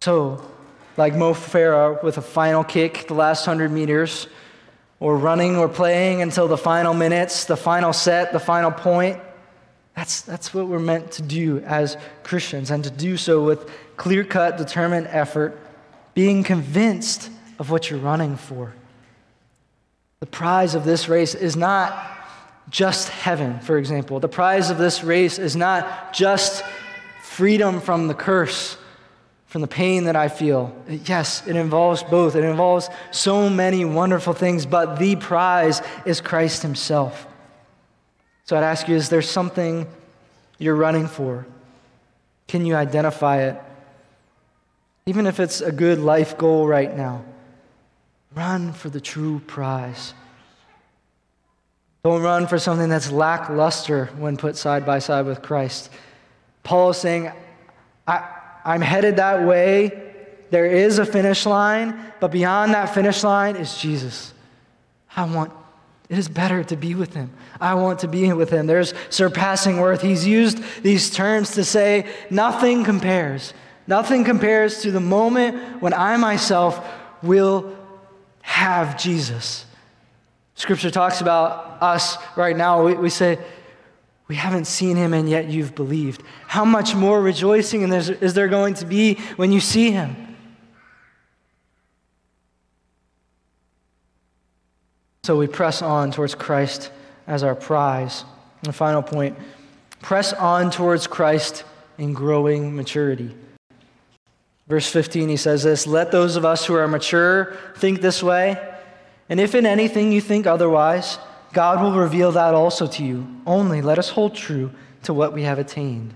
So, 0.00 0.40
like 0.96 1.14
Mo 1.14 1.32
Farah 1.32 2.02
with 2.02 2.18
a 2.18 2.22
final 2.22 2.64
kick, 2.64 3.06
the 3.08 3.14
last 3.14 3.46
100 3.46 3.70
meters, 3.70 4.28
or 5.00 5.16
running 5.16 5.56
or 5.56 5.68
playing 5.68 6.22
until 6.22 6.48
the 6.48 6.56
final 6.56 6.94
minutes, 6.94 7.44
the 7.44 7.56
final 7.56 7.92
set, 7.92 8.32
the 8.32 8.40
final 8.40 8.70
point. 8.70 9.20
That's, 9.94 10.22
that's 10.22 10.52
what 10.52 10.66
we're 10.66 10.78
meant 10.78 11.12
to 11.12 11.22
do 11.22 11.60
as 11.60 11.96
Christians, 12.22 12.70
and 12.70 12.84
to 12.84 12.90
do 12.90 13.16
so 13.16 13.44
with 13.44 13.70
clear 13.96 14.24
cut, 14.24 14.58
determined 14.58 15.06
effort, 15.08 15.58
being 16.14 16.42
convinced 16.42 17.30
of 17.58 17.70
what 17.70 17.90
you're 17.90 17.98
running 17.98 18.36
for. 18.36 18.74
The 20.20 20.26
prize 20.26 20.74
of 20.74 20.84
this 20.84 21.08
race 21.08 21.34
is 21.34 21.56
not 21.56 22.16
just 22.70 23.08
heaven, 23.08 23.60
for 23.60 23.76
example. 23.76 24.18
The 24.18 24.28
prize 24.28 24.70
of 24.70 24.78
this 24.78 25.04
race 25.04 25.38
is 25.38 25.54
not 25.54 26.12
just 26.12 26.64
freedom 27.22 27.80
from 27.80 28.08
the 28.08 28.14
curse, 28.14 28.78
from 29.46 29.60
the 29.60 29.68
pain 29.68 30.04
that 30.04 30.16
I 30.16 30.28
feel. 30.28 30.74
Yes, 30.88 31.46
it 31.46 31.54
involves 31.54 32.02
both. 32.02 32.34
It 32.34 32.44
involves 32.44 32.88
so 33.10 33.50
many 33.50 33.84
wonderful 33.84 34.32
things, 34.32 34.64
but 34.64 34.98
the 34.98 35.16
prize 35.16 35.82
is 36.06 36.20
Christ 36.20 36.62
Himself. 36.62 37.26
So 38.44 38.56
I'd 38.56 38.64
ask 38.64 38.88
you 38.88 38.94
is 38.94 39.10
there 39.10 39.22
something 39.22 39.86
you're 40.58 40.76
running 40.76 41.08
for? 41.08 41.46
Can 42.48 42.64
you 42.64 42.74
identify 42.74 43.42
it? 43.42 43.60
Even 45.04 45.26
if 45.26 45.40
it's 45.40 45.60
a 45.60 45.72
good 45.72 45.98
life 45.98 46.38
goal 46.38 46.66
right 46.66 46.96
now. 46.96 47.24
Run 48.36 48.74
for 48.74 48.90
the 48.90 49.00
true 49.00 49.40
prize. 49.46 50.12
Don't 52.04 52.22
run 52.22 52.46
for 52.46 52.58
something 52.58 52.90
that's 52.90 53.10
lackluster 53.10 54.10
when 54.18 54.36
put 54.36 54.56
side 54.56 54.84
by 54.84 54.98
side 54.98 55.24
with 55.24 55.40
Christ. 55.40 55.90
Paul 56.62 56.90
is 56.90 56.98
saying, 56.98 57.32
I, 58.06 58.28
I'm 58.64 58.82
headed 58.82 59.16
that 59.16 59.46
way. 59.46 60.02
There 60.50 60.66
is 60.66 60.98
a 60.98 61.06
finish 61.06 61.46
line, 61.46 62.12
but 62.20 62.30
beyond 62.30 62.74
that 62.74 62.94
finish 62.94 63.24
line 63.24 63.56
is 63.56 63.78
Jesus. 63.78 64.34
I 65.16 65.24
want, 65.24 65.50
it 66.10 66.18
is 66.18 66.28
better 66.28 66.62
to 66.64 66.76
be 66.76 66.94
with 66.94 67.14
him. 67.14 67.32
I 67.58 67.74
want 67.74 68.00
to 68.00 68.08
be 68.08 68.30
with 68.34 68.50
him. 68.50 68.66
There's 68.66 68.92
surpassing 69.08 69.78
worth. 69.78 70.02
He's 70.02 70.26
used 70.26 70.62
these 70.82 71.10
terms 71.10 71.52
to 71.52 71.64
say 71.64 72.06
nothing 72.28 72.84
compares. 72.84 73.54
Nothing 73.86 74.24
compares 74.24 74.82
to 74.82 74.90
the 74.90 75.00
moment 75.00 75.80
when 75.80 75.94
I 75.94 76.18
myself 76.18 76.86
will 77.22 77.74
have 78.46 78.96
Jesus. 78.96 79.66
Scripture 80.54 80.90
talks 80.90 81.20
about 81.20 81.82
us 81.82 82.16
right 82.36 82.56
now. 82.56 82.86
We, 82.86 82.94
we 82.94 83.10
say, 83.10 83.38
we 84.28 84.36
haven't 84.36 84.66
seen 84.66 84.96
him 84.96 85.12
and 85.12 85.28
yet 85.28 85.48
you've 85.48 85.74
believed. 85.74 86.22
How 86.46 86.64
much 86.64 86.94
more 86.94 87.20
rejoicing 87.20 87.82
is 87.92 88.34
there 88.34 88.46
going 88.46 88.74
to 88.74 88.86
be 88.86 89.14
when 89.34 89.50
you 89.50 89.58
see 89.60 89.90
him? 89.90 90.36
So 95.24 95.36
we 95.36 95.48
press 95.48 95.82
on 95.82 96.12
towards 96.12 96.36
Christ 96.36 96.92
as 97.26 97.42
our 97.42 97.56
prize. 97.56 98.24
And 98.60 98.68
the 98.68 98.72
final 98.72 99.02
point 99.02 99.36
press 100.00 100.32
on 100.32 100.70
towards 100.70 101.08
Christ 101.08 101.64
in 101.98 102.12
growing 102.12 102.76
maturity. 102.76 103.34
Verse 104.68 104.90
15, 104.90 105.28
he 105.28 105.36
says 105.36 105.62
this 105.62 105.86
Let 105.86 106.10
those 106.10 106.36
of 106.36 106.44
us 106.44 106.66
who 106.66 106.74
are 106.74 106.88
mature 106.88 107.56
think 107.76 108.00
this 108.00 108.22
way, 108.22 108.56
and 109.28 109.40
if 109.40 109.54
in 109.54 109.66
anything 109.66 110.12
you 110.12 110.20
think 110.20 110.46
otherwise, 110.46 111.18
God 111.52 111.82
will 111.82 111.98
reveal 111.98 112.32
that 112.32 112.54
also 112.54 112.86
to 112.86 113.04
you. 113.04 113.26
Only 113.46 113.80
let 113.80 113.98
us 113.98 114.10
hold 114.10 114.34
true 114.34 114.72
to 115.04 115.14
what 115.14 115.32
we 115.32 115.42
have 115.42 115.58
attained. 115.58 116.14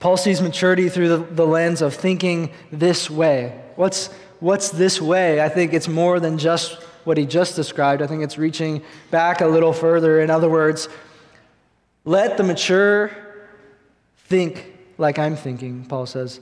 Paul 0.00 0.16
sees 0.16 0.40
maturity 0.40 0.88
through 0.88 1.08
the, 1.08 1.18
the 1.18 1.46
lens 1.46 1.82
of 1.82 1.94
thinking 1.94 2.52
this 2.70 3.10
way. 3.10 3.60
What's, 3.76 4.08
what's 4.40 4.70
this 4.70 5.00
way? 5.00 5.40
I 5.40 5.48
think 5.48 5.72
it's 5.72 5.88
more 5.88 6.20
than 6.20 6.38
just 6.38 6.82
what 7.04 7.16
he 7.16 7.26
just 7.26 7.56
described. 7.56 8.02
I 8.02 8.06
think 8.06 8.22
it's 8.22 8.36
reaching 8.36 8.82
back 9.10 9.40
a 9.40 9.46
little 9.46 9.72
further. 9.72 10.20
In 10.20 10.30
other 10.30 10.50
words, 10.50 10.88
let 12.04 12.36
the 12.36 12.42
mature 12.42 13.10
Think 14.28 14.74
like 14.98 15.18
I'm 15.18 15.36
thinking, 15.36 15.84
Paul 15.84 16.06
says, 16.06 16.40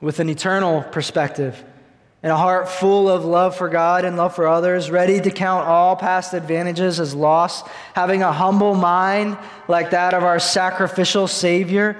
with 0.00 0.20
an 0.20 0.28
eternal 0.28 0.82
perspective 0.82 1.62
and 2.22 2.30
a 2.30 2.36
heart 2.36 2.68
full 2.68 3.08
of 3.08 3.24
love 3.24 3.56
for 3.56 3.68
God 3.68 4.04
and 4.04 4.16
love 4.16 4.34
for 4.34 4.46
others, 4.46 4.90
ready 4.90 5.20
to 5.20 5.30
count 5.30 5.66
all 5.66 5.96
past 5.96 6.34
advantages 6.34 7.00
as 7.00 7.14
loss, 7.14 7.62
having 7.94 8.22
a 8.22 8.32
humble 8.32 8.74
mind 8.74 9.38
like 9.68 9.90
that 9.90 10.12
of 10.12 10.24
our 10.24 10.38
sacrificial 10.38 11.26
Savior. 11.26 11.96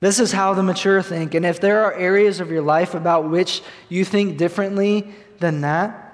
This 0.00 0.18
is 0.18 0.32
how 0.32 0.54
the 0.54 0.62
mature 0.62 1.02
think. 1.02 1.34
And 1.34 1.46
if 1.46 1.60
there 1.60 1.84
are 1.84 1.92
areas 1.92 2.40
of 2.40 2.50
your 2.50 2.62
life 2.62 2.94
about 2.94 3.30
which 3.30 3.62
you 3.88 4.04
think 4.04 4.38
differently 4.38 5.14
than 5.38 5.60
that, 5.60 6.06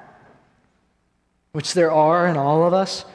which 1.53 1.73
there 1.73 1.93
are 1.93 2.27
in 2.27 2.37
all 2.37 2.67
of 2.67 2.75
us, 2.75 3.07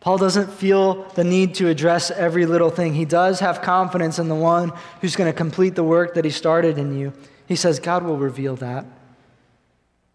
Paul 0.00 0.18
doesn't 0.18 0.52
feel 0.52 1.04
the 1.14 1.24
need 1.24 1.56
to 1.56 1.68
address 1.68 2.10
every 2.10 2.46
little 2.46 2.70
thing. 2.70 2.94
He 2.94 3.04
does 3.04 3.40
have 3.40 3.62
confidence 3.62 4.18
in 4.18 4.28
the 4.28 4.34
one 4.34 4.72
who's 5.00 5.16
going 5.16 5.30
to 5.30 5.36
complete 5.36 5.74
the 5.74 5.84
work 5.84 6.14
that 6.14 6.24
he 6.24 6.30
started 6.30 6.78
in 6.78 6.96
you. 6.96 7.12
He 7.46 7.56
says, 7.56 7.80
God 7.80 8.04
will 8.04 8.16
reveal 8.16 8.56
that. 8.56 8.86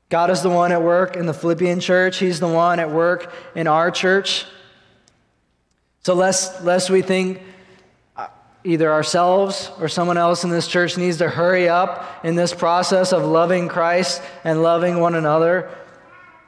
God 0.10 0.30
is 0.30 0.42
the 0.42 0.50
one 0.50 0.72
at 0.72 0.84
work 0.84 1.16
in 1.16 1.26
the 1.26 1.34
Philippian 1.34 1.80
church, 1.80 2.20
He's 2.20 2.40
the 2.40 2.48
one 2.48 2.80
at 2.80 2.92
work 2.92 3.34
in 3.56 3.66
our 3.66 3.90
church. 3.90 4.46
So, 6.04 6.14
lest, 6.14 6.64
lest 6.64 6.90
we 6.92 7.02
think 7.02 7.42
uh, 8.16 8.28
either 8.64 8.92
ourselves 8.92 9.72
or 9.80 9.88
someone 9.88 10.18
else 10.18 10.44
in 10.44 10.52
this 10.52 10.68
church 10.68 10.98
needs 10.98 11.18
to 11.18 11.30
hurry 11.30 11.68
up 11.68 12.24
in 12.24 12.36
this 12.36 12.54
process 12.54 13.12
of 13.12 13.24
loving 13.24 13.68
Christ 13.68 14.22
and 14.44 14.62
loving 14.62 15.00
one 15.00 15.16
another, 15.16 15.70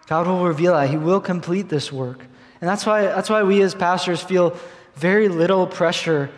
God 0.05 0.27
will 0.27 0.45
reveal 0.45 0.73
that. 0.73 0.89
He 0.91 0.97
will 0.97 1.21
complete 1.21 1.67
this 1.67 1.91
work. 1.91 2.23
And 2.61 2.69
that's 2.69 2.85
why, 2.85 3.03
that's 3.03 3.29
why 3.29 3.43
we 3.43 3.61
as 3.61 3.75
pastors 3.75 4.21
feel 4.21 4.57
very 4.95 5.27
little 5.27 5.67
pressure 5.67 6.29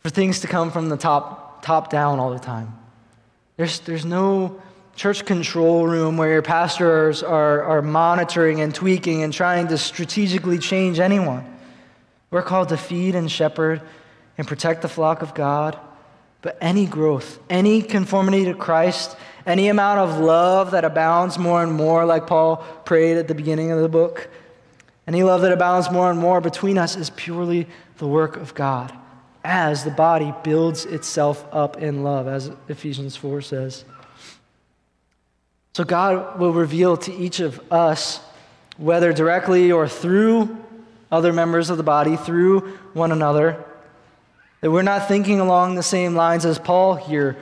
for 0.00 0.10
things 0.10 0.40
to 0.40 0.46
come 0.46 0.70
from 0.70 0.88
the 0.88 0.96
top, 0.96 1.62
top 1.62 1.90
down 1.90 2.18
all 2.18 2.30
the 2.30 2.38
time. 2.38 2.76
There's, 3.56 3.80
there's 3.80 4.04
no 4.04 4.60
church 4.94 5.24
control 5.24 5.86
room 5.86 6.16
where 6.16 6.30
your 6.30 6.42
pastors 6.42 7.22
are, 7.22 7.62
are 7.62 7.82
monitoring 7.82 8.60
and 8.60 8.74
tweaking 8.74 9.22
and 9.22 9.32
trying 9.32 9.68
to 9.68 9.78
strategically 9.78 10.58
change 10.58 10.98
anyone. 11.00 11.44
We're 12.30 12.42
called 12.42 12.70
to 12.70 12.76
feed 12.76 13.14
and 13.14 13.30
shepherd 13.30 13.82
and 14.38 14.46
protect 14.46 14.82
the 14.82 14.88
flock 14.88 15.22
of 15.22 15.34
God. 15.34 15.78
But 16.42 16.58
any 16.60 16.86
growth, 16.86 17.38
any 17.50 17.82
conformity 17.82 18.44
to 18.44 18.54
Christ, 18.54 19.16
any 19.46 19.68
amount 19.68 20.00
of 20.00 20.18
love 20.18 20.72
that 20.72 20.84
abounds 20.84 21.38
more 21.38 21.62
and 21.62 21.72
more, 21.72 22.04
like 22.04 22.26
Paul 22.26 22.58
prayed 22.84 23.16
at 23.16 23.26
the 23.26 23.34
beginning 23.34 23.72
of 23.72 23.80
the 23.80 23.88
book, 23.88 24.28
any 25.06 25.22
love 25.22 25.42
that 25.42 25.52
abounds 25.52 25.90
more 25.90 26.10
and 26.10 26.18
more 26.18 26.40
between 26.40 26.78
us 26.78 26.96
is 26.96 27.10
purely 27.10 27.66
the 27.98 28.06
work 28.06 28.36
of 28.36 28.54
God 28.54 28.92
as 29.44 29.84
the 29.84 29.90
body 29.90 30.34
builds 30.42 30.84
itself 30.84 31.46
up 31.52 31.76
in 31.76 32.02
love, 32.02 32.26
as 32.26 32.50
Ephesians 32.68 33.14
4 33.14 33.40
says. 33.40 33.84
So 35.74 35.84
God 35.84 36.40
will 36.40 36.52
reveal 36.52 36.96
to 36.96 37.14
each 37.14 37.38
of 37.38 37.60
us, 37.72 38.20
whether 38.76 39.12
directly 39.12 39.70
or 39.70 39.86
through 39.86 40.56
other 41.12 41.32
members 41.32 41.70
of 41.70 41.76
the 41.76 41.84
body, 41.84 42.16
through 42.16 42.60
one 42.92 43.12
another, 43.12 43.64
that 44.62 44.70
we're 44.72 44.82
not 44.82 45.06
thinking 45.06 45.38
along 45.38 45.76
the 45.76 45.82
same 45.82 46.16
lines 46.16 46.44
as 46.44 46.58
Paul 46.58 46.96
here 46.96 47.36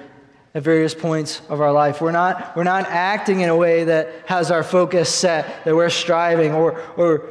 at 0.55 0.63
various 0.63 0.95
points 0.95 1.41
of 1.49 1.61
our 1.61 1.73
life. 1.73 2.01
We're 2.03 2.13
not, 2.13 2.55
we're 2.55 2.65
not 2.65 2.85
acting 2.87 3.41
in 3.41 3.49
a 3.49 3.57
way 3.57 3.85
that 3.85 4.13
has 4.27 4.51
our 4.51 4.63
focus 4.63 5.09
set, 5.09 5.65
that 5.65 5.75
we're 5.75 5.89
striving, 5.89 6.53
or, 6.53 6.81
or 6.97 7.27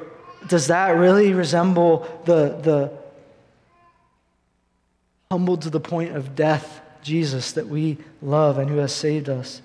does 0.47 0.67
that 0.67 0.91
really 0.91 1.33
resemble 1.33 2.07
the, 2.25 2.57
the 2.61 2.91
humbled 5.31 5.63
to 5.63 5.69
the 5.69 5.79
point 5.79 6.15
of 6.15 6.35
death 6.35 6.81
Jesus 7.01 7.53
that 7.53 7.67
we 7.67 7.97
love 8.21 8.57
and 8.57 8.69
who 8.69 8.77
has 8.77 8.93
saved 8.93 9.29
us? 9.29 9.61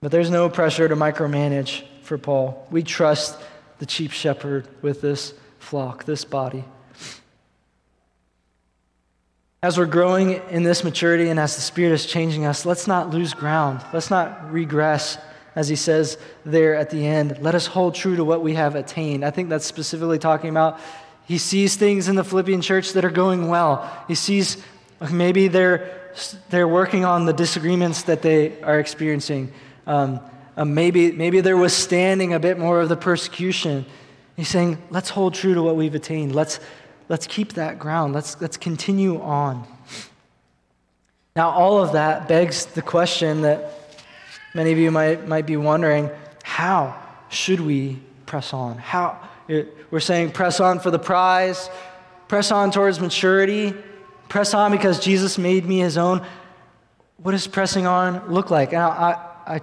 But 0.00 0.10
there's 0.10 0.30
no 0.30 0.48
pressure 0.48 0.88
to 0.88 0.96
micromanage 0.96 1.84
for 2.02 2.18
Paul. 2.18 2.66
We 2.70 2.82
trust 2.82 3.38
the 3.78 3.86
chief 3.86 4.12
shepherd 4.12 4.66
with 4.82 5.00
this 5.00 5.34
flock, 5.58 6.04
this 6.04 6.24
body. 6.24 6.64
As 9.62 9.78
we're 9.78 9.86
growing 9.86 10.40
in 10.50 10.64
this 10.64 10.82
maturity 10.82 11.28
and 11.28 11.38
as 11.38 11.54
the 11.54 11.62
Spirit 11.62 11.92
is 11.92 12.04
changing 12.04 12.44
us, 12.44 12.66
let's 12.66 12.88
not 12.88 13.10
lose 13.10 13.32
ground. 13.32 13.80
Let's 13.92 14.10
not 14.10 14.52
regress, 14.52 15.18
as 15.54 15.68
he 15.68 15.76
says 15.76 16.18
there 16.44 16.74
at 16.74 16.90
the 16.90 17.06
end. 17.06 17.38
Let 17.40 17.54
us 17.54 17.66
hold 17.66 17.94
true 17.94 18.16
to 18.16 18.24
what 18.24 18.42
we 18.42 18.54
have 18.54 18.74
attained. 18.74 19.24
I 19.24 19.30
think 19.30 19.48
that's 19.48 19.66
specifically 19.66 20.18
talking 20.18 20.50
about 20.50 20.80
he 21.26 21.38
sees 21.38 21.76
things 21.76 22.08
in 22.08 22.16
the 22.16 22.24
Philippian 22.24 22.60
church 22.60 22.92
that 22.92 23.04
are 23.04 23.10
going 23.10 23.48
well. 23.48 23.90
He 24.08 24.14
sees 24.14 24.62
maybe 25.10 25.48
they're, 25.48 26.12
they're 26.50 26.68
working 26.68 27.04
on 27.04 27.26
the 27.26 27.32
disagreements 27.32 28.02
that 28.02 28.22
they 28.22 28.60
are 28.62 28.78
experiencing. 28.78 29.52
Um, 29.86 30.20
uh, 30.56 30.64
maybe, 30.64 31.12
maybe 31.12 31.40
they're 31.40 31.56
withstanding 31.56 32.34
a 32.34 32.40
bit 32.40 32.58
more 32.58 32.80
of 32.80 32.88
the 32.88 32.96
persecution. 32.96 33.86
He's 34.36 34.48
saying, 34.48 34.78
let's 34.90 35.10
hold 35.10 35.34
true 35.34 35.54
to 35.54 35.62
what 35.62 35.76
we've 35.76 35.94
attained. 35.94 36.34
Let's, 36.34 36.60
Let's 37.12 37.26
keep 37.26 37.52
that 37.54 37.78
ground. 37.78 38.14
Let's, 38.14 38.40
let's 38.40 38.56
continue 38.56 39.20
on. 39.20 39.66
Now, 41.36 41.50
all 41.50 41.82
of 41.82 41.92
that 41.92 42.26
begs 42.26 42.64
the 42.64 42.80
question 42.80 43.42
that 43.42 43.81
many 44.54 44.72
of 44.72 44.78
you 44.78 44.90
might, 44.90 45.26
might 45.26 45.46
be 45.46 45.56
wondering 45.56 46.10
how 46.42 46.98
should 47.28 47.60
we 47.60 48.00
press 48.26 48.52
on? 48.52 48.78
How? 48.78 49.18
Eh, 49.48 49.64
we're 49.90 50.00
saying 50.00 50.32
press 50.32 50.60
on 50.60 50.80
for 50.80 50.90
the 50.90 50.98
prize, 50.98 51.70
press 52.28 52.50
on 52.50 52.70
towards 52.70 53.00
maturity, 53.00 53.74
press 54.28 54.54
on 54.54 54.70
because 54.70 55.00
Jesus 55.00 55.38
made 55.38 55.64
me 55.64 55.78
his 55.78 55.98
own. 55.98 56.24
What 57.18 57.32
does 57.32 57.46
pressing 57.46 57.86
on 57.86 58.32
look 58.32 58.50
like? 58.50 58.72
And 58.72 58.82
I, 58.82 59.18
I, 59.46 59.60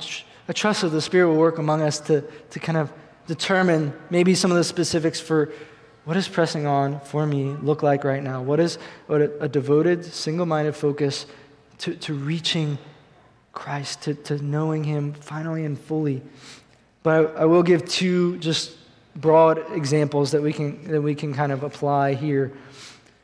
I 0.47 0.53
trust 0.53 0.81
that 0.81 0.89
the 0.89 1.01
Spirit 1.01 1.27
will 1.29 1.37
work 1.37 1.57
among 1.57 1.81
us 1.81 1.99
to, 2.01 2.21
to 2.51 2.59
kind 2.59 2.77
of 2.77 2.91
determine 3.27 3.93
maybe 4.09 4.33
some 4.33 4.49
of 4.51 4.57
the 4.57 4.63
specifics 4.63 5.19
for 5.19 5.51
what 6.05 6.15
does 6.15 6.27
pressing 6.27 6.65
on 6.65 6.99
for 7.01 7.27
me 7.27 7.55
look 7.61 7.83
like 7.83 8.03
right 8.03 8.23
now? 8.23 8.41
What 8.41 8.59
is 8.59 8.79
what 9.05 9.21
a, 9.21 9.43
a 9.43 9.47
devoted, 9.47 10.03
single 10.03 10.47
minded 10.47 10.75
focus 10.75 11.27
to, 11.79 11.93
to 11.97 12.15
reaching 12.15 12.79
Christ, 13.51 14.03
to, 14.03 14.13
to 14.15 14.43
knowing 14.43 14.83
Him 14.83 15.13
finally 15.13 15.65
and 15.65 15.79
fully? 15.79 16.21
But 17.03 17.37
I, 17.37 17.41
I 17.41 17.45
will 17.45 17.63
give 17.63 17.87
two 17.87 18.37
just 18.37 18.75
broad 19.15 19.59
examples 19.73 20.31
that 20.31 20.41
we, 20.41 20.53
can, 20.53 20.91
that 20.91 21.01
we 21.01 21.15
can 21.15 21.33
kind 21.33 21.51
of 21.51 21.63
apply 21.63 22.13
here. 22.13 22.51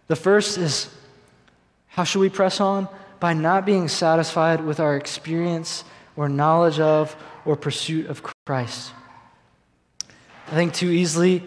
The 0.08 0.16
first 0.16 0.58
is 0.58 0.90
how 1.88 2.04
should 2.04 2.20
we 2.20 2.30
press 2.30 2.60
on? 2.60 2.90
By 3.20 3.34
not 3.34 3.66
being 3.66 3.88
satisfied 3.88 4.64
with 4.64 4.80
our 4.80 4.98
experience 4.98 5.86
or 6.18 6.28
knowledge 6.28 6.80
of 6.80 7.16
or 7.46 7.56
pursuit 7.56 8.08
of 8.08 8.22
Christ. 8.46 8.92
I 10.48 10.52
think 10.52 10.74
too 10.74 10.90
easily 10.90 11.42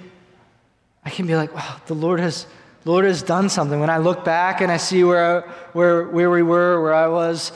I 1.05 1.11
can 1.11 1.27
be 1.27 1.37
like, 1.37 1.55
wow, 1.55 1.77
the 1.87 1.95
Lord 1.95 2.21
has, 2.21 2.47
Lord 2.85 3.05
has 3.05 3.23
done 3.23 3.49
something. 3.49 3.79
When 3.79 3.91
I 3.91 3.99
look 3.99 4.25
back 4.25 4.61
and 4.61 4.73
I 4.73 4.77
see 4.77 5.05
where, 5.05 5.43
I, 5.43 5.49
where, 5.73 6.09
where 6.09 6.31
we 6.31 6.43
were, 6.43 6.83
where 6.83 6.95
I 6.95 7.09
was 7.09 7.53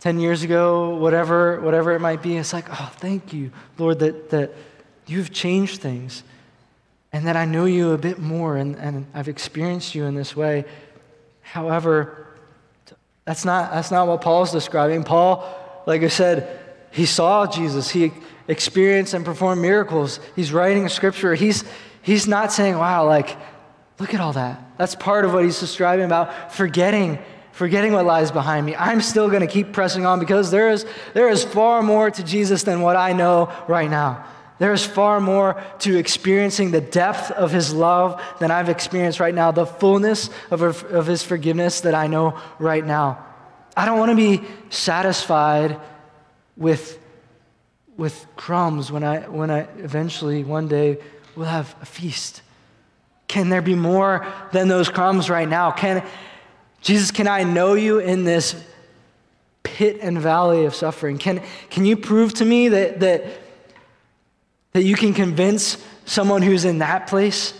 10 0.00 0.20
years 0.20 0.42
ago, 0.42 0.96
whatever, 0.96 1.60
whatever 1.60 1.92
it 1.92 2.00
might 2.00 2.22
be, 2.22 2.36
it's 2.36 2.52
like, 2.52 2.66
oh, 2.70 2.92
thank 2.96 3.32
you, 3.32 3.50
Lord, 3.78 3.98
that, 4.00 4.30
that 4.30 4.52
you've 5.06 5.32
changed 5.32 5.80
things 5.80 6.22
and 7.12 7.26
that 7.26 7.36
I 7.36 7.44
know 7.44 7.64
you 7.64 7.92
a 7.92 7.98
bit 7.98 8.18
more 8.18 8.56
and, 8.56 8.76
and 8.76 9.06
I've 9.14 9.28
experienced 9.28 9.94
you 9.94 10.04
in 10.04 10.14
this 10.14 10.36
way. 10.36 10.64
However, 11.40 12.26
that's 13.24 13.44
not, 13.44 13.72
that's 13.72 13.90
not 13.90 14.06
what 14.06 14.20
Paul's 14.20 14.52
describing. 14.52 15.02
Paul, 15.02 15.48
like 15.86 16.02
I 16.02 16.08
said, 16.08 16.60
he 16.90 17.06
saw 17.06 17.46
Jesus, 17.46 17.90
he 17.90 18.12
experienced 18.48 19.14
and 19.14 19.24
performed 19.24 19.60
miracles. 19.60 20.20
He's 20.34 20.52
writing 20.52 20.88
scripture. 20.88 21.34
He's, 21.34 21.64
He's 22.06 22.28
not 22.28 22.52
saying, 22.52 22.78
wow, 22.78 23.04
like, 23.04 23.36
look 23.98 24.14
at 24.14 24.20
all 24.20 24.32
that. 24.34 24.78
That's 24.78 24.94
part 24.94 25.24
of 25.24 25.34
what 25.34 25.42
he's 25.42 25.58
describing 25.58 26.04
about 26.04 26.52
forgetting, 26.52 27.18
forgetting 27.56 27.94
what 27.94 28.04
lies 28.04 28.30
behind 28.30 28.66
me. 28.66 28.76
I'm 28.76 29.00
still 29.00 29.30
going 29.30 29.40
to 29.40 29.46
keep 29.46 29.72
pressing 29.72 30.04
on 30.04 30.20
because 30.20 30.50
there 30.50 30.68
is, 30.68 30.84
there 31.14 31.30
is 31.30 31.42
far 31.42 31.82
more 31.82 32.10
to 32.10 32.22
Jesus 32.22 32.64
than 32.64 32.82
what 32.82 32.96
I 32.96 33.14
know 33.14 33.50
right 33.66 33.88
now. 33.88 34.26
There 34.58 34.74
is 34.74 34.84
far 34.84 35.20
more 35.20 35.62
to 35.78 35.96
experiencing 35.96 36.70
the 36.70 36.82
depth 36.82 37.30
of 37.30 37.52
his 37.52 37.72
love 37.72 38.22
than 38.40 38.50
I've 38.50 38.68
experienced 38.68 39.20
right 39.20 39.34
now, 39.34 39.52
the 39.52 39.64
fullness 39.64 40.28
of, 40.50 40.60
of 40.84 41.06
his 41.06 41.22
forgiveness 41.22 41.80
that 41.80 41.94
I 41.94 42.08
know 42.08 42.38
right 42.58 42.84
now. 42.84 43.24
I 43.74 43.86
don't 43.86 43.98
want 43.98 44.10
to 44.10 44.16
be 44.16 44.46
satisfied 44.68 45.80
with, 46.58 46.98
with 47.96 48.26
crumbs 48.36 48.92
when 48.92 49.02
I, 49.02 49.20
when 49.28 49.50
I 49.50 49.60
eventually 49.78 50.44
one 50.44 50.68
day 50.68 50.98
we'll 51.34 51.46
have 51.46 51.74
a 51.80 51.86
feast. 51.86 52.42
Can 53.28 53.48
there 53.48 53.62
be 53.62 53.74
more 53.74 54.26
than 54.52 54.68
those 54.68 54.90
crumbs 54.90 55.30
right 55.30 55.48
now? 55.48 55.70
Can 55.70 56.04
Jesus, 56.80 57.10
can 57.10 57.26
I 57.26 57.42
know 57.42 57.74
you 57.74 57.98
in 57.98 58.24
this 58.24 58.54
pit 59.62 59.98
and 60.00 60.18
valley 60.18 60.64
of 60.64 60.74
suffering? 60.74 61.18
Can, 61.18 61.42
can 61.70 61.84
you 61.84 61.96
prove 61.96 62.34
to 62.34 62.44
me 62.44 62.68
that, 62.68 63.00
that, 63.00 63.24
that 64.72 64.84
you 64.84 64.94
can 64.94 65.12
convince 65.12 65.84
someone 66.04 66.42
who's 66.42 66.64
in 66.64 66.78
that 66.78 67.08
place 67.08 67.52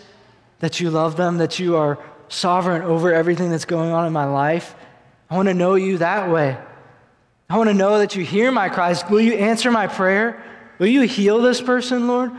that 0.60 0.80
you 0.80 0.90
love 0.90 1.16
them, 1.16 1.38
that 1.38 1.58
you 1.58 1.76
are 1.76 1.98
sovereign 2.28 2.82
over 2.82 3.12
everything 3.12 3.50
that's 3.50 3.64
going 3.64 3.90
on 3.90 4.06
in 4.06 4.12
my 4.12 4.24
life? 4.24 4.74
I 5.28 5.36
want 5.36 5.48
to 5.48 5.54
know 5.54 5.74
you 5.74 5.98
that 5.98 6.30
way. 6.30 6.56
I 7.48 7.56
want 7.56 7.68
to 7.68 7.74
know 7.74 7.98
that 7.98 8.16
you 8.16 8.24
hear 8.24 8.50
my 8.50 8.68
cries. 8.68 9.08
Will 9.08 9.20
you 9.20 9.34
answer 9.34 9.70
my 9.70 9.86
prayer? 9.86 10.42
Will 10.78 10.88
you 10.88 11.02
heal 11.02 11.40
this 11.40 11.60
person, 11.60 12.08
Lord? 12.08 12.32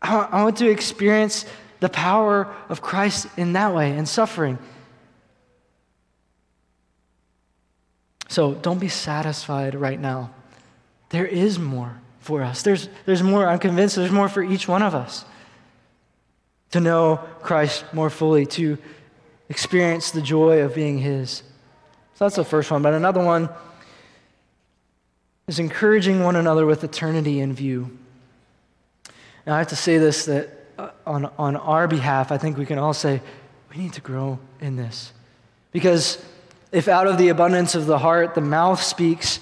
I 0.00 0.42
want 0.44 0.56
to 0.58 0.68
experience 0.68 1.44
the 1.80 1.88
power 1.88 2.54
of 2.68 2.80
Christ 2.80 3.26
in 3.36 3.54
that 3.54 3.74
way 3.74 3.96
and 3.96 4.08
suffering. 4.08 4.58
So 8.28 8.54
don't 8.54 8.78
be 8.78 8.88
satisfied 8.88 9.74
right 9.74 9.98
now. 9.98 10.30
There 11.08 11.26
is 11.26 11.58
more 11.58 11.98
for 12.20 12.42
us. 12.42 12.62
There's, 12.62 12.88
there's 13.06 13.22
more. 13.22 13.48
I'm 13.48 13.58
convinced 13.58 13.96
there's 13.96 14.12
more 14.12 14.28
for 14.28 14.42
each 14.42 14.68
one 14.68 14.82
of 14.82 14.94
us 14.94 15.24
to 16.70 16.80
know 16.80 17.16
Christ 17.40 17.84
more 17.94 18.10
fully, 18.10 18.44
to 18.46 18.76
experience 19.48 20.10
the 20.10 20.20
joy 20.20 20.60
of 20.60 20.74
being 20.74 20.98
His. 20.98 21.42
So 22.14 22.26
that's 22.26 22.36
the 22.36 22.44
first 22.44 22.70
one. 22.70 22.82
But 22.82 22.92
another 22.92 23.24
one 23.24 23.48
is 25.46 25.58
encouraging 25.58 26.22
one 26.22 26.36
another 26.36 26.66
with 26.66 26.84
eternity 26.84 27.40
in 27.40 27.54
view. 27.54 27.96
Now, 29.46 29.54
I 29.54 29.58
have 29.58 29.68
to 29.68 29.76
say 29.76 29.96
this 29.96 30.26
that 30.26 30.50
uh, 30.76 30.90
on, 31.06 31.30
on 31.38 31.56
our 31.56 31.88
behalf, 31.88 32.30
I 32.30 32.36
think 32.36 32.58
we 32.58 32.66
can 32.66 32.78
all 32.78 32.92
say, 32.92 33.22
we 33.70 33.78
need 33.78 33.94
to 33.94 34.02
grow 34.02 34.38
in 34.60 34.76
this. 34.76 35.12
Because 35.72 36.22
if 36.72 36.88
out 36.88 37.06
of 37.06 37.18
the 37.18 37.28
abundance 37.28 37.74
of 37.74 37.86
the 37.86 37.98
heart 37.98 38.34
the 38.34 38.40
mouth 38.40 38.82
speaks, 38.82 39.40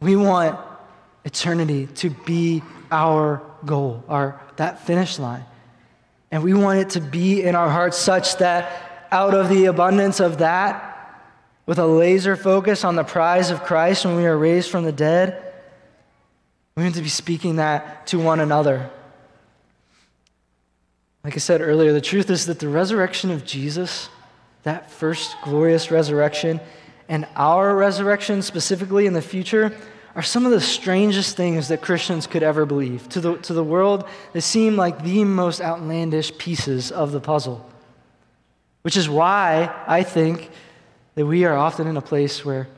we 0.00 0.16
want 0.16 0.58
eternity 1.24 1.86
to 1.86 2.10
be 2.10 2.62
our 2.90 3.42
goal, 3.64 4.04
our, 4.08 4.40
that 4.56 4.86
finish 4.86 5.18
line. 5.18 5.44
And 6.30 6.42
we 6.42 6.54
want 6.54 6.78
it 6.78 6.90
to 6.90 7.00
be 7.00 7.42
in 7.42 7.54
our 7.54 7.70
hearts 7.70 7.96
such 7.96 8.36
that 8.38 9.06
out 9.10 9.34
of 9.34 9.48
the 9.48 9.66
abundance 9.66 10.20
of 10.20 10.38
that, 10.38 10.84
with 11.66 11.78
a 11.78 11.86
laser 11.86 12.34
focus 12.34 12.82
on 12.82 12.96
the 12.96 13.04
prize 13.04 13.50
of 13.50 13.62
Christ 13.62 14.06
when 14.06 14.16
we 14.16 14.24
are 14.24 14.36
raised 14.36 14.70
from 14.70 14.84
the 14.84 14.92
dead, 14.92 15.52
we 16.76 16.84
need 16.84 16.94
to 16.94 17.02
be 17.02 17.08
speaking 17.08 17.56
that 17.56 18.06
to 18.06 18.18
one 18.18 18.40
another. 18.40 18.88
Like 21.24 21.34
I 21.34 21.38
said 21.40 21.60
earlier, 21.60 21.92
the 21.92 22.00
truth 22.00 22.30
is 22.30 22.46
that 22.46 22.58
the 22.58 22.68
resurrection 22.68 23.30
of 23.30 23.44
Jesus, 23.44 24.08
that 24.68 24.90
first 24.90 25.34
glorious 25.42 25.90
resurrection, 25.90 26.60
and 27.08 27.26
our 27.34 27.74
resurrection 27.74 28.42
specifically 28.42 29.06
in 29.06 29.14
the 29.14 29.22
future 29.22 29.76
are 30.14 30.22
some 30.22 30.44
of 30.44 30.52
the 30.52 30.60
strangest 30.60 31.36
things 31.36 31.68
that 31.68 31.80
Christians 31.80 32.26
could 32.26 32.42
ever 32.42 32.66
believe. 32.66 33.08
To 33.10 33.20
the, 33.20 33.36
to 33.38 33.52
the 33.52 33.64
world, 33.64 34.04
they 34.32 34.40
seem 34.40 34.76
like 34.76 35.02
the 35.02 35.24
most 35.24 35.60
outlandish 35.60 36.36
pieces 36.38 36.90
of 36.90 37.12
the 37.12 37.20
puzzle. 37.20 37.64
Which 38.82 38.96
is 38.96 39.08
why 39.08 39.72
I 39.86 40.02
think 40.02 40.50
that 41.14 41.26
we 41.26 41.44
are 41.44 41.56
often 41.56 41.86
in 41.86 41.96
a 41.96 42.00
place 42.02 42.44
where, 42.44 42.68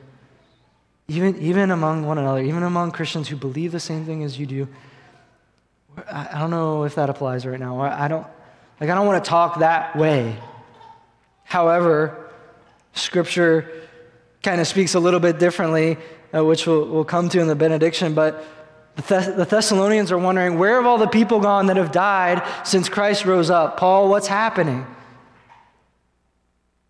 even, 1.08 1.40
even 1.40 1.70
among 1.70 2.06
one 2.06 2.18
another, 2.18 2.42
even 2.42 2.62
among 2.62 2.90
Christians 2.92 3.28
who 3.28 3.36
believe 3.36 3.72
the 3.72 3.80
same 3.80 4.04
thing 4.04 4.22
as 4.22 4.38
you 4.38 4.46
do, 4.46 4.68
I 6.10 6.38
don't 6.38 6.50
know 6.50 6.84
if 6.84 6.94
that 6.94 7.10
applies 7.10 7.46
right 7.46 7.58
now. 7.58 7.80
I 7.80 8.06
don't, 8.08 8.26
like, 8.80 8.90
I 8.90 8.94
don't 8.94 9.06
want 9.06 9.22
to 9.24 9.28
talk 9.28 9.58
that 9.58 9.96
way. 9.96 10.36
However, 11.50 12.30
Scripture 12.92 13.68
kind 14.40 14.60
of 14.60 14.68
speaks 14.68 14.94
a 14.94 15.00
little 15.00 15.18
bit 15.18 15.40
differently, 15.40 15.98
uh, 16.32 16.44
which 16.44 16.64
we'll, 16.64 16.86
we'll 16.86 17.04
come 17.04 17.28
to 17.28 17.40
in 17.40 17.48
the 17.48 17.56
benediction. 17.56 18.14
But 18.14 18.44
the, 18.94 19.02
Thess- 19.02 19.34
the 19.34 19.44
Thessalonians 19.44 20.12
are 20.12 20.18
wondering, 20.18 20.60
where 20.60 20.76
have 20.76 20.86
all 20.86 20.96
the 20.96 21.08
people 21.08 21.40
gone 21.40 21.66
that 21.66 21.76
have 21.76 21.90
died 21.90 22.46
since 22.64 22.88
Christ 22.88 23.24
rose 23.24 23.50
up? 23.50 23.78
Paul, 23.78 24.08
what's 24.08 24.28
happening? 24.28 24.86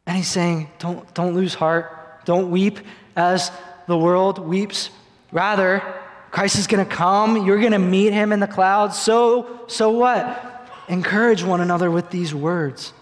And 0.04 0.14
he's 0.14 0.28
saying, 0.28 0.68
don't, 0.78 1.14
don't 1.14 1.32
lose 1.34 1.54
heart. 1.54 2.26
Don't 2.26 2.50
weep 2.50 2.80
as 3.16 3.50
the 3.86 3.96
world 3.96 4.38
weeps. 4.38 4.90
Rather, 5.32 5.82
Christ 6.32 6.58
is 6.58 6.66
going 6.66 6.86
to 6.86 6.94
come. 6.94 7.46
You're 7.46 7.60
going 7.60 7.72
to 7.72 7.78
meet 7.78 8.12
him 8.12 8.30
in 8.30 8.40
the 8.40 8.46
clouds. 8.46 8.98
So, 8.98 9.64
so 9.68 9.90
what? 9.90 10.68
Encourage 10.86 11.42
one 11.42 11.62
another 11.62 11.90
with 11.90 12.10
these 12.10 12.34
words. 12.34 12.92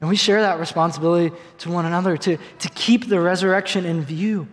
And 0.00 0.08
we 0.08 0.16
share 0.16 0.40
that 0.42 0.58
responsibility 0.58 1.34
to 1.58 1.70
one 1.70 1.84
another 1.84 2.16
to, 2.16 2.38
to 2.60 2.68
keep 2.70 3.08
the 3.08 3.20
resurrection 3.20 3.84
in 3.84 4.02
view. 4.02 4.48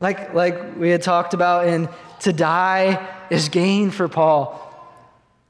Like, 0.00 0.34
like 0.34 0.76
we 0.76 0.90
had 0.90 1.02
talked 1.02 1.34
about 1.34 1.68
in 1.68 1.88
to 2.20 2.32
die 2.32 3.08
is 3.30 3.48
gain 3.48 3.90
for 3.90 4.08
Paul. 4.08 4.58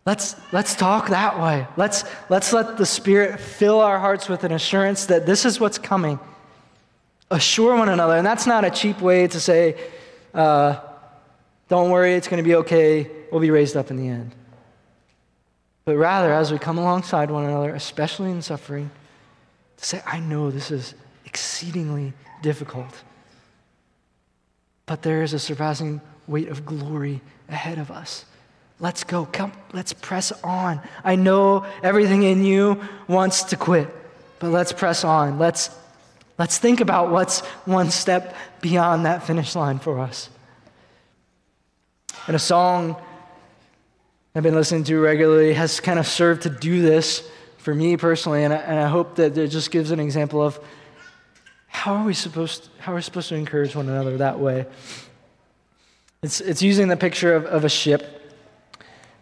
Let's, 0.04 0.36
let's 0.52 0.74
talk 0.74 1.08
that 1.08 1.40
way. 1.40 1.66
Let's, 1.76 2.04
let's 2.28 2.52
let 2.52 2.76
the 2.76 2.84
Spirit 2.84 3.40
fill 3.40 3.80
our 3.80 3.98
hearts 3.98 4.28
with 4.28 4.44
an 4.44 4.52
assurance 4.52 5.06
that 5.06 5.24
this 5.26 5.44
is 5.46 5.58
what's 5.58 5.78
coming. 5.78 6.18
Assure 7.30 7.76
one 7.76 7.88
another. 7.88 8.16
And 8.16 8.26
that's 8.26 8.46
not 8.46 8.64
a 8.64 8.70
cheap 8.70 9.00
way 9.00 9.28
to 9.28 9.40
say, 9.40 9.76
uh, 10.34 10.80
don't 11.68 11.90
worry, 11.90 12.14
it's 12.14 12.28
going 12.28 12.42
to 12.42 12.46
be 12.46 12.56
okay. 12.56 13.08
We'll 13.30 13.40
be 13.40 13.50
raised 13.50 13.76
up 13.76 13.90
in 13.90 13.96
the 13.96 14.08
end. 14.08 14.34
But 15.84 15.96
rather, 15.96 16.32
as 16.32 16.52
we 16.52 16.58
come 16.58 16.78
alongside 16.78 17.30
one 17.30 17.44
another, 17.44 17.74
especially 17.74 18.30
in 18.30 18.42
suffering, 18.42 18.90
to 19.78 19.84
say, 19.84 20.02
I 20.06 20.20
know 20.20 20.50
this 20.50 20.70
is 20.70 20.94
exceedingly 21.26 22.12
difficult, 22.40 23.02
but 24.86 25.02
there 25.02 25.22
is 25.22 25.32
a 25.32 25.38
surpassing 25.38 26.00
weight 26.28 26.48
of 26.48 26.64
glory 26.64 27.20
ahead 27.48 27.78
of 27.78 27.90
us. 27.90 28.24
Let's 28.78 29.04
go. 29.04 29.26
Come, 29.26 29.52
let's 29.72 29.92
press 29.92 30.32
on. 30.42 30.80
I 31.04 31.16
know 31.16 31.64
everything 31.82 32.22
in 32.22 32.44
you 32.44 32.80
wants 33.06 33.44
to 33.44 33.56
quit, 33.56 33.88
but 34.38 34.50
let's 34.50 34.72
press 34.72 35.04
on. 35.04 35.38
Let's, 35.38 35.70
let's 36.38 36.58
think 36.58 36.80
about 36.80 37.10
what's 37.10 37.40
one 37.64 37.90
step 37.90 38.34
beyond 38.60 39.06
that 39.06 39.24
finish 39.24 39.54
line 39.54 39.78
for 39.78 40.00
us. 40.00 40.28
And 42.26 42.36
a 42.36 42.40
song 42.40 42.96
I've 44.34 44.42
been 44.42 44.54
listening 44.54 44.84
to 44.84 44.98
regularly 44.98 45.52
has 45.52 45.78
kind 45.78 45.98
of 45.98 46.06
served 46.06 46.44
to 46.44 46.50
do 46.50 46.80
this 46.80 47.28
for 47.58 47.74
me 47.74 47.98
personally, 47.98 48.44
and 48.44 48.54
I, 48.54 48.56
and 48.56 48.80
I 48.80 48.88
hope 48.88 49.16
that 49.16 49.36
it 49.36 49.48
just 49.48 49.70
gives 49.70 49.90
an 49.90 50.00
example 50.00 50.40
of 50.40 50.58
how 51.66 51.96
are 51.96 52.04
we 52.06 52.14
supposed, 52.14 52.70
how 52.78 52.92
are 52.92 52.94
we 52.94 53.02
supposed 53.02 53.28
to 53.28 53.34
encourage 53.34 53.76
one 53.76 53.90
another 53.90 54.16
that 54.16 54.40
way. 54.40 54.64
It's, 56.22 56.40
it's 56.40 56.62
using 56.62 56.88
the 56.88 56.96
picture 56.96 57.34
of, 57.34 57.44
of 57.44 57.66
a 57.66 57.68
ship. 57.68 58.32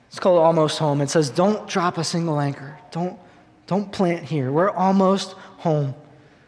It's 0.07 0.21
called 0.21 0.39
Almost 0.39 0.79
Home. 0.79 1.01
It 1.01 1.11
says, 1.11 1.29
Don't 1.29 1.67
drop 1.67 1.99
a 1.99 2.05
single 2.05 2.39
anchor. 2.39 2.79
Don't, 2.93 3.19
don't 3.67 3.91
plant 3.91 4.23
here. 4.23 4.53
We're 4.53 4.71
almost 4.71 5.33
home. 5.59 5.97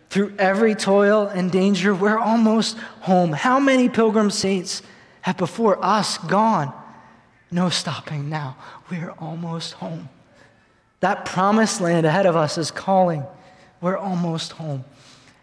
Through 0.09 0.35
every 0.39 0.77
toil 0.77 1.27
and 1.27 1.51
danger, 1.51 1.97
we're 1.97 2.19
almost 2.19 2.79
home. 3.01 3.33
How 3.33 3.59
many 3.59 3.89
pilgrim 3.89 4.31
saints 4.31 4.83
have 5.23 5.37
before 5.37 5.85
us 5.85 6.19
gone? 6.19 6.73
No 7.53 7.69
stopping 7.69 8.31
now. 8.31 8.57
We're 8.91 9.11
almost 9.19 9.75
home. 9.75 10.09
That 11.01 11.27
promised 11.27 11.83
land 11.83 12.07
ahead 12.07 12.25
of 12.25 12.35
us 12.35 12.57
is 12.57 12.71
calling. 12.71 13.25
We're 13.83 13.99
almost 13.99 14.53
home. 14.53 14.85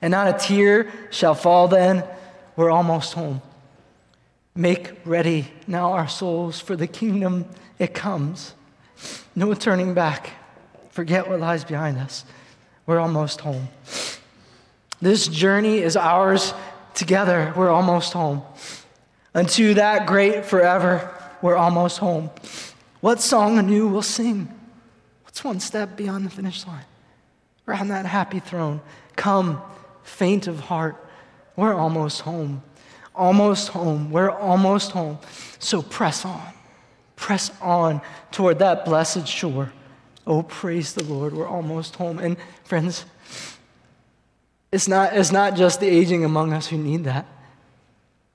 And 0.01 0.11
not 0.11 0.27
a 0.27 0.47
tear 0.47 0.91
shall 1.11 1.35
fall 1.35 1.67
then. 1.67 2.03
We're 2.55 2.71
almost 2.71 3.13
home. 3.13 3.43
Make 4.55 4.91
ready 5.05 5.51
now 5.67 5.93
our 5.93 6.07
souls 6.07 6.59
for 6.59 6.75
the 6.75 6.87
kingdom 6.87 7.45
it 7.77 7.93
comes. 7.93 8.55
No 9.35 9.53
turning 9.53 9.93
back. 9.93 10.31
Forget 10.89 11.29
what 11.29 11.39
lies 11.39 11.63
behind 11.63 11.97
us. 11.99 12.25
We're 12.87 12.99
almost 12.99 13.41
home. 13.41 13.69
This 14.99 15.27
journey 15.27 15.77
is 15.77 15.95
ours 15.95 16.53
together. 16.95 17.53
We're 17.55 17.69
almost 17.69 18.13
home. 18.13 18.41
Unto 19.35 19.75
that 19.75 20.07
great 20.07 20.45
forever 20.45 21.15
we're 21.41 21.55
almost 21.55 21.97
home. 21.99 22.29
What 23.01 23.21
song 23.21 23.57
anew 23.57 23.87
we'll 23.87 24.01
sing? 24.01 24.53
What's 25.23 25.43
one 25.43 25.59
step 25.59 25.95
beyond 25.95 26.25
the 26.25 26.29
finish 26.29 26.67
line? 26.67 26.85
Around 27.67 27.89
that 27.89 28.05
happy 28.05 28.39
throne. 28.39 28.81
Come, 29.15 29.61
faint 30.03 30.47
of 30.47 30.59
heart. 30.59 30.95
We're 31.55 31.73
almost 31.73 32.21
home. 32.21 32.63
Almost 33.15 33.69
home. 33.69 34.11
We're 34.11 34.31
almost 34.31 34.91
home. 34.91 35.19
So 35.59 35.81
press 35.81 36.25
on. 36.25 36.41
Press 37.15 37.51
on 37.61 38.01
toward 38.31 38.59
that 38.59 38.85
blessed 38.85 39.27
shore. 39.27 39.71
Oh, 40.25 40.43
praise 40.43 40.93
the 40.93 41.03
Lord. 41.03 41.33
We're 41.33 41.47
almost 41.47 41.95
home. 41.95 42.19
And 42.19 42.37
friends, 42.63 43.05
it's 44.71 44.87
not, 44.87 45.15
it's 45.15 45.31
not 45.31 45.55
just 45.55 45.79
the 45.79 45.87
aging 45.87 46.25
among 46.25 46.53
us 46.53 46.67
who 46.67 46.77
need 46.77 47.05
that. 47.05 47.25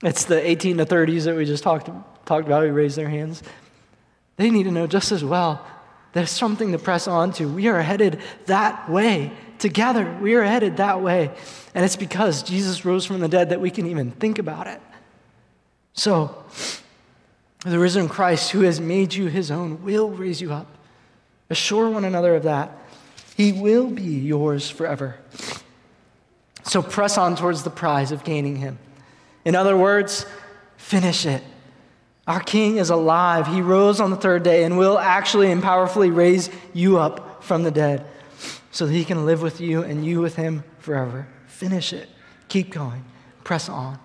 It's 0.02 0.24
the 0.24 0.46
18 0.46 0.78
to 0.78 0.86
30s 0.86 1.24
that 1.24 1.36
we 1.36 1.44
just 1.44 1.62
talked 1.62 1.88
about 1.88 2.13
talked 2.24 2.46
about 2.46 2.64
who 2.64 2.72
raised 2.72 2.96
their 2.96 3.08
hands, 3.08 3.42
they 4.36 4.50
need 4.50 4.64
to 4.64 4.70
know 4.70 4.86
just 4.86 5.12
as 5.12 5.24
well 5.24 5.64
there's 6.14 6.30
something 6.30 6.72
to 6.72 6.78
press 6.78 7.06
on 7.06 7.32
to. 7.34 7.46
We 7.46 7.66
are 7.66 7.82
headed 7.82 8.20
that 8.46 8.88
way 8.88 9.32
together. 9.58 10.16
We 10.22 10.34
are 10.34 10.44
headed 10.44 10.76
that 10.76 11.02
way. 11.02 11.32
And 11.74 11.84
it's 11.84 11.96
because 11.96 12.44
Jesus 12.44 12.84
rose 12.84 13.04
from 13.04 13.18
the 13.18 13.28
dead 13.28 13.50
that 13.50 13.60
we 13.60 13.70
can 13.70 13.86
even 13.88 14.12
think 14.12 14.38
about 14.38 14.68
it. 14.68 14.80
So, 15.92 16.44
the 17.66 17.80
risen 17.80 18.08
Christ, 18.08 18.52
who 18.52 18.60
has 18.60 18.80
made 18.80 19.12
you 19.12 19.26
his 19.26 19.50
own, 19.50 19.82
will 19.82 20.10
raise 20.10 20.40
you 20.40 20.52
up. 20.52 20.68
Assure 21.50 21.90
one 21.90 22.04
another 22.04 22.36
of 22.36 22.44
that. 22.44 22.78
He 23.36 23.52
will 23.52 23.88
be 23.88 24.02
yours 24.02 24.70
forever. 24.70 25.16
So, 26.62 26.80
press 26.80 27.18
on 27.18 27.34
towards 27.34 27.64
the 27.64 27.70
prize 27.70 28.12
of 28.12 28.22
gaining 28.22 28.56
him. 28.56 28.78
In 29.44 29.56
other 29.56 29.76
words, 29.76 30.26
finish 30.76 31.26
it. 31.26 31.42
Our 32.26 32.40
King 32.40 32.78
is 32.78 32.90
alive. 32.90 33.46
He 33.46 33.60
rose 33.60 34.00
on 34.00 34.10
the 34.10 34.16
third 34.16 34.42
day 34.42 34.64
and 34.64 34.78
will 34.78 34.98
actually 34.98 35.50
and 35.52 35.62
powerfully 35.62 36.10
raise 36.10 36.50
you 36.72 36.98
up 36.98 37.44
from 37.44 37.62
the 37.62 37.70
dead 37.70 38.06
so 38.70 38.86
that 38.86 38.92
he 38.92 39.04
can 39.04 39.26
live 39.26 39.42
with 39.42 39.60
you 39.60 39.82
and 39.82 40.04
you 40.04 40.20
with 40.20 40.36
him 40.36 40.64
forever. 40.78 41.28
Finish 41.46 41.92
it. 41.92 42.08
Keep 42.48 42.70
going. 42.70 43.04
Press 43.44 43.68
on. 43.68 43.98